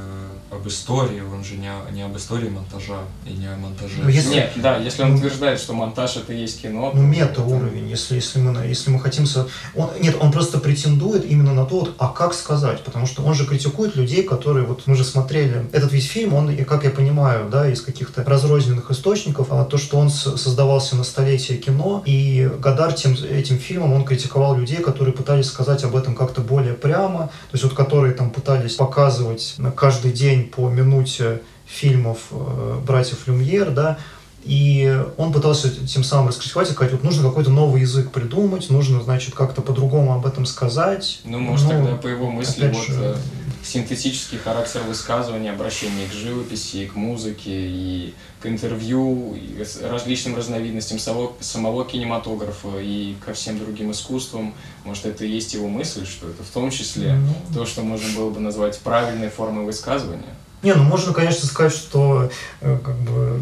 об 0.51 0.67
истории, 0.67 1.21
он 1.21 1.43
же 1.43 1.55
не, 1.55 1.69
не 1.91 2.01
об 2.01 2.17
истории 2.17 2.49
монтажа 2.49 2.99
и 3.25 3.33
не 3.33 3.47
о 3.47 3.55
монтаже. 3.55 4.01
Ну, 4.01 4.09
если... 4.09 4.35
Нет, 4.35 4.51
да, 4.55 4.77
если 4.77 5.03
он 5.03 5.11
ну, 5.11 5.17
утверждает, 5.17 5.59
что 5.59 5.73
монтаж 5.73 6.17
это 6.17 6.33
и 6.33 6.39
есть 6.39 6.61
кино... 6.61 6.91
Ну, 6.93 7.01
мета-уровень, 7.01 7.87
если, 7.89 8.15
если, 8.15 8.39
мы, 8.39 8.65
если 8.65 8.89
мы 8.89 8.99
хотим... 8.99 9.25
Со... 9.25 9.47
Он, 9.75 9.89
нет, 10.01 10.17
он 10.19 10.31
просто 10.31 10.57
претендует 10.57 11.25
именно 11.25 11.53
на 11.53 11.65
то, 11.65 11.81
вот, 11.81 11.95
а 11.97 12.07
как 12.09 12.33
сказать, 12.33 12.83
потому 12.83 13.05
что 13.05 13.23
он 13.23 13.33
же 13.33 13.45
критикует 13.45 13.95
людей, 13.95 14.23
которые, 14.23 14.65
вот 14.65 14.83
мы 14.87 14.95
же 14.95 15.03
смотрели 15.03 15.65
этот 15.71 15.91
весь 15.91 16.07
фильм, 16.07 16.33
он, 16.33 16.55
как 16.65 16.83
я 16.83 16.89
понимаю, 16.89 17.49
да, 17.49 17.69
из 17.69 17.81
каких-то 17.81 18.23
разрозненных 18.23 18.89
источников, 18.91 19.47
а 19.51 19.63
то, 19.65 19.77
что 19.77 19.97
он 19.97 20.09
создавался 20.09 20.95
на 20.95 21.03
столетие 21.03 21.57
кино, 21.57 22.01
и 22.05 22.49
Гадар 22.59 22.93
тем, 22.93 23.13
этим 23.13 23.59
фильмом, 23.59 23.93
он 23.93 24.05
критиковал 24.05 24.57
людей, 24.57 24.77
которые 24.77 25.13
пытались 25.13 25.47
сказать 25.47 25.83
об 25.83 25.95
этом 25.95 26.15
как-то 26.15 26.41
более 26.41 26.73
прямо, 26.73 26.94
программа, 26.95 27.27
то 27.27 27.53
есть 27.53 27.63
вот 27.63 27.73
которые 27.73 28.13
там 28.13 28.29
пытались 28.29 28.75
показывать 28.75 29.55
на 29.57 29.71
каждый 29.71 30.11
день 30.11 30.47
по 30.47 30.69
минуте 30.69 31.41
фильмов 31.65 32.19
э, 32.31 32.79
братьев 32.85 33.27
Люмьер, 33.27 33.71
да, 33.71 33.97
и 34.43 35.03
он 35.17 35.33
пытался 35.33 35.69
тем 35.87 36.03
самым 36.03 36.27
раскритиковать 36.27 36.69
и 36.69 36.73
сказать, 36.73 36.93
вот 36.93 37.03
нужно 37.03 37.27
какой-то 37.27 37.49
новый 37.49 37.81
язык 37.81 38.11
придумать, 38.11 38.69
нужно, 38.69 39.01
значит, 39.01 39.33
как-то 39.33 39.61
по-другому 39.61 40.13
об 40.13 40.25
этом 40.25 40.45
сказать. 40.45 41.21
Ну, 41.25 41.39
может, 41.39 41.65
ну, 41.65 41.71
тогда 41.71 41.95
по 41.95 42.07
его 42.07 42.29
мысли 42.29 42.67
вот 42.67 42.85
же... 42.85 43.17
Синтетический 43.65 44.37
характер 44.37 44.81
высказывания, 44.87 45.51
обращение 45.51 46.07
к 46.07 46.13
живописи, 46.13 46.77
и 46.77 46.85
к 46.85 46.95
музыке, 46.95 47.49
и 47.49 48.13
к 48.39 48.45
интервью, 48.45 49.35
и 49.35 49.63
к 49.63 49.81
различным 49.81 50.35
разновидностям 50.35 50.99
самого, 50.99 51.33
самого 51.39 51.83
кинематографа 51.83 52.77
и 52.79 53.15
ко 53.25 53.33
всем 53.33 53.57
другим 53.57 53.91
искусствам. 53.91 54.53
Может, 54.83 55.07
это 55.07 55.25
и 55.25 55.29
есть 55.29 55.53
его 55.55 55.67
мысль, 55.67 56.05
что 56.05 56.29
это 56.29 56.43
в 56.43 56.49
том 56.49 56.69
числе 56.69 57.11
mm-hmm. 57.11 57.53
то, 57.55 57.65
что 57.65 57.81
можно 57.81 58.07
было 58.15 58.29
бы 58.29 58.39
назвать 58.39 58.77
правильной 58.79 59.29
формой 59.29 59.65
высказывания? 59.65 60.35
Не, 60.61 60.73
ну 60.75 60.83
можно, 60.83 61.11
конечно, 61.13 61.47
сказать, 61.47 61.73
что 61.73 62.29
э, 62.61 62.79
как 62.83 62.95
бы 62.97 63.41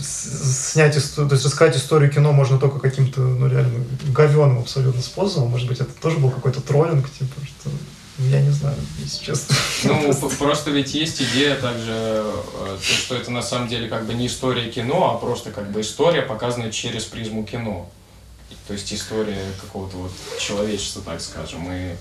снять 0.00 0.96
историю, 0.96 1.28
то 1.28 1.34
есть 1.34 1.46
рассказать 1.46 1.76
историю 1.76 2.10
кино 2.10 2.32
можно 2.32 2.58
только 2.58 2.78
каким-то, 2.78 3.20
ну, 3.20 3.48
реально 3.48 3.84
говеным 4.08 4.58
абсолютно 4.58 5.02
способом. 5.02 5.50
Может 5.50 5.68
быть, 5.68 5.80
это 5.80 5.90
тоже 6.00 6.18
был 6.18 6.30
какой-то 6.30 6.60
троллинг, 6.60 7.10
типа, 7.10 7.34
что 7.44 7.70
я 8.18 8.40
не 8.40 8.50
знаю, 8.50 8.76
если 8.98 9.24
честно. 9.24 9.56
Ну, 9.84 10.30
просто 10.38 10.70
ведь 10.70 10.94
есть 10.94 11.20
идея 11.20 11.56
также, 11.56 12.22
э, 12.24 12.78
что 12.80 13.16
это 13.16 13.30
на 13.30 13.42
самом 13.42 13.68
деле 13.68 13.88
как 13.88 14.06
бы 14.06 14.14
не 14.14 14.28
история 14.28 14.70
кино, 14.70 15.14
а 15.14 15.18
просто 15.18 15.50
как 15.50 15.70
бы 15.72 15.80
история, 15.80 16.22
показанная 16.22 16.70
через 16.70 17.04
призму 17.04 17.44
кино. 17.44 17.90
То 18.68 18.72
есть 18.72 18.92
история 18.92 19.44
какого-то 19.60 19.96
вот 19.96 20.12
человечества, 20.38 21.02
так 21.04 21.20
скажем. 21.20 21.70
И 21.72 21.96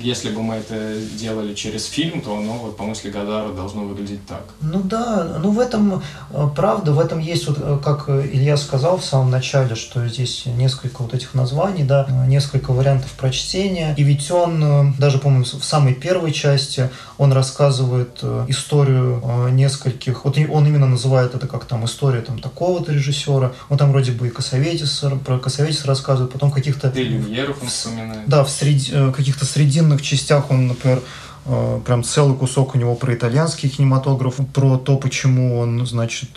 если 0.00 0.30
бы 0.30 0.42
мы 0.42 0.54
это 0.56 0.96
делали 1.18 1.54
через 1.54 1.86
фильм, 1.86 2.20
то 2.20 2.36
оно, 2.36 2.54
вот, 2.54 2.76
по 2.76 2.84
мысли 2.84 3.10
Гадара, 3.10 3.52
должно 3.52 3.82
выглядеть 3.84 4.26
так. 4.26 4.44
Ну 4.60 4.80
да, 4.82 5.38
ну 5.42 5.50
в 5.50 5.60
этом, 5.60 6.02
э, 6.30 6.48
правда, 6.56 6.92
в 6.92 7.00
этом 7.00 7.18
есть, 7.18 7.48
вот, 7.48 7.58
э, 7.60 7.78
как 7.82 8.08
Илья 8.08 8.56
сказал 8.56 8.98
в 8.98 9.04
самом 9.04 9.30
начале, 9.30 9.74
что 9.74 10.06
здесь 10.08 10.46
несколько 10.46 11.02
вот 11.02 11.14
этих 11.14 11.34
названий, 11.34 11.84
да, 11.84 12.06
несколько 12.26 12.72
вариантов 12.72 13.12
прочтения. 13.12 13.94
И 13.96 14.02
ведь 14.02 14.30
он, 14.30 14.64
э, 14.64 14.92
даже, 14.98 15.18
по-моему, 15.18 15.44
в 15.44 15.64
самой 15.64 15.94
первой 15.94 16.32
части, 16.32 16.90
он 17.18 17.32
рассказывает 17.32 18.22
историю 18.48 19.22
нескольких, 19.50 20.24
вот 20.24 20.36
он 20.36 20.66
именно 20.66 20.86
называет 20.86 21.34
это 21.34 21.46
как 21.46 21.64
там 21.64 21.84
история 21.84 22.20
там 22.20 22.38
такого-то 22.38 22.92
режиссера, 22.92 23.52
он 23.68 23.78
там 23.78 23.92
вроде 23.92 24.12
бы 24.12 24.26
и 24.26 24.30
Косоветис, 24.30 25.04
про 25.24 25.38
Косоветис 25.38 25.84
рассказывает, 25.84 26.32
потом 26.32 26.50
каких-то... 26.50 26.92
Люмьеров 26.94 27.62
он 27.62 27.68
вспоминает. 27.68 28.28
Да, 28.28 28.44
в 28.44 28.50
среди, 28.50 29.12
каких-то 29.12 29.44
среди 29.44 29.73
срединных 29.74 30.02
частях 30.02 30.50
он, 30.50 30.68
например, 30.68 31.02
э, 31.46 31.80
прям 31.84 32.04
целый 32.04 32.36
кусок 32.36 32.74
у 32.74 32.78
него 32.78 32.94
про 32.94 33.12
итальянский 33.12 33.68
кинематограф, 33.68 34.36
про 34.52 34.78
то, 34.78 34.96
почему 34.96 35.58
он, 35.58 35.84
значит, 35.86 36.28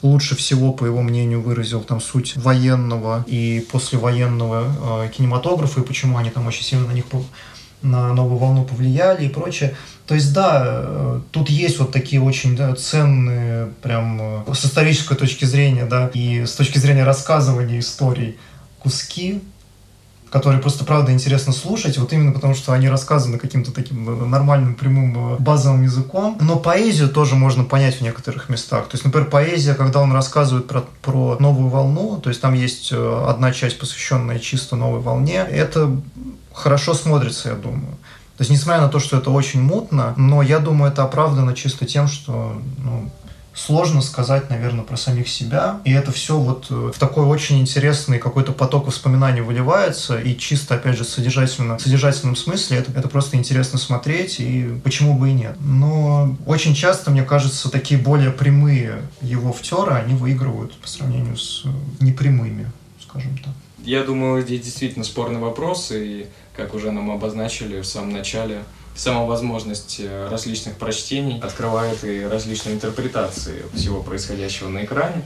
лучше 0.00 0.34
всего, 0.36 0.72
по 0.72 0.86
его 0.86 1.02
мнению, 1.02 1.42
выразил 1.42 1.82
там 1.82 2.00
суть 2.00 2.36
военного 2.36 3.24
и 3.26 3.66
послевоенного 3.70 5.04
э, 5.04 5.10
кинематографа, 5.10 5.80
и 5.80 5.84
почему 5.84 6.16
они 6.16 6.30
там 6.30 6.46
очень 6.46 6.64
сильно 6.64 6.86
на 6.86 6.92
них 6.92 7.04
на 7.82 8.12
новую 8.14 8.38
волну 8.38 8.64
повлияли 8.64 9.26
и 9.26 9.28
прочее. 9.28 9.76
То 10.06 10.14
есть, 10.14 10.32
да, 10.32 10.62
э, 10.64 11.20
тут 11.30 11.50
есть 11.50 11.78
вот 11.78 11.92
такие 11.92 12.22
очень 12.22 12.56
да, 12.56 12.74
ценные, 12.74 13.66
прям 13.82 14.18
э, 14.20 14.54
с 14.54 14.64
исторической 14.64 15.14
точки 15.14 15.44
зрения, 15.44 15.84
да, 15.84 16.10
и 16.14 16.46
с 16.46 16.52
точки 16.52 16.78
зрения 16.78 17.04
рассказывания 17.04 17.80
историй 17.80 18.38
куски, 18.78 19.42
которые 20.30 20.60
просто 20.60 20.84
правда 20.84 21.12
интересно 21.12 21.52
слушать, 21.52 21.98
вот 21.98 22.12
именно 22.12 22.32
потому, 22.32 22.54
что 22.54 22.72
они 22.72 22.88
рассказаны 22.88 23.38
каким-то 23.38 23.72
таким 23.72 24.08
э, 24.08 24.26
нормальным, 24.26 24.74
прямым, 24.74 25.36
базовым 25.38 25.82
языком. 25.82 26.36
Но 26.40 26.56
поэзию 26.56 27.08
тоже 27.08 27.34
можно 27.34 27.64
понять 27.64 27.96
в 27.96 28.00
некоторых 28.02 28.48
местах. 28.48 28.84
То 28.88 28.94
есть, 28.94 29.04
например, 29.04 29.28
поэзия, 29.28 29.74
когда 29.74 30.00
он 30.00 30.12
рассказывает 30.12 30.66
про, 30.66 30.84
про 31.02 31.36
новую 31.38 31.68
волну, 31.68 32.20
то 32.20 32.28
есть 32.28 32.40
там 32.40 32.54
есть 32.54 32.92
одна 32.92 33.52
часть, 33.52 33.78
посвященная 33.78 34.38
чисто 34.38 34.76
новой 34.76 35.00
волне, 35.00 35.46
это 35.50 35.90
хорошо 36.52 36.94
смотрится, 36.94 37.50
я 37.50 37.54
думаю. 37.54 37.96
То 38.36 38.42
есть, 38.42 38.50
несмотря 38.50 38.82
на 38.82 38.88
то, 38.88 39.00
что 39.00 39.16
это 39.16 39.30
очень 39.30 39.60
мутно, 39.60 40.14
но 40.16 40.42
я 40.42 40.60
думаю, 40.60 40.92
это 40.92 41.02
оправдано 41.02 41.54
чисто 41.54 41.86
тем, 41.86 42.06
что 42.06 42.60
ну, 42.78 43.10
сложно 43.58 44.00
сказать, 44.02 44.50
наверное, 44.50 44.84
про 44.84 44.96
самих 44.96 45.28
себя. 45.28 45.80
И 45.84 45.92
это 45.92 46.12
все 46.12 46.38
вот 46.38 46.66
э, 46.70 46.92
в 46.94 46.98
такой 46.98 47.24
очень 47.24 47.60
интересный 47.60 48.18
какой-то 48.18 48.52
поток 48.52 48.86
воспоминаний 48.86 49.40
выливается. 49.40 50.18
И 50.20 50.36
чисто, 50.36 50.76
опять 50.76 50.96
же, 50.96 51.04
содержательно, 51.04 51.76
в 51.76 51.82
содержательном 51.82 52.36
смысле 52.36 52.78
это, 52.78 52.92
это 52.92 53.08
просто 53.08 53.36
интересно 53.36 53.78
смотреть, 53.78 54.38
и 54.38 54.80
почему 54.84 55.18
бы 55.18 55.30
и 55.30 55.32
нет. 55.32 55.56
Но 55.60 56.36
очень 56.46 56.74
часто, 56.74 57.10
мне 57.10 57.24
кажется, 57.24 57.70
такие 57.70 58.00
более 58.00 58.30
прямые 58.30 59.02
его 59.20 59.52
втеры, 59.52 59.94
они 59.94 60.14
выигрывают 60.14 60.74
по 60.74 60.88
сравнению 60.88 61.36
с 61.36 61.62
э, 61.64 61.68
непрямыми, 62.00 62.70
скажем 63.00 63.36
так. 63.38 63.54
Я 63.82 64.04
думаю, 64.04 64.42
здесь 64.42 64.60
действительно 64.60 65.04
спорный 65.04 65.40
вопрос, 65.40 65.90
и 65.92 66.26
как 66.56 66.74
уже 66.74 66.92
нам 66.92 67.10
обозначили 67.10 67.80
в 67.80 67.86
самом 67.86 68.12
начале, 68.12 68.62
сама 68.98 69.24
возможность 69.24 70.00
э, 70.00 70.28
различных 70.28 70.74
прочтений 70.74 71.40
открывает 71.40 72.02
и 72.04 72.26
различные 72.26 72.74
интерпретации 72.74 73.62
всего 73.74 74.02
происходящего 74.02 74.68
на 74.68 74.84
экране. 74.84 75.22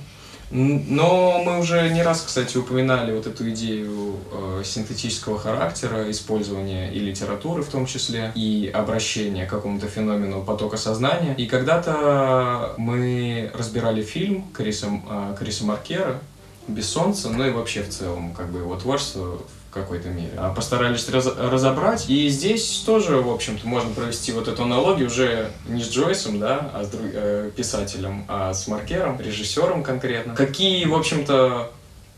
Но 0.55 1.43
мы 1.43 1.61
уже 1.61 1.89
не 1.89 2.03
раз, 2.03 2.23
кстати, 2.27 2.59
упоминали 2.59 3.15
вот 3.15 3.27
эту 3.27 3.49
идею 3.51 4.17
э, 4.31 4.63
синтетического 4.63 5.39
характера, 5.39 6.11
использования 6.11 6.93
и 6.93 6.99
литературы 6.99 7.63
в 7.63 7.69
том 7.69 7.87
числе, 7.87 8.33
и 8.35 8.71
обращения 8.73 9.47
к 9.47 9.51
какому-то 9.51 9.87
феномену 9.87 10.43
потока 10.43 10.77
сознания. 10.77 11.35
И 11.39 11.47
когда-то 11.47 12.75
мы 12.77 13.51
разбирали 13.55 14.03
фильм 14.03 14.45
Криса, 14.53 14.89
э, 15.09 15.37
Криса 15.39 15.65
Маркера 15.65 16.21
«Без 16.69 16.89
солнца», 16.89 17.29
ну 17.29 17.47
и 17.47 17.51
вообще 17.51 17.83
в 17.83 17.89
целом 17.91 18.35
как 18.35 18.51
бы 18.51 18.61
его 18.61 18.77
творчество 18.77 19.39
какой-то 19.73 20.09
мере. 20.09 20.33
А 20.37 20.53
постарались 20.53 21.09
раз, 21.09 21.27
разобрать. 21.27 22.09
И 22.09 22.29
здесь 22.29 22.83
тоже, 22.87 23.17
в 23.17 23.31
общем-то, 23.31 23.67
можно 23.67 23.93
провести 23.95 24.31
вот 24.33 24.47
эту 24.47 24.63
аналогию 24.63 25.09
уже 25.09 25.51
не 25.67 25.83
с 25.83 25.91
Джойсом, 25.91 26.39
да, 26.39 26.71
а 26.75 26.85
с 26.85 26.89
друг, 26.89 27.07
э, 27.13 27.51
писателем, 27.57 28.25
а 28.29 28.53
с 28.55 28.69
Маркером, 28.69 29.21
режиссером 29.21 29.83
конкретно. 29.83 30.35
Какие, 30.37 30.85
в 30.85 30.95
общем-то, 30.95 31.73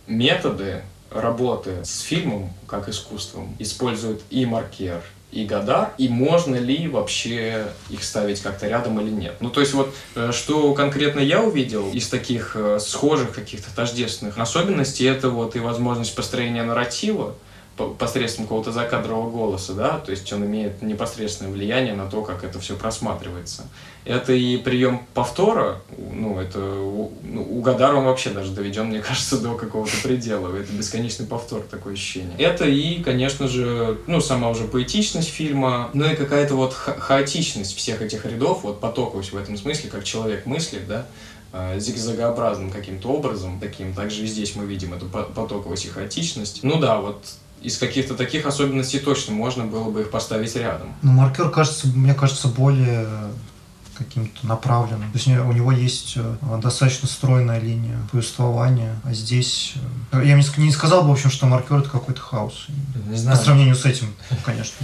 методы 0.07 0.83
работы 1.11 1.85
с 1.85 2.01
фильмом 2.01 2.53
как 2.67 2.89
искусством 2.89 3.55
использует 3.59 4.21
и 4.31 4.45
Маркер, 4.45 5.03
и 5.35 5.45
Гадар, 5.45 5.91
и 5.99 6.09
можно 6.09 6.57
ли 6.57 6.87
вообще 6.87 7.67
их 7.91 8.05
ставить 8.05 8.41
как-то 8.41 8.69
рядом 8.69 9.01
или 9.01 9.11
нет. 9.11 9.37
Ну, 9.41 9.51
то 9.51 9.61
есть 9.61 9.75
вот, 9.75 9.95
э, 10.15 10.31
что 10.33 10.73
конкретно 10.75 11.21
я 11.21 11.43
увидел 11.43 11.91
из 11.91 12.09
таких 12.09 12.53
э, 12.55 12.79
схожих 12.81 13.33
каких-то 13.33 13.75
тождественных 13.75 14.39
особенностей, 14.39 15.05
это 15.05 15.31
вот 15.31 15.57
и 15.57 15.59
возможность 15.59 16.15
построения 16.15 16.63
нарратива, 16.63 17.35
посредством 17.77 18.45
какого-то 18.45 18.73
закадрового 18.73 19.31
голоса, 19.31 19.75
да, 19.75 19.99
то 19.99 20.11
есть 20.11 20.33
он 20.33 20.45
имеет 20.45 20.83
непосредственное 20.83 21.51
влияние 21.51 21.95
на 21.95 22.09
то, 22.09 22.23
как 22.23 22.45
это 22.45 22.61
все 22.61 22.77
просматривается. 22.77 23.65
Это 24.05 24.33
и 24.33 24.59
прием 24.59 25.07
повтора, 25.15 25.81
ну, 25.97 26.39
это 26.39 26.59
ну, 26.59 27.47
у 27.51 27.63
Гадара 27.63 27.97
он 27.97 28.05
вообще 28.05 28.31
даже 28.31 28.53
доведен, 28.53 28.87
мне 28.87 28.99
кажется, 29.03 29.41
до 29.41 29.55
какого-то 29.55 29.97
предела. 30.03 30.55
Это 30.55 30.73
бесконечный 30.73 31.27
повтор, 31.27 31.63
такое 31.63 31.95
ощущение. 31.95 32.37
Это 32.39 32.65
и, 32.67 33.03
конечно 33.03 33.49
же, 33.49 33.99
ну, 34.07 34.21
сама 34.21 34.51
уже 34.51 34.65
поэтичность 34.65 35.29
фильма, 35.29 35.91
ну 35.95 36.05
и 36.05 36.15
какая-то 36.15 36.55
вот 36.55 36.75
ха 36.75 36.93
хаотичность 36.95 37.77
всех 37.77 38.03
этих 38.03 38.25
рядов, 38.27 38.61
вот 38.63 38.81
потоковость 38.81 39.33
в 39.33 39.37
этом 39.37 39.57
смысле, 39.57 39.91
как 39.91 40.05
человек 40.05 40.47
мыслит, 40.47 40.87
да, 40.87 41.07
а, 41.57 41.79
зигзагообразным 41.79 42.71
каким-то 42.71 43.09
образом, 43.11 43.61
таким. 43.61 43.95
Также 43.95 44.25
и 44.25 44.27
здесь 44.27 44.57
мы 44.57 44.65
видим 44.67 44.93
эту 44.93 45.07
потоковость 45.07 45.87
и 45.87 45.89
хаотичность. 45.89 46.65
Ну 46.65 46.81
да, 46.81 47.01
вот 47.01 47.25
из 47.65 47.79
каких-то 47.79 48.15
таких 48.15 48.47
особенностей 48.47 48.99
точно 48.99 49.33
можно 49.33 49.65
было 49.65 49.91
бы 49.91 50.03
их 50.03 50.11
поставить 50.11 50.55
рядом. 50.55 50.95
Ну, 51.03 51.13
маркер, 51.13 51.51
кажется, 51.51 51.89
мне 51.89 52.15
кажется, 52.15 52.49
более 52.49 53.09
каким-то 53.97 54.47
направленным. 54.47 55.11
То 55.13 55.19
есть 55.19 55.29
у 55.29 55.53
него 55.53 55.73
есть 55.73 56.15
э, 56.17 56.37
достаточно 56.61 57.09
стройная 57.09 57.61
линия 57.61 57.97
повествования, 58.11 59.01
а 59.05 59.15
здесь... 59.15 59.75
Э, 60.13 60.23
я 60.25 60.35
не 60.35 60.73
сказал 60.73 61.03
бы, 61.03 61.09
в 61.09 61.13
общем, 61.13 61.31
что 61.31 61.47
маркер 61.47 61.79
это 61.79 61.89
какой-то 61.89 62.21
хаос. 62.21 62.67
Не 63.09 63.17
знаю. 63.17 63.39
По 63.39 63.45
сравнению 63.45 63.77
с 63.77 63.87
этим, 63.87 64.15
конечно. 64.45 64.77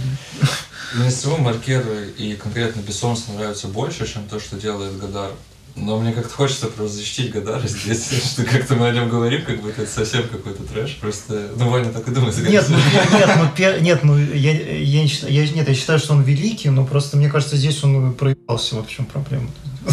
Мне 0.95 1.09
всего 1.09 1.37
маркер 1.37 1.85
и 2.17 2.35
конкретно 2.35 2.81
Бессонс 2.81 3.27
нравится 3.27 3.67
больше, 3.67 4.11
чем 4.11 4.27
то, 4.27 4.39
что 4.39 4.59
делает 4.59 4.97
Гадар. 4.97 5.31
Но 5.75 5.99
мне 5.99 6.11
как-то 6.11 6.33
хочется 6.33 6.67
просто 6.67 6.97
защитить 6.97 7.31
Гадара 7.31 7.65
здесь, 7.65 8.09
что 8.33 8.43
как-то 8.43 8.75
мы 8.75 8.87
о 8.87 8.91
нем 8.91 9.09
говорим, 9.09 9.43
как 9.45 9.61
будто 9.61 9.81
это 9.81 9.91
совсем 9.91 10.27
какой-то 10.27 10.63
трэш. 10.63 10.97
Просто, 10.99 11.49
ну, 11.55 11.69
Ваня 11.69 11.91
так 11.91 12.07
и 12.07 12.11
думает. 12.11 12.37
Нет, 12.47 12.65
ну, 12.69 12.77
нет, 12.77 13.29
ну, 13.37 13.81
нет, 13.81 14.03
ну, 14.03 14.17
я, 14.17 14.51
я, 14.51 15.01
не 15.01 15.07
считаю, 15.07 15.33
я, 15.33 15.47
нет, 15.49 15.67
я 15.67 15.73
считаю, 15.73 15.99
что 15.99 16.13
он 16.13 16.23
великий, 16.23 16.69
но 16.69 16.85
просто, 16.85 17.17
мне 17.17 17.29
кажется, 17.29 17.55
здесь 17.55 17.83
он 17.83 18.13
проебался, 18.13 18.75
вот 18.75 18.87
в 18.87 18.91
чем 18.91 19.05
проблема. 19.05 19.47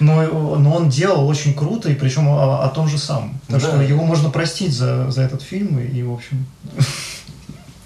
Но, 0.00 0.56
но 0.56 0.74
он 0.74 0.88
делал 0.88 1.28
очень 1.28 1.54
круто, 1.54 1.88
и 1.88 1.94
причем 1.94 2.28
о, 2.28 2.64
о 2.64 2.68
том 2.68 2.88
же 2.88 2.98
самом. 2.98 3.40
Так 3.46 3.60
да. 3.60 3.68
что 3.68 3.80
его 3.80 4.04
можно 4.04 4.30
простить 4.30 4.72
за, 4.72 5.10
за 5.12 5.22
этот 5.22 5.42
фильм, 5.42 5.78
и, 5.78 5.86
и 5.86 6.02
в 6.02 6.12
общем 6.12 6.44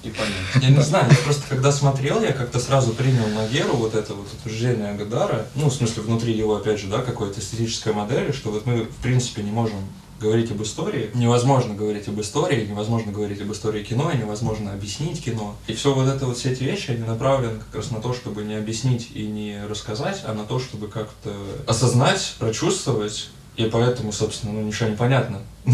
и 0.02 0.10
понять. 0.10 0.62
Я 0.62 0.70
не 0.70 0.82
знаю, 0.82 1.10
я 1.10 1.16
просто 1.24 1.42
когда 1.48 1.72
смотрел, 1.72 2.22
я 2.22 2.32
как-то 2.32 2.58
сразу 2.58 2.92
принял 2.92 3.26
на 3.28 3.46
веру 3.46 3.74
вот 3.74 3.94
это 3.94 4.14
вот 4.14 4.26
утверждение 4.32 4.94
Гадара, 4.94 5.46
ну, 5.54 5.68
в 5.68 5.74
смысле, 5.74 6.02
внутри 6.02 6.32
его, 6.32 6.56
опять 6.56 6.80
же, 6.80 6.86
да, 6.86 7.02
какой-то 7.02 7.40
эстетической 7.40 7.92
модели, 7.92 8.32
что 8.32 8.50
вот 8.50 8.66
мы, 8.66 8.84
в 8.84 8.96
принципе, 9.02 9.42
не 9.42 9.50
можем 9.50 9.78
говорить 10.20 10.50
об 10.50 10.62
истории. 10.62 11.10
Невозможно 11.14 11.74
говорить 11.74 12.06
об 12.08 12.20
истории, 12.20 12.66
невозможно 12.66 13.10
говорить 13.10 13.40
об 13.40 13.50
истории 13.52 13.82
кино, 13.82 14.12
невозможно 14.12 14.72
объяснить 14.72 15.24
кино. 15.24 15.56
И 15.66 15.72
все 15.72 15.94
вот 15.94 16.08
это 16.08 16.26
вот, 16.26 16.36
все 16.36 16.52
эти 16.52 16.62
вещи, 16.62 16.90
они 16.90 17.04
направлены 17.04 17.58
как 17.58 17.74
раз 17.76 17.90
на 17.90 18.00
то, 18.00 18.12
чтобы 18.12 18.42
не 18.42 18.54
объяснить 18.54 19.08
и 19.14 19.26
не 19.26 19.62
рассказать, 19.66 20.22
а 20.24 20.34
на 20.34 20.44
то, 20.44 20.58
чтобы 20.60 20.88
как-то 20.88 21.34
осознать, 21.66 22.34
прочувствовать. 22.38 23.30
И 23.56 23.64
поэтому, 23.64 24.12
собственно, 24.12 24.52
ну, 24.52 24.62
ничего 24.62 24.90
не 24.90 24.96
понятно. 24.96 25.38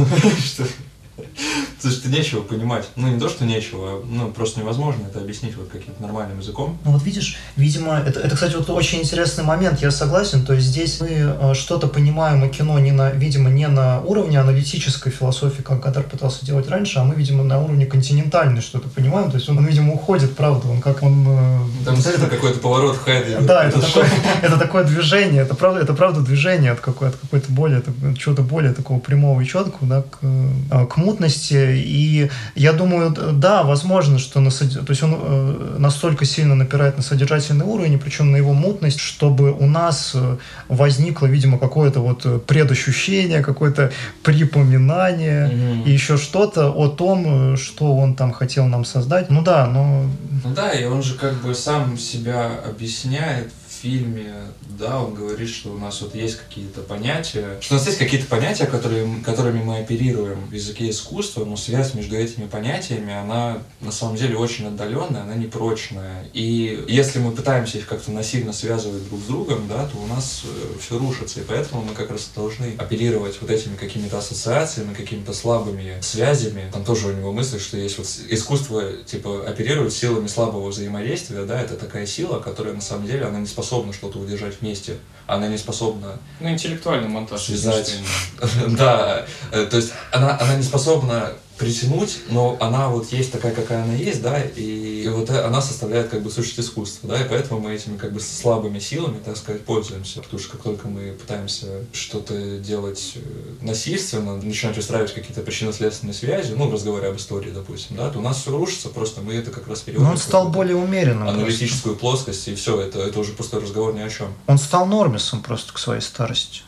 Потому 1.17 1.95
что 1.95 2.09
нечего 2.09 2.41
понимать. 2.43 2.89
Ну, 2.97 3.09
не 3.09 3.21
то, 3.21 3.29
что 3.29 3.45
нечего, 3.45 3.91
а 3.91 4.05
ну, 4.09 4.31
просто 4.31 4.61
невозможно 4.61 5.07
это 5.07 5.21
объяснить 5.21 5.57
вот 5.57 5.69
каким-то 5.69 6.03
нормальным 6.03 6.41
языком. 6.41 6.79
Ну, 6.85 6.93
вот 6.93 7.03
видишь, 7.03 7.37
видимо, 7.57 7.99
это, 7.99 8.21
это, 8.21 8.35
кстати, 8.35 8.55
вот 8.57 8.69
очень 8.71 9.01
интересный 9.01 9.45
момент, 9.45 9.81
я 9.81 9.91
согласен. 9.91 10.45
То 10.45 10.55
есть 10.55 10.67
здесь 10.67 11.01
мы 11.01 11.09
э, 11.11 11.55
что-то 11.55 11.87
понимаем 11.87 12.43
о 12.43 12.49
кино, 12.49 12.79
не 12.79 12.93
на, 12.93 13.11
видимо, 13.11 13.51
не 13.51 13.69
на 13.69 14.01
уровне 14.01 14.41
аналитической 14.41 15.11
философии, 15.11 15.63
как 15.63 15.81
Гадар 15.81 16.05
пытался 16.05 16.45
делать 16.45 16.69
раньше, 16.69 16.99
а 16.99 17.05
мы, 17.05 17.15
видимо, 17.15 17.45
на 17.45 17.61
уровне 17.61 17.87
континентальной 17.87 18.63
что-то 18.63 18.89
понимаем. 18.89 19.31
То 19.31 19.37
есть 19.37 19.49
он, 19.49 19.59
он 19.59 19.67
видимо, 19.67 19.95
уходит, 19.95 20.35
правда, 20.37 20.69
он 20.69 20.81
как 20.81 21.03
он... 21.03 21.27
Э, 21.29 21.59
Там 21.85 21.95
это 21.99 22.27
какой-то 22.27 22.59
поворот 22.59 22.97
Хайдегера. 22.97 23.43
Да, 23.43 23.65
это, 23.65 23.79
это, 23.79 23.87
такое, 23.87 24.09
это 24.43 24.57
такое 24.59 24.85
движение, 24.85 25.43
это 25.43 25.55
правда, 25.55 25.81
это 25.81 25.95
правда 25.95 26.21
движение 26.21 26.73
от, 26.73 26.81
какой, 26.81 27.09
от 27.09 27.17
какой-то 27.17 27.53
более, 27.53 27.83
чего-то 28.19 28.43
более 28.43 28.73
такого 28.73 28.99
прямого 28.99 29.41
и 29.41 29.47
четкого, 29.47 29.89
да, 29.89 30.03
к, 30.03 30.19
э, 30.23 30.87
к 30.87 30.97
мутности. 31.07 31.75
И 31.77 32.31
я 32.55 32.73
думаю, 32.73 33.15
да, 33.33 33.63
возможно, 33.63 34.19
что 34.19 34.41
на, 34.41 34.51
то 34.51 34.91
есть 34.91 35.03
он 35.03 35.15
э, 35.15 35.77
настолько 35.79 36.25
сильно 36.25 36.55
напирает 36.55 36.97
на 36.97 37.03
содержательный 37.03 37.65
уровень, 37.65 37.99
причем 37.99 38.33
на 38.33 38.37
его 38.37 38.53
мутность, 38.53 39.01
чтобы 39.01 39.53
у 39.53 39.67
нас 39.67 40.13
э, 40.15 40.37
возникло, 40.69 41.27
видимо, 41.27 41.59
какое-то 41.59 42.01
вот 42.01 42.27
э, 42.27 42.39
предощущение, 42.39 43.43
какое-то 43.43 43.93
припоминание 44.23 45.49
mm-hmm. 45.49 45.85
и 45.85 45.91
еще 45.93 46.17
что-то 46.17 46.71
о 46.71 46.89
том, 46.89 47.57
что 47.57 47.97
он 47.97 48.15
там 48.15 48.33
хотел 48.33 48.67
нам 48.67 48.85
создать. 48.85 49.31
Ну 49.31 49.43
да, 49.43 49.67
но... 49.67 50.07
Ну 50.45 50.55
да, 50.55 50.73
и 50.73 50.85
он 50.85 51.03
же 51.03 51.15
как 51.15 51.35
бы 51.43 51.55
сам 51.55 51.99
себя 51.99 52.51
объясняет 52.69 53.53
фильме, 53.77 54.35
да, 54.79 55.03
он 55.03 55.15
говорит, 55.15 55.49
что 55.49 55.73
у 55.73 55.79
нас 55.79 56.01
вот 56.01 56.15
есть 56.15 56.37
какие-то 56.37 56.81
понятия, 56.81 57.59
что 57.61 57.75
у 57.75 57.79
нас 57.79 57.87
есть 57.87 57.99
какие-то 57.99 58.27
понятия, 58.27 58.67
которые, 58.67 59.07
которыми 59.25 59.63
мы 59.63 59.79
оперируем 59.79 60.47
в 60.47 60.53
языке 60.53 60.91
искусства, 60.91 61.45
но 61.45 61.57
связь 61.57 61.95
между 61.95 62.17
этими 62.17 62.47
понятиями, 62.47 63.13
она 63.13 63.59
на 63.81 63.93
самом 63.93 64.17
деле 64.17 64.37
очень 64.37 64.67
отдаленная, 64.67 65.23
она 65.23 65.35
непрочная. 65.35 66.25
И 66.33 66.85
если 66.89 67.19
мы 67.19 67.33
пытаемся 67.33 67.79
их 67.79 67.87
как-то 67.87 68.11
насильно 68.11 68.53
связывать 68.53 69.07
друг 69.09 69.21
с 69.21 69.25
другом, 69.25 69.69
да, 69.69 69.87
то 69.87 69.99
у 69.99 70.07
нас 70.07 70.43
э, 70.45 70.79
все 70.81 70.99
рушится. 70.99 71.41
И 71.41 71.45
поэтому 71.45 71.83
мы 71.83 71.95
как 71.95 72.11
раз 72.11 72.31
должны 72.35 72.75
оперировать 72.79 73.41
вот 73.41 73.51
этими 73.51 73.77
какими-то 73.77 74.19
ассоциациями, 74.19 74.95
какими-то 74.95 75.33
слабыми 75.33 75.95
связями. 76.01 76.71
Там 76.73 76.85
тоже 76.85 77.09
у 77.09 77.13
него 77.13 77.33
мысль, 77.33 77.61
что 77.61 77.77
есть 77.77 77.99
вот 77.99 78.07
искусство, 78.29 78.93
типа, 79.05 79.47
оперирует 79.47 79.93
силами 79.93 80.27
слабого 80.27 80.69
взаимодействия, 80.69 81.45
да, 81.45 81.61
это 81.61 81.77
такая 81.77 82.07
сила, 82.07 82.41
которая 82.41 82.75
на 82.75 82.81
самом 82.81 83.07
деле, 83.07 83.25
она 83.25 83.39
не 83.39 83.47
способна 83.47 83.66
что-то 83.93 84.19
удержать 84.19 84.61
вместе. 84.61 84.97
Она 85.27 85.49
не 85.49 85.59
способна... 85.59 86.19
Ну, 86.41 86.51
интеллектуальный 86.51 87.09
монтаж. 87.09 87.43
Связать. 87.43 87.97
Да, 88.77 89.27
э, 89.53 89.67
то 89.67 89.77
есть 89.77 89.93
она, 90.13 90.39
она 90.39 90.55
не 90.57 90.63
способна 90.63 91.33
притянуть, 91.59 92.19
но 92.29 92.57
она 92.61 92.89
вот 92.89 93.11
есть 93.13 93.33
такая, 93.33 93.55
какая 93.55 93.83
она 93.83 93.95
есть, 93.95 94.23
да, 94.23 94.41
и, 94.43 95.03
и 95.05 95.09
вот 95.09 95.31
она 95.31 95.63
составляет 95.63 96.09
как 96.09 96.23
бы 96.23 96.31
сущность 96.31 96.69
искусства, 96.69 97.09
да, 97.09 97.21
и 97.21 97.29
поэтому 97.29 97.61
мы 97.61 97.75
этими 97.75 97.97
как 97.97 98.13
бы 98.13 98.21
слабыми 98.21 98.79
силами, 98.79 99.19
так 99.25 99.37
сказать, 99.37 99.65
пользуемся, 99.65 100.21
потому 100.21 100.39
что 100.39 100.53
как 100.53 100.63
только 100.63 100.89
мы 100.89 101.13
пытаемся 101.13 101.67
что-то 101.93 102.59
делать 102.59 103.15
э, 103.17 103.21
насильственно, 103.63 104.37
начинать 104.37 104.77
устраивать 104.77 105.15
какие-то 105.15 105.41
причинно-следственные 105.41 106.15
связи, 106.15 106.53
ну, 106.53 106.69
в 106.69 106.75
разговоре 106.75 107.09
об 107.09 107.17
истории, 107.17 107.51
допустим, 107.51 107.97
да, 107.97 108.11
то 108.11 108.19
у 108.19 108.23
нас 108.23 108.43
все 108.43 108.57
рушится, 108.57 108.91
просто 108.91 109.23
мы 109.23 109.35
это 109.35 109.51
как 109.51 109.67
раз 109.69 109.81
переводим. 109.81 110.07
Но 110.07 110.13
он 110.13 110.19
стал 110.19 110.49
более 110.51 110.77
умеренным. 110.77 111.29
Аналитическую 111.29 111.97
просто. 111.97 112.25
плоскость, 112.25 112.49
и 112.49 112.55
все, 112.55 112.81
это, 112.81 113.01
это 113.01 113.19
уже 113.19 113.33
пустой 113.33 113.63
разговор 113.63 113.95
ни 113.95 114.01
о 114.01 114.11
чем. 114.11 114.35
Он 114.47 114.59
стал 114.59 114.87
нормисом 115.17 115.43
просто 115.43 115.73
к 115.73 115.79
своей 115.79 116.03
старости. 116.03 116.63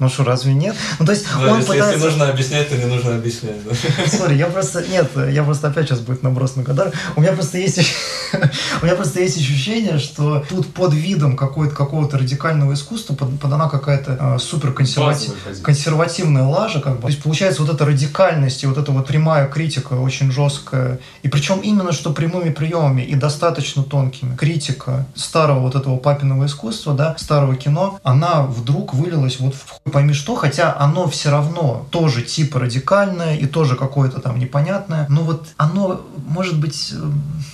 Ну 0.00 0.08
что, 0.08 0.24
разве 0.24 0.54
нет? 0.54 0.74
Ну, 0.98 1.06
то 1.06 1.12
есть 1.12 1.24
да, 1.24 1.52
он 1.52 1.58
если, 1.58 1.72
пытается... 1.72 1.92
если 1.94 2.06
нужно 2.06 2.28
объяснять, 2.28 2.68
то 2.68 2.76
не 2.76 2.86
нужно 2.86 3.14
объяснять. 3.14 3.56
Да? 3.64 4.08
Сори, 4.08 4.34
я 4.34 4.46
просто... 4.46 4.84
Нет, 4.88 5.10
я 5.30 5.44
просто 5.44 5.68
опять 5.68 5.86
сейчас 5.86 6.00
будет 6.00 6.24
наброс 6.24 6.56
на 6.56 6.64
Гадар. 6.64 6.92
У 7.14 7.20
меня 7.20 7.32
просто 7.32 7.58
есть... 7.58 7.78
У 8.82 8.84
меня 8.84 8.96
просто 8.96 9.20
есть 9.20 9.36
ощущение, 9.38 9.98
что 9.98 10.44
тут 10.48 10.74
под 10.74 10.92
видом 10.94 11.36
какого-то 11.36 11.74
какого-то 11.74 12.18
радикального 12.18 12.74
искусства 12.74 13.14
подана 13.14 13.68
какая-то 13.68 14.18
э, 14.18 14.38
супер 14.40 14.72
консерватив... 14.72 15.32
консервативная 15.62 16.44
лажа. 16.44 16.80
Как 16.80 16.96
бы. 16.96 17.02
То 17.02 17.08
есть 17.08 17.22
получается 17.22 17.62
вот 17.62 17.72
эта 17.72 17.84
радикальность 17.84 18.64
и 18.64 18.66
вот 18.66 18.78
эта 18.78 18.90
вот 18.90 19.06
прямая 19.06 19.46
критика 19.46 19.92
очень 19.92 20.32
жесткая. 20.32 20.98
И 21.22 21.28
причем 21.28 21.60
именно 21.60 21.92
что 21.92 22.12
прямыми 22.12 22.50
приемами 22.50 23.02
и 23.02 23.14
достаточно 23.14 23.84
тонкими. 23.84 24.34
Критика 24.34 25.06
старого 25.14 25.60
вот 25.60 25.76
этого 25.76 25.98
папиного 25.98 26.46
искусства, 26.46 26.94
да, 26.94 27.14
старого 27.16 27.54
кино, 27.54 28.00
она 28.02 28.42
вдруг 28.42 28.92
вылилась 28.92 29.38
вот 29.38 29.54
в 29.54 29.83
пойми 29.90 30.14
что, 30.14 30.34
хотя 30.34 30.74
оно 30.78 31.08
все 31.08 31.30
равно 31.30 31.86
тоже 31.90 32.22
типа 32.22 32.60
радикальное 32.60 33.36
и 33.36 33.46
тоже 33.46 33.76
какое-то 33.76 34.20
там 34.20 34.38
непонятное, 34.38 35.06
но 35.10 35.22
вот 35.22 35.48
оно 35.56 36.00
может 36.26 36.58
быть, 36.58 36.92
э, 36.92 37.10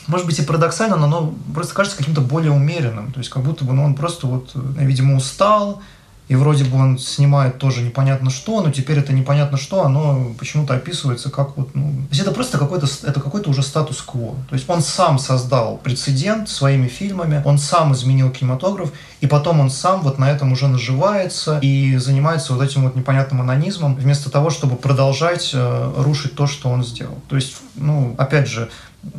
может 0.07 0.27
быть 0.27 0.38
и 0.38 0.43
парадоксально, 0.43 0.97
но 0.97 1.05
оно 1.07 1.35
просто 1.53 1.75
кажется 1.75 1.99
каким-то 1.99 2.21
более 2.21 2.53
умеренным, 2.53 3.12
то 3.12 3.19
есть 3.19 3.31
как 3.31 3.43
будто 3.43 3.64
бы 3.64 3.73
ну, 3.73 3.85
он 3.85 3.95
просто 3.95 4.29
вот, 4.29 4.53
э, 4.55 4.61
видимо, 4.77 5.16
устал, 5.16 5.83
и 6.31 6.37
вроде 6.37 6.62
бы 6.62 6.79
он 6.79 6.97
снимает 6.97 7.59
тоже 7.59 7.83
непонятно 7.83 8.31
что, 8.31 8.62
но 8.62 8.71
теперь 8.71 9.01
это 9.01 9.12
непонятно 9.12 9.59
что, 9.59 9.85
оно 9.85 10.33
почему-то 10.38 10.75
описывается 10.75 11.29
как 11.29 11.57
вот, 11.57 11.75
ну... 11.75 11.90
То 11.90 12.11
есть 12.11 12.23
это 12.23 12.31
просто 12.31 12.57
какой-то, 12.57 12.87
это 13.03 13.21
какой-то 13.21 13.51
уже 13.51 13.64
статус-кво. 13.64 14.37
То 14.49 14.55
есть 14.55 14.71
он 14.71 14.81
сам 14.81 15.19
создал 15.19 15.79
прецедент 15.79 16.49
своими 16.49 16.87
фильмами, 16.87 17.43
он 17.45 17.59
сам 17.59 17.95
изменил 17.95 18.31
кинематограф, 18.31 18.93
и 19.21 19.27
потом 19.27 19.59
он 19.59 19.71
сам 19.71 20.03
вот 20.03 20.21
на 20.21 20.31
этом 20.31 20.53
уже 20.53 20.69
наживается 20.69 21.59
и 21.62 21.97
занимается 21.97 22.55
вот 22.55 22.62
этим 22.62 22.85
вот 22.85 22.95
непонятным 22.95 23.40
анонизмом, 23.40 23.97
вместо 23.97 24.31
того, 24.31 24.51
чтобы 24.51 24.77
продолжать 24.77 25.51
э, 25.53 25.93
рушить 25.97 26.37
то, 26.37 26.47
что 26.47 26.69
он 26.69 26.85
сделал. 26.85 27.19
То 27.29 27.35
есть, 27.35 27.57
ну, 27.75 28.14
опять 28.19 28.47
же, 28.47 28.71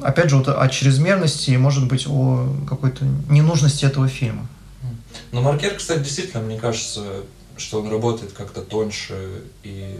опять 0.01 0.29
же, 0.29 0.37
вот 0.37 0.47
о 0.47 0.65
чрезмерности 0.69 1.51
и, 1.51 1.57
может 1.57 1.89
быть, 1.89 2.07
о 2.07 2.47
какой-то 2.69 3.03
ненужности 3.27 3.83
этого 3.83 4.07
фильма. 4.07 4.47
Но 5.31 5.41
Маркер, 5.41 5.75
кстати, 5.75 5.99
действительно, 5.99 6.43
мне 6.43 6.59
кажется, 6.59 7.23
что 7.57 7.81
он 7.81 7.89
работает 7.89 8.31
как-то 8.33 8.61
тоньше 8.61 9.43
и 9.63 9.95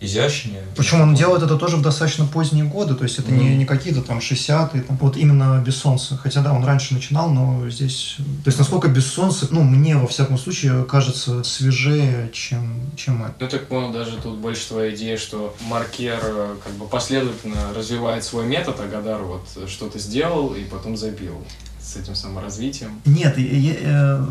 изящнее. 0.00 0.62
Причем 0.76 1.00
он 1.00 1.14
делает 1.14 1.42
это 1.42 1.56
тоже 1.56 1.76
в 1.76 1.82
достаточно 1.82 2.24
поздние 2.24 2.64
годы, 2.64 2.94
то 2.94 3.02
есть 3.02 3.18
это 3.18 3.30
mm. 3.30 3.36
не, 3.36 3.56
не 3.56 3.64
какие-то 3.64 4.02
там 4.02 4.18
60-е, 4.18 4.82
там, 4.82 4.96
вот 4.98 5.16
именно 5.16 5.62
без 5.64 5.76
солнца. 5.76 6.16
Хотя 6.16 6.40
да, 6.40 6.52
он 6.52 6.64
раньше 6.64 6.94
начинал, 6.94 7.30
но 7.30 7.68
здесь... 7.68 8.16
То 8.44 8.48
есть 8.48 8.58
насколько 8.58 8.88
без 8.88 9.06
солнца, 9.06 9.48
ну, 9.50 9.62
мне 9.62 9.96
во 9.96 10.06
всяком 10.06 10.38
случае 10.38 10.84
кажется 10.84 11.42
свежее, 11.42 12.30
чем, 12.32 12.80
чем 12.96 13.24
это. 13.24 13.34
Ну, 13.40 13.48
так 13.48 13.66
понял, 13.66 13.92
даже 13.92 14.18
тут 14.18 14.38
больше 14.38 14.68
твоя 14.68 14.94
идея, 14.94 15.16
что 15.16 15.54
Маркер 15.62 16.20
э, 16.22 16.56
как 16.62 16.72
бы 16.74 16.86
последовательно 16.86 17.74
развивает 17.74 18.24
свой 18.24 18.46
метод, 18.46 18.76
а 18.80 18.86
Гадар 18.86 19.22
вот 19.22 19.48
что-то 19.68 19.98
сделал 19.98 20.54
и 20.54 20.62
потом 20.62 20.96
забил 20.96 21.44
с 21.88 21.96
этим 21.96 22.14
саморазвитием? 22.14 23.00
Нет, 23.06 23.38
я, 23.38 23.44
я, 23.44 23.74
э, 23.78 24.26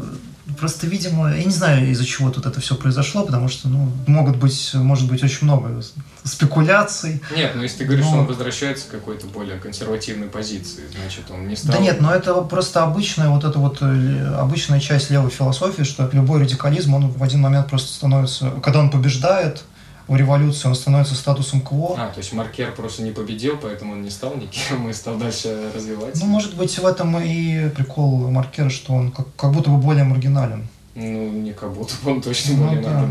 просто, 0.58 0.86
видимо, 0.86 1.36
я 1.36 1.44
не 1.44 1.52
знаю, 1.52 1.90
из-за 1.90 2.06
чего 2.06 2.30
тут 2.30 2.46
это 2.46 2.62
все 2.62 2.76
произошло, 2.76 3.24
потому 3.24 3.48
что, 3.48 3.68
ну, 3.68 3.92
могут 4.06 4.38
быть, 4.38 4.72
может 4.76 5.10
быть, 5.10 5.24
очень 5.24 5.46
много 5.46 5.82
спекуляций. 6.24 7.22
Нет, 7.36 7.54
ну 7.56 7.64
если 7.64 7.80
ты 7.80 7.86
говоришь, 7.86 8.06
но... 8.06 8.12
что 8.12 8.20
он 8.20 8.26
возвращается 8.28 8.88
к 8.88 8.92
какой-то 8.92 9.28
более 9.28 9.58
консервативной 9.60 10.28
позиции, 10.28 10.84
значит, 11.00 11.32
он 11.32 11.48
не 11.48 11.56
стал... 11.56 11.76
Да 11.76 11.82
нет, 11.82 12.00
но 12.00 12.14
это 12.14 12.34
просто 12.42 12.84
обычная 12.84 13.30
вот 13.30 13.44
эта 13.44 13.58
вот 13.58 13.80
э, 13.82 14.36
обычная 14.36 14.80
часть 14.80 15.10
левой 15.10 15.32
философии, 15.32 15.84
что 15.84 16.10
любой 16.14 16.42
радикализм, 16.42 16.94
он 16.94 17.10
в 17.10 17.24
один 17.24 17.42
момент 17.42 17.70
просто 17.70 17.92
становится, 17.92 18.52
когда 18.62 18.80
он 18.80 18.92
побеждает, 18.92 19.64
в 20.08 20.16
революции 20.16 20.68
он 20.68 20.76
становится 20.76 21.16
статусом 21.16 21.62
кво. 21.62 21.96
А, 21.98 22.08
то 22.10 22.20
есть 22.20 22.34
Маркер 22.34 22.74
просто 22.74 23.04
не 23.04 23.12
победил, 23.12 23.58
поэтому 23.62 23.94
он 23.94 24.04
не 24.04 24.10
стал 24.10 24.36
никем 24.36 24.90
и 24.90 24.94
стал 24.94 25.18
дальше 25.18 25.72
развиваться. 25.74 26.24
Ну, 26.24 26.30
может 26.32 26.56
быть, 26.56 26.78
в 26.78 26.86
этом 26.86 27.20
и 27.20 27.70
прикол 27.70 28.30
Маркера, 28.30 28.70
что 28.70 28.94
он 28.94 29.12
как, 29.12 29.28
как 29.36 29.52
будто 29.52 29.70
бы 29.70 29.78
более 29.78 30.04
маргинален. 30.04 30.68
Ну, 31.00 31.30
не 31.30 31.54
как 31.54 31.74
будто 31.74 31.94
бы 32.04 32.14
он 32.14 32.22
точно 32.24 32.56
ну, 32.56 32.66
более 32.66 32.82
да. 32.82 33.08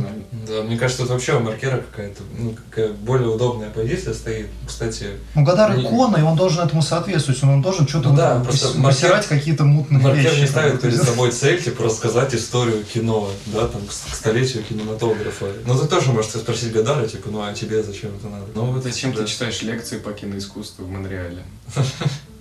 Да, 0.49 0.63
мне 0.65 0.77
кажется, 0.77 1.05
это 1.05 1.13
вообще 1.13 1.37
у 1.37 1.41
Маркера 1.41 1.77
какая-то 1.77 2.25
ну, 2.37 2.53
какая 2.69 2.93
более 2.93 3.29
удобная 3.29 3.71
позиция 3.71 4.13
стоит. 4.13 4.49
Кстати... 4.67 5.11
Ну, 5.37 5.45
Гадар 5.45 5.77
не... 5.77 5.85
икона, 5.85 6.17
и 6.17 6.23
он 6.23 6.37
должен 6.37 6.65
этому 6.65 6.83
соответствовать. 6.83 7.41
Он 7.45 7.63
должен 7.63 7.87
что-то 7.87 8.09
ну, 8.09 8.17
да, 8.17 8.41
просто 8.41 8.77
Маркер... 8.77 9.23
какие-то 9.29 9.63
мутные 9.63 10.03
Маркер 10.03 10.33
вещи. 10.33 10.41
не 10.41 10.47
ставит 10.49 10.81
перед 10.81 11.01
собой 11.01 11.31
цель, 11.31 11.63
типа, 11.63 11.85
рассказать 11.85 12.35
историю 12.35 12.83
кино, 12.83 13.31
да, 13.47 13.69
там, 13.69 13.81
к 13.87 13.93
столетию 13.93 14.65
кинематографа. 14.65 15.47
Ну, 15.65 15.79
ты 15.79 15.87
тоже 15.87 16.11
можешь 16.11 16.33
спросить 16.33 16.73
Гадара, 16.73 17.07
типа, 17.07 17.29
ну, 17.31 17.43
а 17.43 17.55
тебе 17.55 17.85
зачем 17.85 18.11
это 18.17 18.27
надо? 18.27 18.47
Ну, 18.53 18.73
вот 18.73 18.83
зачем 18.83 19.13
да. 19.13 19.23
ты 19.23 19.29
читаешь 19.29 19.63
лекции 19.63 19.99
по 19.99 20.11
киноискусству 20.13 20.85
в 20.85 20.91
Монреале? 20.91 21.45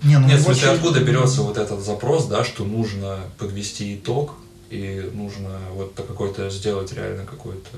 Не, 0.04 0.18
ну, 0.18 0.28
Нет, 0.28 0.40
в 0.40 0.44
смысле, 0.44 0.70
откуда 0.70 1.02
берется 1.02 1.44
вот 1.44 1.58
этот 1.58 1.86
запрос, 1.86 2.26
да, 2.26 2.44
что 2.44 2.64
нужно 2.64 3.20
подвести 3.38 3.96
итог 3.96 4.34
и 4.70 5.10
нужно 5.14 5.50
вот 5.74 5.94
какой-то 5.96 6.50
сделать 6.50 6.94
реально 6.94 7.26
какой-то 7.26 7.78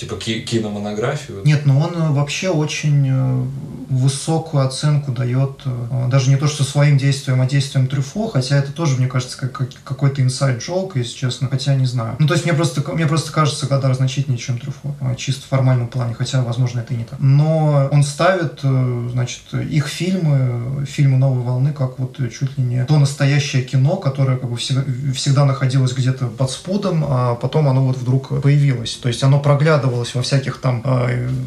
типа 0.00 0.16
ки- 0.16 0.40
киномонографию. 0.40 1.42
Нет, 1.44 1.66
но 1.66 1.78
он 1.78 1.94
э, 1.94 2.10
вообще 2.12 2.48
очень 2.48 3.06
э, 3.06 3.46
высокую 3.90 4.66
оценку 4.66 5.12
дает 5.12 5.60
э, 5.66 6.08
даже 6.10 6.30
не 6.30 6.36
то, 6.36 6.46
что 6.46 6.64
своим 6.64 6.96
действием, 6.96 7.40
а 7.42 7.46
действием 7.46 7.86
Трюфо, 7.86 8.28
хотя 8.28 8.56
это 8.56 8.72
тоже, 8.72 8.96
мне 8.96 9.08
кажется, 9.08 9.36
как, 9.36 9.68
какой-то 9.84 10.22
inside 10.22 10.58
joke, 10.58 10.92
если 10.94 11.14
честно, 11.14 11.48
хотя 11.48 11.74
не 11.74 11.84
знаю. 11.84 12.16
Ну, 12.18 12.26
то 12.26 12.32
есть 12.32 12.46
мне 12.46 12.54
просто, 12.54 12.80
мне 12.92 13.06
просто 13.06 13.30
кажется 13.30 13.66
Гадар 13.66 13.94
значительнее, 13.94 14.38
чем 14.38 14.58
Трюфо, 14.58 14.94
чисто 15.16 15.42
в 15.42 15.48
формальном 15.48 15.88
плане, 15.88 16.14
хотя, 16.14 16.42
возможно, 16.42 16.80
это 16.80 16.94
и 16.94 16.96
не 16.96 17.04
так. 17.04 17.18
Но 17.18 17.88
он 17.92 18.02
ставит, 18.02 18.60
значит, 18.62 19.52
их 19.52 19.86
фильмы, 19.86 20.86
фильмы 20.86 21.18
«Новой 21.18 21.42
волны», 21.42 21.72
как 21.72 21.98
вот 21.98 22.16
чуть 22.16 22.56
ли 22.56 22.64
не 22.64 22.84
то 22.86 22.98
настоящее 22.98 23.62
кино, 23.62 23.96
которое 23.96 24.38
как 24.38 24.48
бы 24.48 24.56
всегда, 24.56 24.82
всегда 25.12 25.44
находилось 25.44 25.92
где-то 26.00 26.26
под 26.26 26.50
спудом, 26.50 27.04
а 27.06 27.34
потом 27.34 27.68
оно 27.68 27.84
вот 27.84 27.96
вдруг 27.96 28.40
появилось. 28.42 28.94
То 28.96 29.08
есть 29.08 29.22
оно 29.22 29.40
проглядывалось 29.40 30.14
во 30.14 30.22
всяких 30.22 30.58
там, 30.60 30.82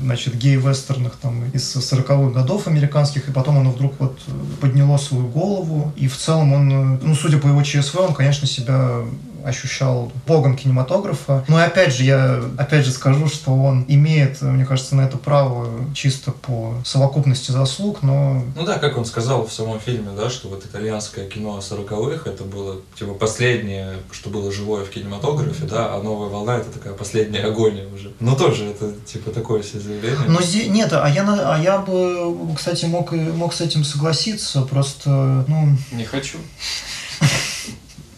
значит, 0.04 0.36
гей-вестернах 0.36 1.18
там 1.22 1.46
из 1.54 1.76
40-х 1.76 2.30
годов 2.30 2.68
американских, 2.68 3.30
и 3.30 3.32
потом 3.32 3.58
оно 3.58 3.72
вдруг 3.72 3.94
вот 4.00 4.20
подняло 4.62 4.98
свою 4.98 5.28
голову, 5.28 5.92
и 5.96 6.08
в 6.08 6.18
целом 6.18 6.54
он, 6.54 7.00
ну, 7.02 7.16
судя 7.16 7.38
по 7.38 7.48
его 7.48 7.62
ЧСВ, 7.64 7.96
он, 8.00 8.14
конечно, 8.14 8.48
себя 8.48 9.04
ощущал 9.46 10.12
богом 10.28 10.56
кинематографа. 10.56 11.44
Но 11.48 11.60
и 11.60 11.64
опять 11.64 11.94
же, 11.94 12.04
я 12.04 12.44
опять 12.58 12.86
же 12.86 12.92
скажу, 12.92 13.28
что 13.28 13.52
он 13.52 13.86
имеет, 13.88 14.42
мне 14.42 14.66
кажется, 14.66 14.96
на 14.96 15.02
это 15.02 15.18
право 15.18 15.68
чисто 15.94 16.32
по 16.32 16.76
совокупности 16.86 17.52
заслуг, 17.52 18.04
но... 18.04 18.44
Ну 18.56 18.66
да, 18.66 18.80
как 18.80 18.98
он 18.98 19.06
сказал 19.06 19.46
в 19.46 19.54
самом 19.54 19.80
фильме, 19.80 20.10
да, 20.16 20.30
что 20.30 20.48
вот 20.48 20.66
итальянское 20.66 21.28
кино 21.28 21.60
40-х, 21.60 22.30
это 22.30 22.44
было 22.44 22.78
типа 22.98 23.14
последнее, 23.14 23.98
что 24.12 24.30
было 24.30 24.52
живое 24.52 24.86
в 24.86 24.90
кинематографе, 24.90 25.66
да, 25.66 25.94
а 25.94 26.02
новая 26.02 26.30
волна 26.30 26.58
это 26.58 26.70
такая 26.70 26.94
последняя 26.94 27.42
агония 27.42 27.88
уже. 27.88 28.12
Но 28.20 28.36
тоже 28.36 28.66
это 28.66 28.92
типа 29.06 29.32
такое 29.32 29.64
себе 29.64 29.82
заявление. 29.82 30.28
Но 30.28 30.42
здесь, 30.42 30.68
нет, 30.68 30.92
а 30.94 31.08
я, 31.08 31.24
а 31.28 31.62
я 31.62 31.78
бы, 31.80 32.56
кстати, 32.56 32.86
мог, 32.86 33.12
мог 33.12 33.54
с 33.54 33.62
этим 33.62 33.84
согласиться, 33.84 34.62
просто, 34.62 35.46
ну... 35.48 35.78
Не 35.92 36.06
хочу. 36.06 36.38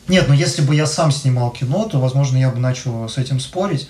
Нет, 0.07 0.27
но 0.27 0.33
если 0.33 0.61
бы 0.61 0.75
я 0.75 0.85
сам 0.85 1.11
снимал 1.11 1.51
кино, 1.51 1.87
то, 1.91 1.99
возможно, 1.99 2.37
я 2.37 2.49
бы 2.49 2.59
начал 2.59 3.09
с 3.09 3.17
этим 3.17 3.39
спорить. 3.39 3.87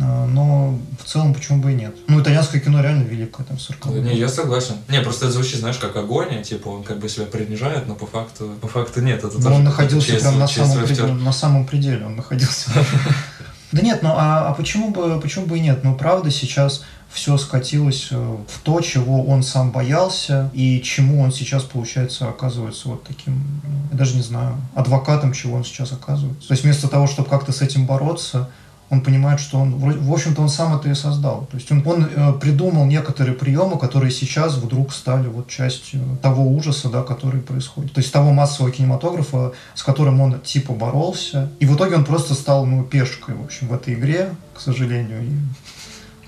А, 0.00 0.26
но 0.26 0.78
в 1.02 1.08
целом 1.08 1.34
почему 1.34 1.62
бы 1.62 1.72
и 1.72 1.74
нет. 1.74 1.94
Ну, 2.08 2.20
итальянское 2.20 2.60
кино 2.60 2.82
реально 2.82 3.04
великое, 3.04 3.44
там, 3.44 3.58
40 3.58 3.86
Не, 4.04 4.16
я 4.16 4.28
согласен. 4.28 4.76
Не, 4.88 5.00
просто 5.00 5.26
это 5.26 5.34
звучит, 5.34 5.60
знаешь, 5.60 5.78
как 5.78 5.96
агония, 5.96 6.42
типа 6.42 6.68
он 6.68 6.82
как 6.82 6.98
бы 6.98 7.08
себя 7.08 7.24
принижает, 7.26 7.86
но 7.86 7.94
по 7.94 8.06
факту, 8.06 8.54
по 8.60 8.68
факту 8.68 9.00
нет. 9.00 9.24
Это 9.24 9.38
но 9.38 9.54
он 9.54 9.64
находился 9.64 10.14
прям 10.16 10.38
на 10.38 10.46
самом, 10.46 10.84
пределе, 10.84 11.12
на 11.12 11.32
самом 11.32 11.66
пределе, 11.66 12.06
он 12.06 12.16
находился. 12.16 12.70
Да 13.72 13.82
нет, 13.82 14.02
ну 14.02 14.10
а, 14.12 14.48
а 14.48 14.54
почему 14.54 14.90
бы 14.90 15.20
почему 15.20 15.46
бы 15.46 15.58
и 15.58 15.60
нет? 15.60 15.84
Ну 15.84 15.94
правда 15.94 16.30
сейчас 16.30 16.84
все 17.10 17.36
скатилось 17.38 18.08
э, 18.10 18.16
в 18.16 18.60
то, 18.62 18.80
чего 18.80 19.24
он 19.24 19.42
сам 19.42 19.70
боялся, 19.70 20.50
и 20.52 20.80
чему 20.82 21.22
он 21.22 21.32
сейчас, 21.32 21.62
получается, 21.64 22.28
оказывается 22.28 22.88
вот 22.88 23.04
таким, 23.04 23.60
я 23.90 23.96
даже 23.96 24.14
не 24.14 24.22
знаю, 24.22 24.56
адвокатом, 24.74 25.32
чего 25.32 25.56
он 25.56 25.64
сейчас 25.64 25.92
оказывается. 25.92 26.48
То 26.48 26.52
есть 26.52 26.64
вместо 26.64 26.88
того, 26.88 27.06
чтобы 27.06 27.28
как-то 27.28 27.52
с 27.52 27.62
этим 27.62 27.86
бороться, 27.86 28.50
он 28.90 29.02
понимает, 29.02 29.38
что 29.38 29.58
он, 29.58 29.76
в 29.76 30.12
общем-то, 30.12 30.40
он 30.40 30.48
сам 30.48 30.76
это 30.76 30.88
и 30.88 30.94
создал. 30.94 31.46
То 31.50 31.56
есть 31.56 31.70
он, 31.70 31.82
он 31.86 32.04
э, 32.04 32.32
придумал 32.40 32.86
некоторые 32.86 33.34
приемы, 33.34 33.78
которые 33.78 34.10
сейчас 34.10 34.54
вдруг 34.54 34.92
стали 34.92 35.28
вот 35.28 35.48
частью 35.48 36.00
того 36.22 36.46
ужаса, 36.46 36.88
да, 36.88 37.02
который 37.02 37.40
происходит. 37.40 37.92
То 37.92 38.00
есть 38.00 38.12
того 38.12 38.32
массового 38.32 38.72
кинематографа, 38.72 39.52
с 39.74 39.82
которым 39.82 40.20
он 40.20 40.40
типа 40.40 40.72
боролся. 40.72 41.50
И 41.60 41.66
в 41.66 41.76
итоге 41.76 41.96
он 41.96 42.04
просто 42.04 42.34
стал, 42.34 42.64
ну, 42.64 42.82
пешкой, 42.82 43.34
в 43.34 43.44
общем, 43.44 43.68
в 43.68 43.74
этой 43.74 43.94
игре, 43.94 44.34
к 44.54 44.60
сожалению. 44.60 45.22
И 45.22 45.32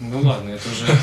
ну 0.02 0.18
ладно, 0.22 0.48
это 0.48 0.62
уже 0.70 0.86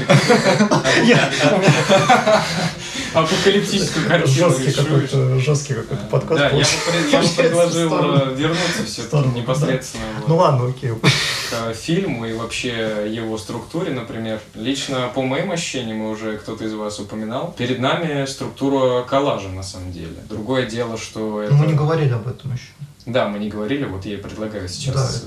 апокалиптическую 3.14 4.08
картину 4.08 4.50
Жесткий 4.50 4.72
какой-то, 4.72 5.40
жесткий 5.40 5.76
какой-то 5.76 6.04
подкаст. 6.06 6.42
Да, 6.42 6.50
я 6.50 7.22
бы 7.22 7.28
предложил 7.28 7.94
э, 7.94 8.34
вернуться 8.36 8.84
все-таки 8.88 9.30
непосредственно 9.30 10.04
ну 10.28 10.38
ладно, 10.38 10.70
окей. 10.70 10.94
К 11.50 11.74
фильму 11.74 12.26
и 12.26 12.34
вообще 12.34 13.08
его 13.10 13.38
структуре, 13.38 13.92
например. 13.92 14.42
Лично 14.56 15.10
по 15.14 15.22
моим 15.22 15.52
ощущениям, 15.52 16.02
уже 16.02 16.38
кто-то 16.38 16.66
из 16.66 16.74
вас 16.74 17.00
упоминал, 17.00 17.54
перед 17.58 17.80
нами 17.80 18.26
структура 18.26 19.04
коллажа 19.04 19.50
на 19.50 19.64
самом 19.64 19.92
деле. 19.92 20.16
Другое 20.30 20.66
дело, 20.66 20.98
что 20.98 21.42
это... 21.42 21.54
Мы 21.54 21.68
не 21.68 21.74
говорили 21.74 22.14
об 22.14 22.28
этом 22.28 22.54
еще. 22.54 22.72
Да, 23.06 23.28
мы 23.28 23.40
не 23.40 23.50
говорили, 23.50 23.86
вот 23.86 24.06
я 24.06 24.16
и 24.16 24.18
предлагаю 24.18 24.68
сейчас 24.68 25.24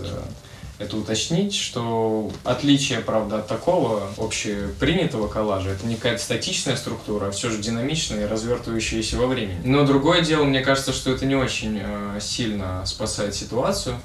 это 0.80 0.96
уточнить, 0.96 1.54
что 1.54 2.32
отличие, 2.42 3.00
правда, 3.00 3.40
от 3.40 3.48
такого 3.48 4.08
общепринятого 4.16 5.28
коллажа, 5.28 5.70
это 5.70 5.86
не 5.86 5.94
какая-то 5.94 6.22
статичная 6.22 6.74
структура, 6.76 7.26
а 7.26 7.30
все 7.30 7.50
же 7.50 7.58
динамичная 7.58 8.24
и 8.24 8.26
развертывающаяся 8.26 9.18
во 9.18 9.26
времени. 9.26 9.60
Но 9.62 9.84
другое 9.84 10.22
дело, 10.22 10.44
мне 10.44 10.62
кажется, 10.62 10.92
что 10.92 11.12
это 11.12 11.26
не 11.26 11.36
очень 11.36 11.78
э, 11.82 12.18
сильно 12.20 12.84
спасает 12.86 13.34
ситуацию, 13.34 13.96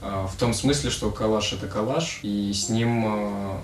в 0.00 0.38
том 0.38 0.54
смысле, 0.54 0.90
что 0.90 1.10
коллаж 1.10 1.52
это 1.52 1.66
коллаж, 1.66 2.20
и 2.22 2.52
с 2.52 2.68
ним 2.68 3.04
э, 3.06 3.56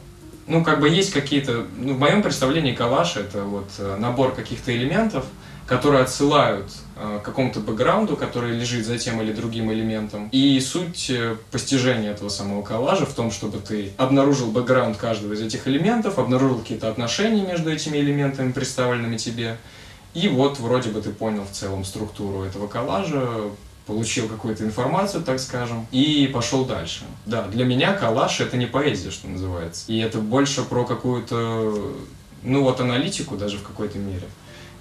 ну, 0.47 0.65
как 0.65 0.81
бы 0.81 0.89
есть 0.89 1.13
какие-то, 1.13 1.67
ну, 1.77 1.95
в 1.95 1.99
моем 1.99 2.23
представлении 2.23 2.75
коллаж 2.75 3.17
это 3.17 3.43
вот 3.43 3.69
э, 3.79 3.97
набор 3.99 4.35
каких-то 4.35 4.75
элементов, 4.75 5.25
которые 5.67 6.03
отсылают 6.03 6.67
к 6.97 7.23
какому-то 7.23 7.61
бэкграунду, 7.61 8.17
который 8.17 8.53
лежит 8.53 8.85
за 8.85 8.99
тем 8.99 9.23
или 9.23 9.33
другим 9.33 9.73
элементом. 9.73 10.29
И 10.31 10.61
суть 10.61 11.09
э, 11.09 11.37
постижения 11.51 12.11
этого 12.11 12.29
самого 12.29 12.63
коллажа 12.63 13.07
в 13.07 13.15
том, 13.15 13.31
чтобы 13.31 13.59
ты 13.59 13.93
обнаружил 13.97 14.51
бэкграунд 14.51 14.97
каждого 14.97 15.33
из 15.33 15.41
этих 15.41 15.67
элементов, 15.69 16.19
обнаружил 16.19 16.59
какие-то 16.59 16.89
отношения 16.89 17.43
между 17.47 17.73
этими 17.73 17.99
элементами, 17.99 18.53
представленными 18.53 19.17
тебе, 19.17 19.57
и 20.15 20.29
вот 20.29 20.59
вроде 20.59 20.91
бы 20.91 21.01
ты 21.01 21.11
понял 21.11 21.45
в 21.45 21.53
целом 21.53 21.85
структуру 21.85 22.43
этого 22.43 22.67
коллажа, 22.67 23.27
получил 23.87 24.29
какую-то 24.29 24.65
информацию, 24.65 25.23
так 25.25 25.41
скажем, 25.41 25.87
и 25.91 26.31
пошел 26.33 26.65
дальше. 26.65 27.05
Да, 27.27 27.43
для 27.49 27.65
меня 27.65 27.93
коллаж 27.95 28.41
это 28.41 28.57
не 28.57 28.67
поэзия, 28.67 29.11
что 29.11 29.29
называется. 29.29 29.85
И 29.91 29.99
это 29.99 30.19
больше 30.19 30.63
про 30.63 30.85
какую-то, 30.85 31.95
ну 32.43 32.63
вот 32.63 32.81
аналитику 32.81 33.37
даже 33.37 33.59
в 33.59 33.63
какой-то 33.63 33.99
мере 33.99 34.27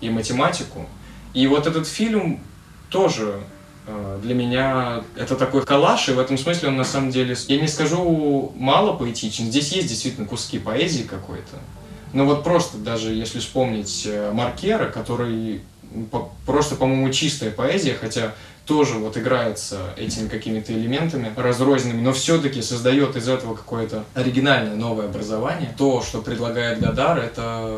и 0.02 0.10
математику. 0.10 0.86
И 1.34 1.48
вот 1.48 1.66
этот 1.66 1.88
фильм 1.88 2.42
тоже 2.90 3.42
э, 3.88 4.20
для 4.22 4.36
меня 4.36 5.04
это 5.16 5.36
такой 5.36 5.66
коллаж, 5.66 6.10
и 6.10 6.12
в 6.12 6.20
этом 6.20 6.38
смысле 6.38 6.70
он 6.70 6.78
на 6.78 6.84
самом 6.84 7.12
деле, 7.12 7.36
я 7.48 7.62
не 7.62 7.68
скажу 7.68 8.52
мало 8.56 8.94
поэтичен, 8.94 9.46
здесь 9.46 9.72
есть 9.72 9.88
действительно 9.88 10.28
куски 10.28 10.60
поэзии 10.60 11.04
какой-то, 11.04 11.58
но 12.12 12.26
вот 12.26 12.44
просто 12.44 12.78
даже 12.78 13.14
если 13.14 13.40
вспомнить 13.40 14.04
э, 14.06 14.32
Маркера, 14.34 14.88
который 14.88 15.62
просто, 16.46 16.76
по-моему, 16.76 17.12
чистая 17.12 17.52
поэзия, 17.52 17.96
хотя 18.00 18.34
тоже 18.72 18.94
вот 18.94 19.18
играется 19.18 19.94
этими 19.98 20.30
какими-то 20.30 20.72
элементами 20.72 21.34
разрозненными, 21.36 22.00
но 22.00 22.14
все-таки 22.14 22.62
создает 22.62 23.18
из 23.18 23.28
этого 23.28 23.54
какое-то 23.54 24.06
оригинальное 24.14 24.76
новое 24.76 25.08
образование. 25.08 25.76
То, 25.78 26.02
что 26.02 26.22
предлагает 26.22 26.80
Гадар, 26.80 27.20
это 27.20 27.70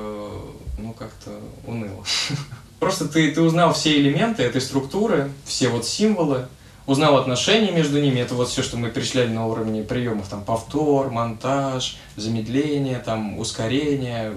ну 0.78 0.94
как-то 0.94 1.32
уныло. 1.66 2.04
Просто 2.80 3.08
ты, 3.08 3.32
ты 3.32 3.42
узнал 3.42 3.74
все 3.74 4.00
элементы 4.00 4.44
этой 4.44 4.62
структуры, 4.62 5.32
все 5.46 5.70
вот 5.70 5.84
символы, 5.88 6.46
узнал 6.86 7.18
отношения 7.18 7.72
между 7.72 8.00
ними, 8.00 8.20
это 8.20 8.36
вот 8.36 8.50
все, 8.50 8.62
что 8.62 8.78
мы 8.78 8.92
перечисляли 8.92 9.30
на 9.30 9.48
уровне 9.48 9.82
приемов, 9.82 10.28
там 10.28 10.44
повтор, 10.44 11.10
монтаж, 11.10 11.98
замедление, 12.18 13.00
там 13.00 13.40
ускорение, 13.40 14.34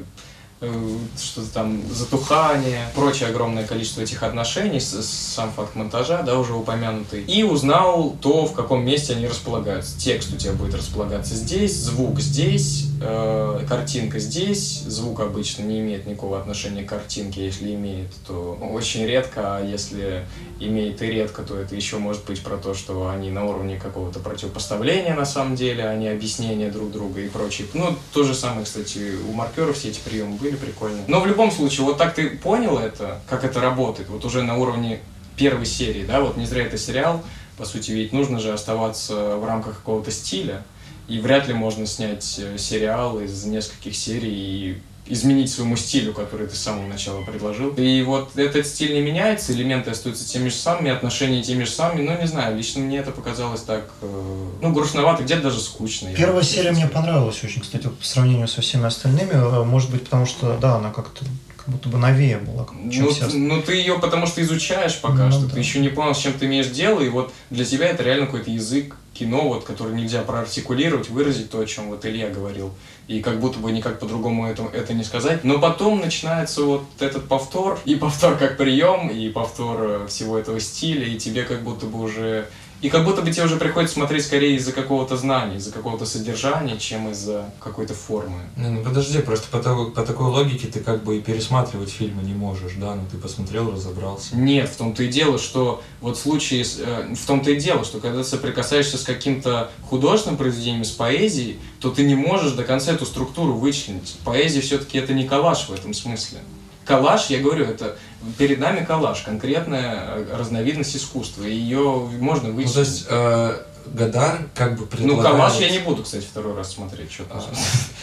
что-то 0.60 1.52
там 1.52 1.82
затухание, 1.92 2.88
прочее 2.94 3.28
огромное 3.28 3.66
количество 3.66 4.00
этих 4.00 4.22
отношений, 4.22 4.80
сам 4.80 5.52
факт 5.52 5.74
монтажа, 5.74 6.22
да, 6.22 6.38
уже 6.38 6.54
упомянутый. 6.54 7.24
И 7.24 7.42
узнал 7.42 8.16
то, 8.22 8.46
в 8.46 8.54
каком 8.54 8.84
месте 8.84 9.12
они 9.14 9.26
располагаются. 9.26 9.98
Текст 9.98 10.32
у 10.32 10.36
тебя 10.36 10.52
будет 10.52 10.74
располагаться 10.74 11.34
здесь, 11.34 11.76
звук 11.76 12.20
здесь, 12.20 12.86
э, 13.02 13.64
картинка 13.68 14.18
здесь. 14.18 14.82
Звук 14.86 15.20
обычно 15.20 15.62
не 15.62 15.80
имеет 15.80 16.06
никакого 16.06 16.38
отношения 16.38 16.84
к 16.84 16.88
картинке, 16.88 17.44
если 17.44 17.74
имеет, 17.74 18.10
то 18.26 18.58
очень 18.72 19.04
редко, 19.04 19.56
а 19.58 19.64
если 19.64 20.26
имеет 20.58 21.02
и 21.02 21.06
редко, 21.06 21.42
то 21.42 21.58
это 21.58 21.76
еще 21.76 21.98
может 21.98 22.24
быть 22.24 22.42
про 22.42 22.56
то, 22.56 22.72
что 22.72 23.10
они 23.10 23.30
на 23.30 23.44
уровне 23.44 23.78
какого-то 23.78 24.20
противопоставления 24.20 25.14
на 25.14 25.26
самом 25.26 25.54
деле, 25.54 25.84
а 25.84 25.94
не 25.94 26.08
объяснения 26.08 26.70
друг 26.70 26.90
друга 26.90 27.20
и 27.20 27.28
прочее. 27.28 27.68
Ну, 27.74 27.94
то 28.14 28.24
же 28.24 28.34
самое, 28.34 28.64
кстати, 28.64 29.16
у 29.28 29.32
маркеров 29.32 29.76
все 29.76 29.90
эти 29.90 30.00
приемы 30.00 30.36
были 30.36 30.45
прикольные. 30.54 31.04
Но 31.08 31.20
в 31.20 31.26
любом 31.26 31.50
случае, 31.50 31.84
вот 31.84 31.98
так 31.98 32.14
ты 32.14 32.30
понял 32.30 32.78
это, 32.78 33.20
как 33.28 33.44
это 33.44 33.60
работает, 33.60 34.08
вот 34.08 34.24
уже 34.24 34.42
на 34.42 34.56
уровне 34.56 35.00
первой 35.36 35.66
серии, 35.66 36.04
да, 36.04 36.20
вот 36.20 36.36
не 36.36 36.46
зря 36.46 36.64
это 36.64 36.78
сериал, 36.78 37.22
по 37.56 37.64
сути, 37.64 37.90
ведь 37.90 38.12
нужно 38.12 38.38
же 38.38 38.52
оставаться 38.52 39.36
в 39.36 39.44
рамках 39.44 39.76
какого-то 39.78 40.10
стиля, 40.10 40.62
и 41.08 41.18
вряд 41.18 41.48
ли 41.48 41.54
можно 41.54 41.86
снять 41.86 42.38
э, 42.38 42.58
сериал 42.58 43.20
из 43.20 43.44
нескольких 43.44 43.94
серий 43.96 44.32
и 44.32 44.78
изменить 45.08 45.50
своему 45.50 45.76
стилю, 45.76 46.12
который 46.12 46.46
ты 46.46 46.56
с 46.56 46.60
самого 46.60 46.86
начала 46.86 47.22
предложил. 47.22 47.74
И 47.76 48.02
вот 48.02 48.36
этот 48.36 48.66
стиль 48.66 48.94
не 48.94 49.00
меняется, 49.00 49.52
элементы 49.52 49.90
остаются 49.90 50.26
теми 50.26 50.48
же 50.48 50.54
самыми, 50.56 50.90
отношения 50.90 51.42
теми 51.42 51.64
же 51.64 51.70
самыми, 51.70 52.02
но 52.02 52.16
не 52.16 52.26
знаю, 52.26 52.56
лично 52.56 52.80
мне 52.80 52.98
это 52.98 53.10
показалось 53.10 53.62
так, 53.62 53.90
э, 54.02 54.46
ну, 54.62 54.72
грустновато, 54.72 55.22
где-то 55.22 55.42
даже 55.42 55.60
скучно. 55.60 56.12
Первая 56.14 56.42
серия 56.42 56.72
мне 56.72 56.86
понравилась 56.86 57.42
очень, 57.44 57.62
кстати, 57.62 57.88
по 57.88 58.04
сравнению 58.04 58.48
со 58.48 58.60
всеми 58.60 58.86
остальными, 58.86 59.32
э, 59.32 59.64
может 59.64 59.90
быть, 59.90 60.04
потому 60.04 60.26
что, 60.26 60.56
да, 60.60 60.76
она 60.76 60.90
как-то 60.90 61.24
как 61.24 61.45
будто 61.68 61.88
бы 61.88 61.98
новее 61.98 62.38
была, 62.38 62.66
чем 62.90 63.04
ну, 63.04 63.10
все 63.10 63.26
Ну, 63.32 63.62
ты 63.62 63.74
ее 63.74 63.98
потому 63.98 64.26
что 64.26 64.42
изучаешь 64.42 65.00
пока 65.00 65.26
ну, 65.26 65.32
что, 65.32 65.46
да. 65.46 65.54
ты 65.54 65.58
еще 65.58 65.80
не 65.80 65.88
понял, 65.88 66.14
с 66.14 66.18
чем 66.18 66.32
ты 66.34 66.46
имеешь 66.46 66.68
дело, 66.68 67.00
и 67.00 67.08
вот 67.08 67.32
для 67.50 67.64
тебя 67.64 67.88
это 67.88 68.02
реально 68.02 68.26
какой-то 68.26 68.50
язык 68.50 68.96
кино, 69.14 69.48
вот, 69.48 69.64
который 69.64 69.94
нельзя 69.94 70.22
проартикулировать, 70.22 71.08
выразить 71.08 71.50
то, 71.50 71.60
о 71.60 71.66
чем 71.66 71.88
вот 71.88 72.04
Илья 72.04 72.28
говорил 72.28 72.72
и 73.08 73.20
как 73.20 73.38
будто 73.38 73.58
бы 73.58 73.70
никак 73.70 74.00
по-другому 74.00 74.46
это, 74.46 74.64
это 74.72 74.92
не 74.92 75.04
сказать. 75.04 75.44
Но 75.44 75.58
потом 75.58 76.00
начинается 76.00 76.62
вот 76.62 76.84
этот 76.98 77.28
повтор, 77.28 77.78
и 77.84 77.94
повтор 77.94 78.36
как 78.36 78.56
прием, 78.56 79.08
и 79.08 79.28
повтор 79.28 79.78
э, 79.80 80.06
всего 80.08 80.36
этого 80.38 80.58
стиля, 80.58 81.06
и 81.06 81.16
тебе 81.16 81.44
как 81.44 81.62
будто 81.62 81.86
бы 81.86 82.00
уже 82.00 82.48
и 82.82 82.90
как 82.90 83.04
будто 83.04 83.22
бы 83.22 83.30
тебе 83.30 83.44
уже 83.44 83.56
приходится 83.56 83.94
смотреть 83.94 84.24
скорее 84.24 84.56
из-за 84.56 84.72
какого-то 84.72 85.16
знания, 85.16 85.56
из-за 85.56 85.72
какого-то 85.72 86.04
содержания, 86.04 86.76
чем 86.78 87.10
из-за 87.10 87.50
какой-то 87.58 87.94
формы. 87.94 88.40
Не, 88.56 88.68
ну 88.68 88.82
подожди, 88.82 89.18
просто 89.20 89.48
по, 89.48 89.60
такой, 89.60 89.90
по 89.92 90.02
такой 90.02 90.26
логике 90.26 90.68
ты 90.68 90.80
как 90.80 91.02
бы 91.02 91.16
и 91.16 91.20
пересматривать 91.20 91.90
фильмы 91.90 92.22
не 92.22 92.34
можешь, 92.34 92.72
да? 92.76 92.94
Ну 92.94 93.02
ты 93.10 93.16
посмотрел, 93.16 93.72
разобрался. 93.72 94.36
Нет, 94.36 94.68
в 94.68 94.76
том-то 94.76 95.04
и 95.04 95.08
дело, 95.08 95.38
что 95.38 95.82
вот 96.00 96.16
в 96.16 96.20
случае, 96.20 96.64
э, 96.78 97.14
в 97.14 97.26
том-то 97.26 97.52
и 97.52 97.56
дело, 97.56 97.84
что 97.84 97.98
когда 97.98 98.18
ты 98.18 98.28
соприкасаешься 98.28 98.98
с 98.98 99.02
каким-то 99.02 99.70
художественным 99.88 100.36
произведением, 100.36 100.84
с 100.84 100.90
поэзией, 100.90 101.58
то 101.80 101.90
ты 101.90 102.04
не 102.04 102.14
можешь 102.14 102.52
до 102.52 102.64
конца 102.64 102.92
эту 102.92 103.06
структуру 103.06 103.54
вычленить. 103.54 104.16
Поэзия 104.24 104.60
все-таки 104.60 104.98
это 104.98 105.14
не 105.14 105.26
коллаж 105.26 105.68
в 105.68 105.72
этом 105.72 105.94
смысле. 105.94 106.40
Коллаж, 106.84 107.30
я 107.30 107.40
говорю, 107.40 107.64
это 107.64 107.96
перед 108.38 108.58
нами 108.58 108.84
коллаж, 108.84 109.22
конкретная 109.22 110.24
разновидность 110.36 110.96
искусства, 110.96 111.44
ее 111.44 112.08
можно 112.18 112.50
вычислить. 112.50 112.76
Ну, 112.76 112.82
то 112.84 112.88
есть, 112.88 113.06
э, 113.08 113.58
Гадар 113.94 114.40
как 114.54 114.74
бы 114.74 114.80
Ну, 114.80 114.86
предлагает... 114.86 115.36
Калаш 115.36 115.60
я 115.60 115.70
не 115.70 115.78
буду, 115.78 116.02
кстати, 116.02 116.24
второй 116.24 116.54
раз 116.54 116.72
смотреть. 116.72 117.12
Что-то. 117.12 117.42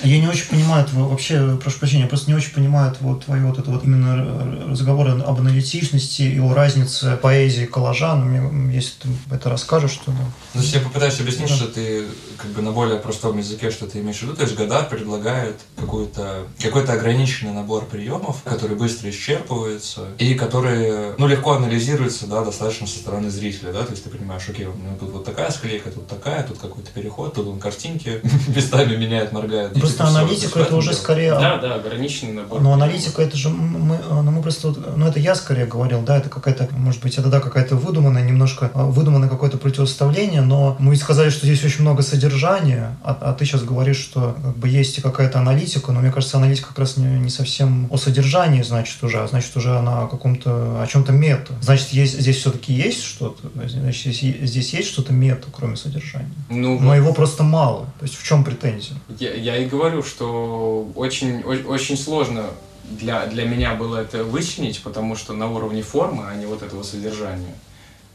Я 0.04 0.20
не 0.20 0.28
очень 0.28 0.48
понимаю, 0.50 0.86
твой- 0.86 1.08
вообще, 1.08 1.58
прошу 1.62 1.80
прощения, 1.80 2.04
я 2.04 2.08
просто 2.10 2.30
не 2.30 2.36
очень 2.38 2.54
понимаю 2.54 2.94
вот 3.02 3.26
твои 3.26 3.42
вот 3.42 3.60
это 3.60 3.70
вот 3.70 3.84
именно 3.84 4.68
разговоры 4.70 5.12
об 5.12 5.40
аналитичности 5.40 6.22
и 6.24 6.40
о 6.40 6.54
разнице 6.54 7.18
поэзии 7.22 7.66
коллажа. 7.66 8.16
Ну, 8.16 8.26
мне- 8.26 8.76
если 8.76 8.94
ты 9.02 9.10
это 9.32 9.50
расскажешь, 9.50 9.98
то 10.06 10.12
да. 10.12 10.18
Ну, 10.54 10.62
если 10.62 10.78
я 10.78 10.84
попытаюсь 10.84 11.20
объяснить, 11.20 11.50
Да. 11.50 11.56
что 11.56 11.68
ты 11.68 12.06
как 12.38 12.52
бы 12.52 12.62
на 12.62 12.72
более 12.72 13.00
простом 13.00 13.38
языке, 13.38 13.72
что 13.72 13.86
ты 13.88 14.00
имеешь 14.00 14.18
в 14.20 14.24
виду, 14.24 14.36
то 14.36 14.44
есть 14.44 14.56
Гадар 14.56 14.88
предлагает 14.90 15.60
какую-то, 15.80 16.46
какой-то 16.62 16.94
ограниченный 16.94 17.54
набор 17.54 17.86
приемов, 17.86 18.42
которые 18.44 18.78
быстро 18.78 19.10
исчерпываются 19.10 20.08
и 20.18 20.34
которые, 20.36 21.16
ну, 21.18 21.28
легко 21.28 21.54
анализируются, 21.54 22.28
да, 22.28 22.44
достаточно 22.44 22.88
со 22.88 22.98
стороны 22.98 23.30
зрителя, 23.30 23.72
да, 23.74 23.84
то 23.84 23.92
есть 23.92 24.04
ты 24.04 24.10
понимаешь, 24.10 24.44
окей, 24.48 24.66
у 24.66 24.74
меня 24.74 24.96
тут 25.00 25.12
вот 25.12 25.26
такая 25.26 25.52
склейка, 25.74 25.92
тут 25.92 26.08
такая, 26.08 26.44
тут 26.44 26.58
какой-то 26.60 26.90
переход, 26.92 27.34
тут 27.34 27.48
он 27.48 27.60
картинки 27.60 28.22
местами 28.56 28.96
меняет, 28.96 29.32
моргает. 29.32 29.74
Просто 29.74 30.06
аналитика 30.06 30.60
это 30.60 30.76
уже 30.76 30.94
скорее... 30.94 31.32
Да, 31.32 31.58
да, 31.58 31.76
ограниченный 31.76 32.34
набор. 32.34 32.62
Но 32.62 32.74
аналитика 32.74 33.22
это 33.22 33.38
же 33.38 33.50
мы, 33.50 33.98
ну 34.10 34.32
мы 34.32 34.42
просто, 34.42 34.74
ну 34.96 35.08
это 35.08 35.20
я 35.20 35.36
скорее 35.36 35.66
говорил, 35.66 36.02
да, 36.02 36.18
это 36.18 36.30
какая-то, 36.30 36.70
может 36.72 37.02
быть, 37.02 37.18
это 37.18 37.30
да, 37.30 37.40
какая-то 37.40 37.76
выдуманная, 37.76 38.24
немножко 38.24 38.72
а, 38.74 38.86
выдуманное 38.86 39.30
какое-то 39.30 39.58
противоставление, 39.58 40.42
но 40.42 40.76
мы 40.80 40.96
сказали, 40.96 41.30
что 41.30 41.46
здесь 41.46 41.64
очень 41.64 41.82
много 41.82 42.04
содержания, 42.04 42.98
а, 43.04 43.18
а 43.20 43.34
ты 43.34 43.46
сейчас 43.46 43.64
говоришь, 43.64 43.98
что 43.98 44.36
как 44.42 44.58
бы 44.58 44.70
есть 44.70 44.98
и 44.98 45.02
какая-то 45.02 45.40
аналитика, 45.40 45.92
но 45.92 46.02
мне 46.02 46.12
кажется, 46.12 46.38
аналитика 46.38 46.70
как 46.70 46.80
раз 46.80 46.98
не, 46.98 47.06
не 47.20 47.30
совсем 47.30 47.88
о 47.92 47.98
содержании, 47.98 48.62
значит, 48.62 49.04
уже, 49.04 49.24
а 49.24 49.28
значит, 49.28 49.56
уже 49.58 49.76
она 49.76 50.04
о 50.04 50.08
каком-то, 50.08 50.82
о 50.82 50.88
чем-то 50.88 51.12
мета. 51.12 51.54
Значит, 51.62 51.90
есть, 51.90 52.20
здесь 52.20 52.38
все-таки 52.38 52.74
есть 52.74 53.04
что-то, 53.04 53.50
значит, 53.54 54.14
здесь, 54.14 54.38
здесь 54.42 54.74
есть 54.74 54.90
что-то 54.90 55.14
мета, 55.14 55.48
кроме 55.64 55.78
содержания. 55.78 56.30
Ну, 56.50 56.78
Но 56.80 56.94
его 56.94 57.14
просто 57.14 57.44
мало. 57.44 57.86
То 58.00 58.04
есть 58.06 58.16
в 58.18 58.24
чем 58.26 58.44
претензия? 58.44 58.98
я, 59.20 59.34
я 59.34 59.58
и 59.58 59.66
говорю, 59.66 60.04
что 60.04 60.92
очень, 60.96 61.40
о- 61.42 61.70
очень 61.70 61.98
сложно 61.98 62.48
для, 62.92 63.28
для 63.28 63.46
меня 63.46 63.76
было 63.76 63.98
это 63.98 64.26
вычленить, 64.26 64.82
потому 64.84 65.16
что 65.16 65.32
на 65.34 65.48
уровне 65.50 65.82
формы, 65.82 66.26
а 66.30 66.36
не 66.36 66.46
вот 66.46 66.64
этого 66.64 66.84
содержания, 66.84 67.56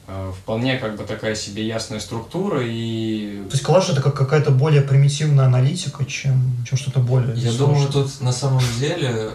э, 0.09 0.33
вполне 0.43 0.77
как 0.77 0.97
бы 0.97 1.05
такая 1.05 1.35
себе 1.35 1.67
ясная 1.67 2.01
структура 2.01 2.61
и 2.63 3.43
То 3.49 3.53
есть 3.55 3.65
коллаж 3.65 3.89
это 3.89 4.03
как 4.03 4.15
какая-то 4.15 4.51
более 4.51 4.83
примитивная 4.83 5.47
аналитика, 5.47 6.05
чем, 6.05 6.53
чем 6.69 6.77
что-то 6.77 7.01
более 7.01 7.35
Я 7.35 7.51
сложное. 7.51 7.59
думаю, 7.67 7.89
тут 7.89 8.21
на 8.21 8.33
самом 8.33 8.63
деле, 8.79 9.31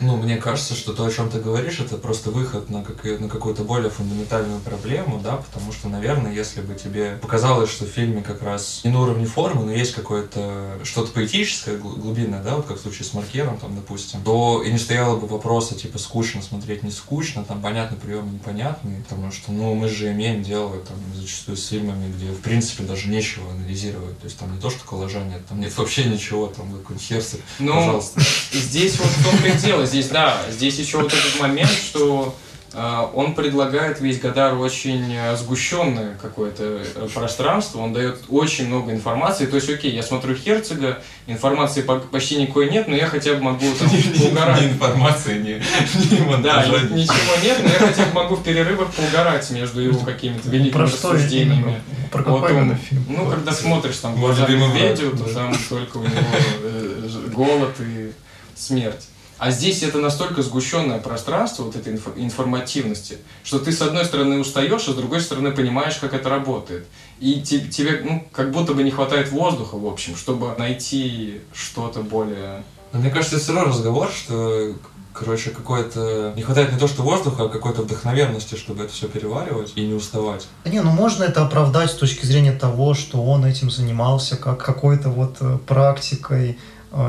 ну, 0.00 0.16
мне 0.16 0.36
кажется, 0.36 0.74
что 0.74 0.92
то, 0.92 1.04
о 1.04 1.10
чем 1.12 1.30
ты 1.30 1.38
говоришь, 1.40 1.78
это 1.80 1.96
просто 1.96 2.30
выход 2.30 2.70
на, 2.70 2.82
как, 2.82 3.04
на 3.20 3.28
какую-то 3.28 3.64
более 3.64 3.90
фундаментальную 3.90 4.60
проблему, 4.60 5.20
да, 5.22 5.36
потому 5.36 5.72
что, 5.72 5.88
наверное, 5.88 6.32
если 6.32 6.60
бы 6.62 6.74
тебе 6.74 7.18
показалось, 7.20 7.70
что 7.70 7.84
в 7.84 7.88
фильме 7.88 8.22
как 8.22 8.42
раз 8.42 8.80
не 8.84 8.90
на 8.90 9.02
уровне 9.02 9.26
формы, 9.26 9.64
но 9.64 9.72
есть 9.72 9.92
какое-то 9.94 10.78
что-то 10.84 11.12
поэтическое, 11.12 11.76
гл- 11.76 11.96
глубинное, 11.96 12.42
да, 12.42 12.56
вот 12.56 12.66
как 12.66 12.78
в 12.78 12.82
случае 12.82 13.04
с 13.04 13.12
Маркером, 13.14 13.58
там, 13.58 13.74
допустим, 13.76 14.22
то 14.22 14.62
и 14.62 14.72
не 14.72 14.78
стояло 14.78 15.16
бы 15.18 15.26
вопроса, 15.26 15.74
типа, 15.74 15.98
скучно 15.98 16.42
смотреть, 16.42 16.82
не 16.82 16.90
скучно, 16.90 17.44
там, 17.44 17.60
понятный 17.60 17.98
прием, 17.98 18.32
непонятный, 18.32 19.02
потому 19.08 19.30
что, 19.32 19.52
ну, 19.52 19.74
мы 19.74 19.88
же 19.88 20.10
имеем 20.12 20.42
дело, 20.42 20.78
там, 20.80 20.96
зачастую 21.14 21.56
с 21.56 21.66
фильмами, 21.68 22.12
где, 22.12 22.26
в 22.32 22.40
принципе, 22.40 22.84
даже 22.84 23.08
нечего 23.08 23.50
анализировать, 23.52 24.18
то 24.18 24.24
есть 24.24 24.38
там 24.38 24.54
не 24.54 24.60
то, 24.60 24.70
что 24.70 24.84
коллажа 24.84 25.20
нет, 25.24 25.46
там 25.46 25.60
нет 25.60 25.76
вообще 25.76 26.04
ничего, 26.04 26.46
там, 26.46 26.70
какой-нибудь 26.72 27.06
херсик, 27.06 27.40
Ну, 27.58 27.74
пожалуйста. 27.74 28.20
здесь 28.52 28.98
вот 28.98 29.08
в 29.08 29.24
том-то 29.24 29.46
и 29.48 29.58
дело. 29.58 29.86
Здесь, 29.90 30.08
да, 30.08 30.36
здесь 30.50 30.78
еще 30.78 30.98
вот 30.98 31.12
этот 31.12 31.40
момент, 31.40 31.68
что 31.70 32.34
э, 32.72 33.06
он 33.14 33.34
предлагает 33.34 34.00
весь 34.00 34.20
Гадар 34.20 34.54
очень 34.56 35.12
э, 35.12 35.36
сгущенное 35.36 36.16
какое-то 36.22 36.82
э, 36.94 37.08
пространство, 37.12 37.80
он 37.80 37.92
дает 37.92 38.20
очень 38.28 38.68
много 38.68 38.92
информации. 38.92 39.46
То 39.46 39.56
есть, 39.56 39.68
окей, 39.68 39.92
я 39.92 40.04
смотрю 40.04 40.36
Херцога, 40.36 41.02
информации 41.26 41.82
по- 41.82 41.98
почти 41.98 42.36
никакой 42.36 42.70
нет, 42.70 42.86
но 42.86 42.94
я 42.94 43.08
хотя 43.08 43.34
бы 43.34 43.42
могу 43.42 43.66
там 43.76 43.88
Ни 43.88 44.28
угорать. 44.30 44.62
информации, 44.62 45.38
ни, 45.38 45.54
ни 46.14 46.42
Да, 46.42 46.64
ни- 46.66 47.00
ничего 47.00 47.34
нет, 47.42 47.58
но 47.64 47.68
я 47.68 47.78
хотя 47.78 48.04
бы 48.06 48.12
могу 48.12 48.36
в 48.36 48.44
перерывах 48.44 48.92
поугарать 48.92 49.50
между 49.50 49.80
его 49.80 49.98
какими-то 50.04 50.48
великими 50.48 50.72
Про 50.72 50.86
что 50.86 51.12
рассуждениями. 51.12 51.82
Про 52.12 52.22
Вот 52.22 52.42
какой 52.42 52.56
он, 52.62 52.76
фильм? 52.76 53.04
ну, 53.08 53.28
когда 53.28 53.50
смотришь 53.52 53.96
там 53.96 54.14
враг, 54.14 54.48
медведю, 54.48 55.10
то 55.16 55.34
там 55.34 55.52
только 55.68 55.96
у 55.98 56.02
него 56.02 57.30
голод 57.34 57.74
и 57.80 58.12
смерть. 58.56 59.06
А 59.40 59.50
здесь 59.50 59.82
это 59.82 59.96
настолько 59.98 60.42
сгущенное 60.42 60.98
пространство 60.98 61.62
вот 61.62 61.74
этой 61.74 61.94
инфо- 61.94 62.12
информативности, 62.14 63.16
что 63.42 63.58
ты 63.58 63.72
с 63.72 63.80
одной 63.80 64.04
стороны 64.04 64.38
устаешь, 64.38 64.86
а 64.86 64.92
с 64.92 64.94
другой 64.94 65.22
стороны 65.22 65.50
понимаешь, 65.50 65.96
как 65.96 66.12
это 66.12 66.28
работает. 66.28 66.86
И 67.20 67.40
те- 67.40 67.60
тебе 67.60 68.02
ну, 68.04 68.28
как 68.32 68.50
будто 68.52 68.74
бы 68.74 68.82
не 68.82 68.90
хватает 68.90 69.32
воздуха, 69.32 69.76
в 69.76 69.86
общем, 69.86 70.14
чтобы 70.14 70.54
найти 70.58 71.40
что-то 71.54 72.02
более... 72.02 72.62
Но 72.92 73.00
мне 73.00 73.08
кажется, 73.08 73.36
это 73.36 73.44
все 73.44 73.54
равно 73.54 73.70
разговор, 73.72 74.10
что, 74.14 74.74
короче, 75.14 75.48
какое-то... 75.48 76.34
Не 76.36 76.42
хватает 76.42 76.70
не 76.72 76.78
то, 76.78 76.86
что 76.86 77.02
воздуха, 77.02 77.44
а 77.44 77.48
какой-то 77.48 77.80
вдохновенности, 77.80 78.56
чтобы 78.56 78.84
это 78.84 78.92
все 78.92 79.08
переваривать 79.08 79.72
и 79.74 79.86
не 79.86 79.94
уставать. 79.94 80.48
Не, 80.66 80.82
ну 80.82 80.90
можно 80.90 81.24
это 81.24 81.46
оправдать 81.46 81.90
с 81.92 81.94
точки 81.94 82.26
зрения 82.26 82.52
того, 82.52 82.92
что 82.92 83.22
он 83.24 83.46
этим 83.46 83.70
занимался 83.70 84.36
как 84.36 84.62
какой-то 84.62 85.08
вот 85.08 85.38
э, 85.40 85.56
практикой 85.66 86.58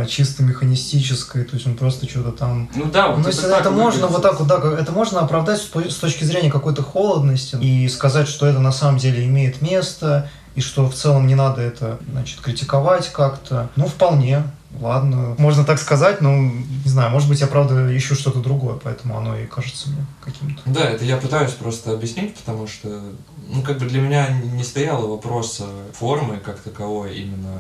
чисто 0.08 0.44
механистической, 0.44 1.44
то 1.44 1.56
есть 1.56 1.66
он 1.66 1.76
просто 1.76 2.08
что-то 2.08 2.32
там 2.32 2.70
Ну 2.76 2.86
да, 2.86 3.08
вот 3.08 3.18
Ну, 3.18 3.22
это, 3.22 3.30
если 3.30 3.48
так 3.48 3.62
это 3.62 3.72
можно 3.72 4.08
выглядит. 4.08 4.12
вот 4.12 4.22
так 4.22 4.40
вот, 4.40 4.76
да, 4.76 4.82
это 4.82 4.92
можно 4.92 5.22
оправдать 5.22 5.60
с 5.60 5.96
точки 5.96 6.24
зрения 6.24 6.52
какой-то 6.52 6.84
холодности 6.84 7.58
и 7.62 7.88
сказать, 7.90 8.28
что 8.28 8.46
это 8.46 8.60
на 8.60 8.72
самом 8.72 9.00
деле 9.00 9.26
имеет 9.26 9.62
место, 9.62 10.30
и 10.54 10.62
что 10.62 10.88
в 10.90 10.94
целом 10.94 11.28
не 11.28 11.36
надо 11.36 11.62
это, 11.62 11.98
значит, 12.12 12.42
критиковать 12.42 13.10
как-то. 13.12 13.70
Ну, 13.76 13.88
вполне. 13.88 14.44
Ладно, 14.80 15.36
можно 15.38 15.66
так 15.66 15.80
сказать, 15.80 16.22
но, 16.22 16.32
не 16.34 16.90
знаю, 16.90 17.12
может 17.12 17.28
быть, 17.28 17.42
я, 17.42 17.48
правда, 17.48 17.96
ищу 17.98 18.16
что-то 18.16 18.40
другое, 18.40 18.76
поэтому 18.82 19.18
оно 19.18 19.38
и 19.38 19.46
кажется 19.46 19.90
мне 19.90 20.06
каким-то. 20.24 20.62
Да, 20.66 20.82
это 20.90 21.04
я 21.04 21.18
пытаюсь 21.18 21.52
просто 21.52 21.92
объяснить, 21.92 22.36
потому 22.36 22.68
что, 22.68 23.02
ну, 23.50 23.62
как 23.64 23.80
бы 23.80 23.86
для 23.86 24.00
меня 24.00 24.30
не 24.30 24.64
стояло 24.64 25.08
вопроса 25.08 25.66
формы 25.94 26.38
как 26.38 26.60
таковой, 26.60 27.18
именно 27.18 27.60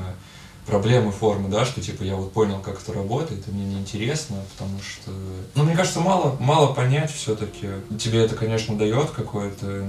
проблемы 0.66 1.12
формы, 1.12 1.50
да, 1.50 1.66
что 1.66 1.82
типа 1.82 2.04
я 2.04 2.16
вот 2.16 2.32
понял, 2.34 2.60
как 2.60 2.82
это 2.82 2.94
работает, 2.94 3.48
и 3.48 3.52
мне 3.52 3.66
неинтересно, 3.66 4.38
потому 4.54 4.80
что, 4.82 5.12
ну, 5.56 5.64
мне 5.64 5.76
кажется, 5.76 6.00
мало, 6.00 6.36
мало 6.40 6.74
понять 6.74 7.12
все-таки. 7.12 7.68
Тебе 8.00 8.24
это, 8.24 8.36
конечно, 8.36 8.78
дает 8.78 9.10
какое-то, 9.10 9.86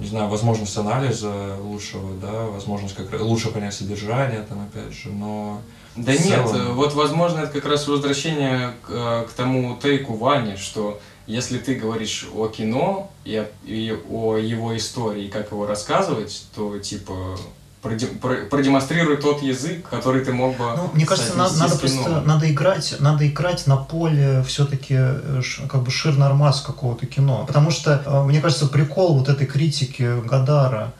не 0.00 0.06
знаю, 0.06 0.28
возможность 0.28 0.76
анализа 0.76 1.56
лучшего, 1.60 2.14
да, 2.20 2.44
возможность 2.46 2.94
как 2.94 3.10
раз- 3.12 3.20
лучше 3.22 3.50
понять 3.50 3.74
содержание, 3.74 4.42
там, 4.48 4.60
опять 4.62 4.92
же, 4.92 5.10
но 5.10 5.60
Да 5.96 6.12
нет, 6.12 6.22
целом. 6.48 6.56
э, 6.56 6.72
вот 6.72 6.94
возможно 6.94 7.40
это 7.40 7.52
как 7.52 7.66
раз 7.66 7.86
возвращение 7.86 8.72
к, 8.82 8.90
э, 8.90 9.26
к 9.28 9.32
тому 9.32 9.76
тейку 9.80 10.14
Вани, 10.14 10.56
что 10.56 11.00
если 11.26 11.58
ты 11.58 11.74
говоришь 11.74 12.26
о 12.34 12.48
кино 12.48 13.10
и 13.24 13.36
о, 13.36 13.46
и 13.64 13.94
о 14.10 14.36
его 14.36 14.76
истории, 14.76 15.28
как 15.28 15.52
его 15.52 15.66
рассказывать, 15.66 16.46
то 16.54 16.78
типа 16.78 17.36
продемонстрируй 18.50 19.16
тот 19.16 19.42
язык, 19.42 19.88
который 19.88 20.24
ты 20.24 20.32
мог 20.32 20.56
бы 20.56 20.64
Ну, 20.76 20.90
мне 20.94 21.06
кажется, 21.06 21.36
надо 21.36 21.54
кино. 21.54 21.78
просто 21.78 22.20
надо 22.22 22.50
играть, 22.50 22.96
надо 23.00 23.26
играть 23.26 23.66
на 23.66 23.76
поле 23.76 24.42
все-таки 24.46 24.98
как 25.68 25.82
бы 25.82 25.90
шир 25.90 26.16
нормас 26.16 26.60
какого-то 26.60 27.06
кино. 27.06 27.44
Потому 27.46 27.70
что, 27.70 28.02
э, 28.04 28.22
мне 28.24 28.40
кажется, 28.40 28.66
прикол 28.66 29.18
вот 29.18 29.28
этой 29.28 29.46
критики 29.46 30.20
Гадара 30.24 30.92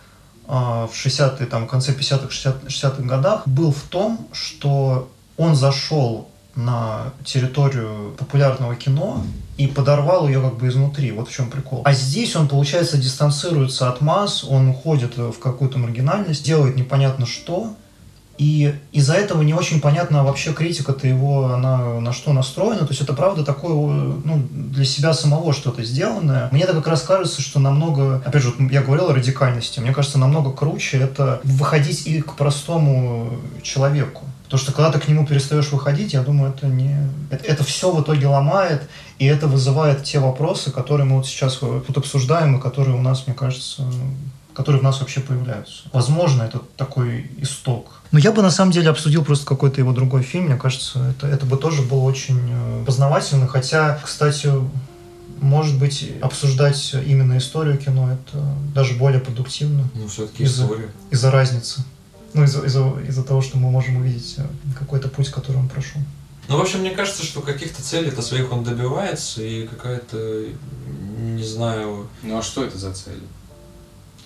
э, 0.47 0.51
в 0.51 0.91
60-е, 0.93 1.47
там, 1.47 1.66
в 1.66 1.70
конце 1.70 1.93
50-х, 1.93 2.30
60 2.30 2.64
60-х 2.64 3.03
годах 3.03 3.47
был 3.47 3.72
в 3.72 3.82
том, 3.82 4.28
что 4.32 5.11
он 5.36 5.55
зашел 5.55 6.28
на 6.55 7.12
территорию 7.24 8.14
популярного 8.18 8.74
кино 8.74 9.24
и 9.59 9.66
подорвал 9.66 10.28
ее 10.28 10.40
как 10.40 10.56
бы 10.56 10.68
изнутри. 10.68 11.11
Вот 11.11 11.28
в 11.28 11.32
чем 11.32 11.50
прикол. 11.50 11.82
А 11.84 11.92
здесь 11.92 12.34
он, 12.36 12.48
получается, 12.48 12.96
дистанцируется 12.96 13.88
от 13.90 14.00
масс, 14.00 14.44
он 14.44 14.68
уходит 14.68 15.18
в 15.18 15.38
какую-то 15.38 15.78
маргинальность, 15.78 16.44
делает 16.44 16.76
непонятно 16.76 17.26
что, 17.26 17.74
и 18.38 18.72
из-за 18.92 19.14
этого 19.14 19.42
не 19.42 19.52
очень 19.52 19.80
понятно 19.80 20.22
вообще 20.22 20.52
критика-то 20.52 21.09
его, 21.09 21.46
она 21.46 21.98
на 21.98 22.12
что 22.12 22.32
настроена. 22.32 22.82
То 22.82 22.90
есть 22.90 23.00
это 23.00 23.12
правда 23.12 23.44
такое, 23.44 23.72
ну, 23.74 24.46
для 24.50 24.84
себя 24.84 25.12
самого 25.12 25.52
что-то 25.52 25.82
сделанное. 25.82 26.48
Мне 26.52 26.62
это 26.62 26.72
как 26.72 26.86
раз 26.86 27.02
кажется, 27.02 27.42
что 27.42 27.59
намного, 27.59 28.22
опять 28.24 28.42
же, 28.42 28.54
я 28.70 28.82
говорил 28.82 29.09
о 29.11 29.14
радикальности, 29.14 29.80
мне 29.80 29.92
кажется, 29.92 30.18
намного 30.18 30.52
круче 30.52 30.98
это 30.98 31.40
выходить 31.42 32.06
и 32.06 32.20
к 32.20 32.34
простому 32.34 33.32
человеку. 33.62 34.22
Потому 34.49 34.62
что 34.62 34.72
когда 34.72 34.90
ты 34.90 34.99
к 34.99 35.07
нему 35.09 35.26
перестаешь 35.26 35.70
выходить, 35.72 36.14
я 36.14 36.22
думаю, 36.22 36.55
это 36.55 36.66
не... 36.68 36.96
Это, 37.30 37.44
это 37.44 37.64
все 37.64 37.92
в 37.92 38.01
итоге 38.01 38.28
ломает, 38.28 38.88
и 39.18 39.26
это 39.26 39.46
вызывает 39.46 40.05
те 40.05 40.20
вопросы, 40.20 40.70
которые 40.70 41.05
мы 41.07 41.16
вот 41.16 41.26
сейчас 41.26 41.59
э, 41.61 41.82
тут 41.86 41.99
обсуждаем, 41.99 42.57
и 42.57 42.61
которые 42.61 42.96
у 42.96 43.03
нас, 43.03 43.26
мне 43.26 43.36
кажется, 43.36 43.82
которые 44.55 44.80
в 44.80 44.84
нас 44.84 45.01
вообще 45.01 45.20
появляются. 45.20 45.82
Возможно, 45.92 46.44
это 46.44 46.61
такой 46.78 47.30
исток. 47.36 48.01
Но 48.11 48.18
я 48.18 48.32
бы 48.32 48.40
на 48.40 48.51
самом 48.51 48.72
деле 48.72 48.88
обсудил 48.88 49.22
просто 49.22 49.44
какой-то 49.44 49.82
его 49.82 49.92
другой 49.92 50.22
фильм. 50.22 50.46
Мне 50.46 50.57
кажется, 50.57 51.11
это, 51.11 51.26
это 51.26 51.44
бы 51.44 51.59
тоже 51.59 51.82
было 51.82 52.01
очень 52.05 52.40
э, 52.51 52.84
познавательно. 52.86 53.46
Хотя, 53.49 54.01
кстати, 54.03 54.51
может 55.42 55.78
быть, 55.78 56.11
обсуждать 56.22 56.94
именно 57.07 57.36
историю 57.36 57.76
кино 57.76 58.11
это 58.12 58.42
даже 58.74 58.94
более 58.94 59.20
продуктивно 59.20 59.84
Ну, 59.94 60.09
все-таки 60.09 60.44
Из-за- 60.44 60.64
история. 60.64 60.88
из-за 61.11 61.30
разницы. 61.30 61.84
Ну, 62.34 62.44
из-за, 62.44 62.64
из-за, 62.66 62.82
из-за 63.08 63.24
того, 63.24 63.40
что 63.40 63.58
мы 63.58 63.70
можем 63.70 63.96
увидеть 63.96 64.34
э, 64.38 64.46
какой-то 64.78 65.08
путь, 65.08 65.30
который 65.30 65.56
он 65.56 65.68
прошел. 65.68 66.00
Ну, 66.48 66.56
в 66.56 66.60
общем, 66.60 66.80
мне 66.80 66.90
кажется, 66.90 67.24
что 67.24 67.40
каких-то 67.40 67.82
целей-то 67.82 68.22
своих 68.22 68.52
он 68.52 68.64
добивается, 68.64 69.42
и 69.42 69.66
какая-то, 69.66 70.46
не 71.18 71.44
знаю, 71.44 72.08
Ну 72.22 72.38
а 72.38 72.42
что 72.42 72.64
это 72.64 72.78
за 72.78 72.92
цель? 72.92 73.22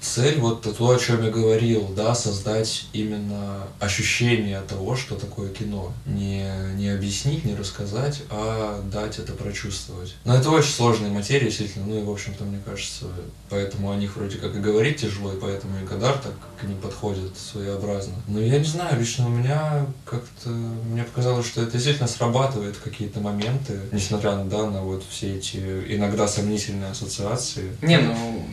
Цель, 0.03 0.39
вот 0.39 0.63
то, 0.63 0.91
о 0.91 0.99
чем 0.99 1.25
я 1.25 1.31
говорил, 1.31 1.89
да, 1.97 2.15
создать 2.15 2.87
именно 2.93 3.69
ощущение 3.79 4.61
того, 4.63 4.97
что 4.97 5.15
такое 5.15 5.49
кино. 5.51 5.93
Не, 6.07 6.53
не 6.75 6.89
объяснить, 6.89 7.45
не 7.45 7.55
рассказать, 7.55 8.23
а 8.31 8.83
дать 8.93 9.19
это 9.19 9.33
прочувствовать. 9.33 10.15
Но 10.25 10.35
это 10.35 10.51
очень 10.51 10.73
сложная 10.73 11.11
материя, 11.11 11.47
действительно, 11.47 11.87
ну 11.87 11.99
и, 12.01 12.03
в 12.03 12.11
общем-то, 12.11 12.45
мне 12.45 12.61
кажется, 12.65 13.07
поэтому 13.49 13.91
о 13.91 13.97
них 13.97 14.17
вроде 14.17 14.39
как 14.39 14.55
и 14.57 14.61
говорить 14.61 15.01
тяжело, 15.01 15.33
и 15.33 15.41
поэтому 15.41 15.83
и 15.83 15.87
Кадар 15.87 16.19
так 16.19 16.35
к 16.61 16.65
ним 16.65 16.79
подходит 16.79 17.37
своеобразно. 17.39 18.15
Но 18.27 18.41
я 18.41 18.59
не 18.59 18.65
знаю, 18.65 18.99
лично 18.99 19.27
у 19.27 19.31
меня 19.31 19.87
как-то, 20.05 20.49
мне 20.49 21.05
показалось, 21.05 21.47
что 21.47 21.63
это 21.63 21.73
действительно 21.73 22.09
срабатывает 22.09 22.77
в 22.77 22.83
какие-то 22.83 23.21
моменты, 23.21 23.81
несмотря 23.93 24.37
на, 24.37 24.45
да, 24.45 24.67
на 24.69 24.83
вот 24.83 25.05
все 25.09 25.37
эти 25.37 25.57
иногда 25.89 26.27
сомнительные 26.27 26.91
ассоциации. 26.91 27.77
Не, 27.83 27.99
ну, 27.99 28.47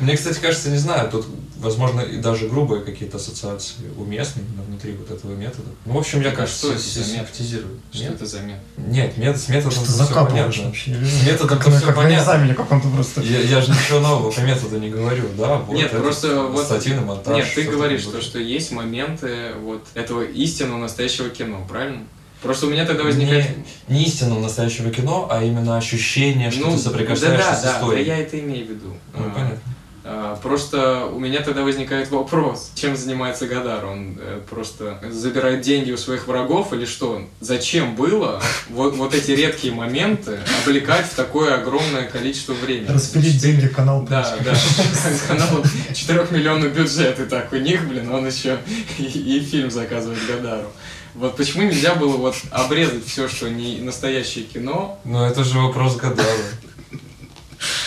Мне, 0.00 0.16
кстати, 0.16 0.38
кажется, 0.38 0.70
не 0.70 0.76
знаю, 0.78 1.10
тут, 1.10 1.26
возможно, 1.58 2.00
и 2.00 2.16
даже 2.18 2.48
грубые 2.48 2.82
какие-то 2.82 3.16
ассоциации 3.16 3.76
уместны 3.96 4.42
внутри 4.66 4.92
вот 4.92 5.10
этого 5.10 5.32
метода. 5.34 5.68
Ну, 5.86 5.92
в 5.94 5.98
общем, 5.98 6.20
я, 6.22 6.30
а 6.30 6.32
кажется, 6.32 6.58
что 6.66 6.72
это 6.72 6.82
си- 6.82 6.90
за 6.90 6.98
метод? 7.00 7.16
симпатизирую. 7.34 7.80
что 7.92 8.02
Нет? 8.02 8.12
это 8.14 8.26
за 8.26 8.40
метод? 8.40 8.62
Нет, 8.76 9.16
метод, 9.18 9.40
с 9.40 9.48
методом 9.48 9.70
Что 9.72 9.92
закапываешь 9.92 10.44
понятно. 10.56 10.64
вообще? 10.64 10.94
С 11.04 11.26
методом 11.26 11.58
как, 11.58 11.68
всё 11.74 11.86
как 11.86 11.96
понятно. 11.96 12.22
экзамене 12.22 12.54
каком-то 12.54 12.88
просто. 12.88 13.20
Я, 13.22 13.40
я 13.40 13.60
же 13.60 13.70
ничего 13.70 14.00
нового 14.00 14.30
по 14.30 14.40
методу 14.40 14.78
не 14.78 14.90
говорю, 14.90 15.24
да? 15.38 15.56
Вот 15.58 15.74
Нет, 15.74 15.92
это 15.92 16.00
просто 16.02 16.42
вот- 16.42 16.60
ассоциативный 16.64 17.04
монтаж. 17.04 17.36
Нет, 17.36 17.46
ты 17.54 17.62
говоришь, 17.64 18.04
такое. 18.04 18.20
что, 18.20 18.30
что 18.30 18.38
есть 18.38 18.72
моменты 18.72 19.52
вот 19.62 19.84
этого 19.94 20.22
истинного 20.22 20.78
настоящего 20.78 21.28
кино, 21.30 21.64
правильно? 21.68 22.02
Просто 22.42 22.66
у 22.66 22.70
меня 22.70 22.84
тогда 22.84 23.04
возникает... 23.04 23.46
Не, 23.88 23.96
не 24.00 24.04
истинного 24.04 24.38
настоящего 24.40 24.90
кино, 24.90 25.28
а 25.30 25.42
именно 25.42 25.78
ощущение, 25.78 26.50
что 26.50 26.66
ну, 26.66 26.72
ты 26.72 26.78
соприкасаешься 26.82 27.38
да, 27.38 27.50
да, 27.52 27.56
с 27.56 27.62
да, 27.62 27.72
да, 27.72 27.78
историей. 27.78 28.06
я 28.06 28.18
это 28.18 28.38
имею 28.38 28.66
в 28.66 28.68
виду. 28.68 28.94
Ну, 29.14 29.24
А, 29.26 29.30
понятно. 29.30 29.60
А, 30.06 30.36
Просто 30.42 31.06
у 31.06 31.18
меня 31.18 31.40
тогда 31.40 31.62
возникает 31.62 32.10
вопрос, 32.10 32.70
чем 32.74 32.94
занимается 32.94 33.46
Гадар? 33.46 33.86
Он 33.86 34.18
э, 34.20 34.40
просто 34.48 34.98
забирает 35.10 35.62
деньги 35.62 35.92
у 35.92 35.96
своих 35.96 36.26
врагов 36.26 36.74
или 36.74 36.84
что? 36.84 37.22
Зачем 37.40 37.96
было 37.96 38.42
вот, 38.68 38.96
вот 38.96 39.14
эти 39.14 39.30
редкие 39.30 39.72
моменты 39.72 40.38
облекать 40.62 41.06
в 41.06 41.14
такое 41.14 41.54
огромное 41.54 42.04
количество 42.04 42.52
времени? 42.52 42.92
Распилить 42.92 43.40
деньги 43.40 43.66
канал 43.66 44.06
Да, 44.08 44.36
да. 44.44 44.54
Канал 45.26 45.64
4 45.94 46.26
миллионный 46.30 46.68
бюджет, 46.68 47.18
и 47.20 47.24
так 47.24 47.50
у 47.52 47.56
них, 47.56 47.88
блин, 47.88 48.12
он 48.12 48.26
еще 48.26 48.58
и, 48.98 49.04
и 49.04 49.40
фильм 49.40 49.70
заказывает 49.70 50.18
Гадару. 50.28 50.68
Вот 51.14 51.36
почему 51.36 51.62
нельзя 51.62 51.94
было 51.94 52.16
вот 52.16 52.34
обрезать 52.50 53.06
все, 53.06 53.28
что 53.28 53.48
не 53.48 53.78
настоящее 53.78 54.44
кино? 54.44 54.98
Ну, 55.04 55.24
это 55.24 55.44
же 55.44 55.58
вопрос 55.60 55.96
Гадара. 55.96 56.26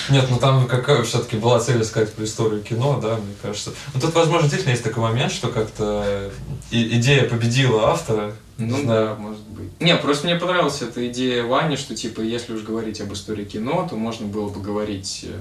Нет, 0.10 0.26
ну 0.30 0.38
там 0.38 0.68
какая 0.68 1.04
все-таки 1.04 1.38
была 1.38 1.60
цель 1.60 1.82
искать 1.82 2.14
по 2.14 2.24
историю 2.24 2.62
кино, 2.64 3.00
да, 3.02 3.16
мне 3.16 3.34
кажется. 3.42 3.72
Ну 3.94 4.00
тут, 4.00 4.14
возможно, 4.16 4.44
действительно 4.44 4.72
есть 4.72 4.84
такой 4.84 5.04
момент, 5.04 5.32
что 5.32 5.50
как-то 5.50 6.32
и- 6.72 6.98
идея 6.98 7.24
победила 7.30 7.90
автора. 7.92 8.34
Не 8.58 8.72
Ну 8.72 8.82
знаю. 8.82 9.06
да, 9.10 9.16
может 9.22 9.42
быть. 9.50 9.70
Не, 9.80 9.96
просто 9.98 10.26
мне 10.26 10.36
понравилась 10.36 10.82
эта 10.82 11.08
идея 11.10 11.44
Вани, 11.44 11.76
что 11.76 11.96
типа, 11.96 12.22
если 12.22 12.54
уж 12.54 12.64
говорить 12.64 13.00
об 13.02 13.14
истории 13.14 13.46
кино, 13.46 13.86
то 13.88 13.96
можно 13.96 14.26
было 14.26 14.50
бы 14.50 14.60
говорить 14.60 15.26
э, 15.30 15.36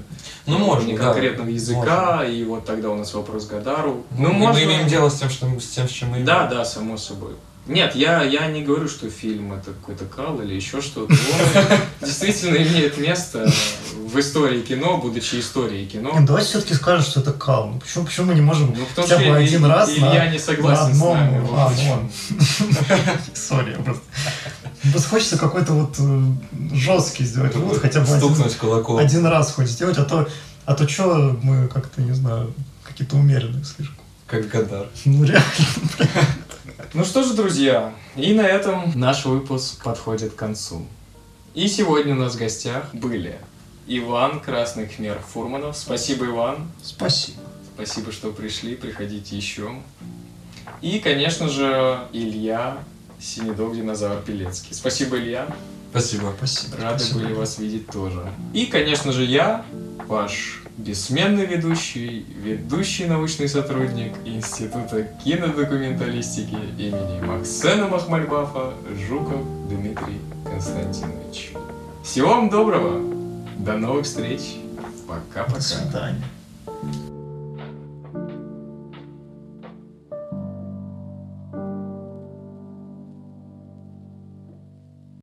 Ну, 0.47 0.59
можно, 0.59 0.87
не 0.89 0.99
да. 0.99 1.05
конкретного 1.05 1.49
языка, 1.49 2.25
и 2.27 2.45
вот 2.45 2.67
тогда 2.67 2.91
у 2.91 2.95
нас 2.95 3.15
вопрос 3.15 3.47
Гадару. 3.47 4.05
Ну, 4.19 4.29
мы, 4.29 4.33
можно- 4.35 4.61
мы 4.61 4.65
имеем 4.67 4.87
дело 4.87 5.09
с 5.09 5.15
тем, 5.19 5.31
что 5.31 5.47
с 5.59 5.67
тем, 5.69 5.89
с 5.89 5.93
чем 5.93 6.09
мы 6.11 6.15
имеем. 6.17 6.27
Да, 6.27 6.47
да, 6.47 6.65
само 6.67 6.99
собой. 6.99 7.33
Нет, 7.69 7.97
я, 7.97 8.23
я 8.23 8.47
не 8.47 8.63
говорю, 8.63 8.89
что 8.89 9.11
фильм 9.11 9.53
это 9.53 9.73
какой-то 9.73 10.05
кал 10.05 10.41
или 10.41 10.55
еще 10.55 10.81
что-то. 10.81 11.13
Он 11.13 11.79
действительно 12.07 12.57
имеет 12.57 12.97
место 12.99 13.51
в 14.07 14.19
истории 14.21 14.61
кино, 14.63 14.99
будучи 14.99 15.37
историей 15.41 15.87
кино. 15.87 16.13
Нет, 16.15 16.27
давайте 16.27 16.49
все-таки 16.51 16.75
скажем, 16.75 17.05
что 17.05 17.21
это 17.21 17.33
кал. 17.33 17.69
Ну, 17.73 17.81
почему, 17.81 18.05
почему 18.05 18.27
мы 18.27 18.35
не 18.35 18.41
можем 18.41 18.69
Ну, 18.77 18.87
потому 18.87 19.09
хотя 19.09 19.19
бы 19.31 19.37
один 19.37 19.65
и- 19.67 19.69
раз 19.69 19.91
и 19.97 20.01
на, 20.01 20.15
я 20.15 20.31
не 20.31 20.39
согласен 20.39 20.83
на 20.83 20.89
с 20.89 20.91
одном... 20.93 21.15
нами. 21.17 21.41
вот 21.41 21.59
А, 21.59 21.69
вон. 21.69 22.11
Сори, 23.35 23.77
просто... 23.85 24.03
Просто 24.93 25.09
хочется 25.09 25.37
какой-то 25.39 25.73
вот 25.73 25.97
жесткий 26.73 27.25
сделать 27.25 27.57
вывод, 27.57 27.79
хотя 27.81 28.01
бы 28.01 28.07
один, 28.07 28.19
Стукнуть 28.19 28.57
кулаком. 28.57 28.99
один 28.99 29.27
раз 29.27 29.53
хоть 29.53 29.69
сделать, 29.69 29.99
а 29.99 30.05
то, 30.05 30.29
а 30.65 30.75
то 30.75 30.87
что 30.87 31.37
мы 31.43 31.67
как-то, 31.67 32.01
не 32.03 32.13
знаю, 32.13 32.55
какие-то 32.85 33.17
умеренные 33.17 33.65
слишком. 33.65 33.97
Как 34.29 34.47
Гадар. 34.49 34.87
Ну, 35.05 35.25
реально. 35.25 35.43
Ну 36.93 37.05
что 37.05 37.23
же, 37.23 37.35
друзья, 37.35 37.95
и 38.17 38.35
на 38.35 38.43
этом 38.43 38.93
наш 38.95 39.25
выпуск 39.25 39.83
подходит 39.83 40.35
к 40.35 40.37
концу. 40.37 40.85
И 41.55 41.69
сегодня 41.69 42.15
у 42.15 42.19
нас 42.19 42.35
в 42.35 42.39
гостях 42.39 42.95
были 42.95 43.39
Иван 43.87 44.41
Красный 44.41 44.87
Хмер 44.87 45.19
Фурманов. 45.33 45.77
Спасибо, 45.77 46.27
Иван. 46.27 46.71
Спасибо. 46.83 47.41
Спасибо, 47.75 48.13
что 48.13 48.31
пришли. 48.31 48.75
Приходите 48.75 49.37
еще. 49.37 49.71
И, 50.83 50.99
конечно 50.99 51.49
же, 51.49 52.01
Илья 52.13 52.79
Синедог 53.19 53.75
Динозавр 53.75 54.23
Пелецкий. 54.23 54.75
Спасибо, 54.75 55.19
Илья. 55.19 55.47
Спасибо. 55.91 56.35
Спасибо. 56.37 56.77
Рады 56.77 56.99
спасибо. 56.99 57.21
были 57.21 57.33
вас 57.33 57.59
видеть 57.59 57.87
тоже. 57.87 58.31
И, 58.53 58.67
конечно 58.67 59.13
же, 59.13 59.25
я, 59.25 59.65
ваш 60.09 60.63
бессменный 60.77 61.47
ведущий, 61.47 62.27
ведущий 62.43 63.07
научный 63.07 63.49
сотрудник 63.49 64.13
Института 64.25 65.05
кинодокументалистики 65.25 66.57
имени 66.79 67.21
Максена 67.25 67.89
Махмальбафа 67.89 68.75
Жуков 69.09 69.43
Дмитрий 69.69 70.21
Константинович. 70.45 71.53
Всего 72.05 72.29
вам 72.29 72.51
доброго. 72.51 73.01
До 73.59 73.77
новых 73.77 74.05
встреч. 74.05 74.57
До 74.77 75.15
Пока-пока. 75.15 75.61
свидания. 75.61 76.23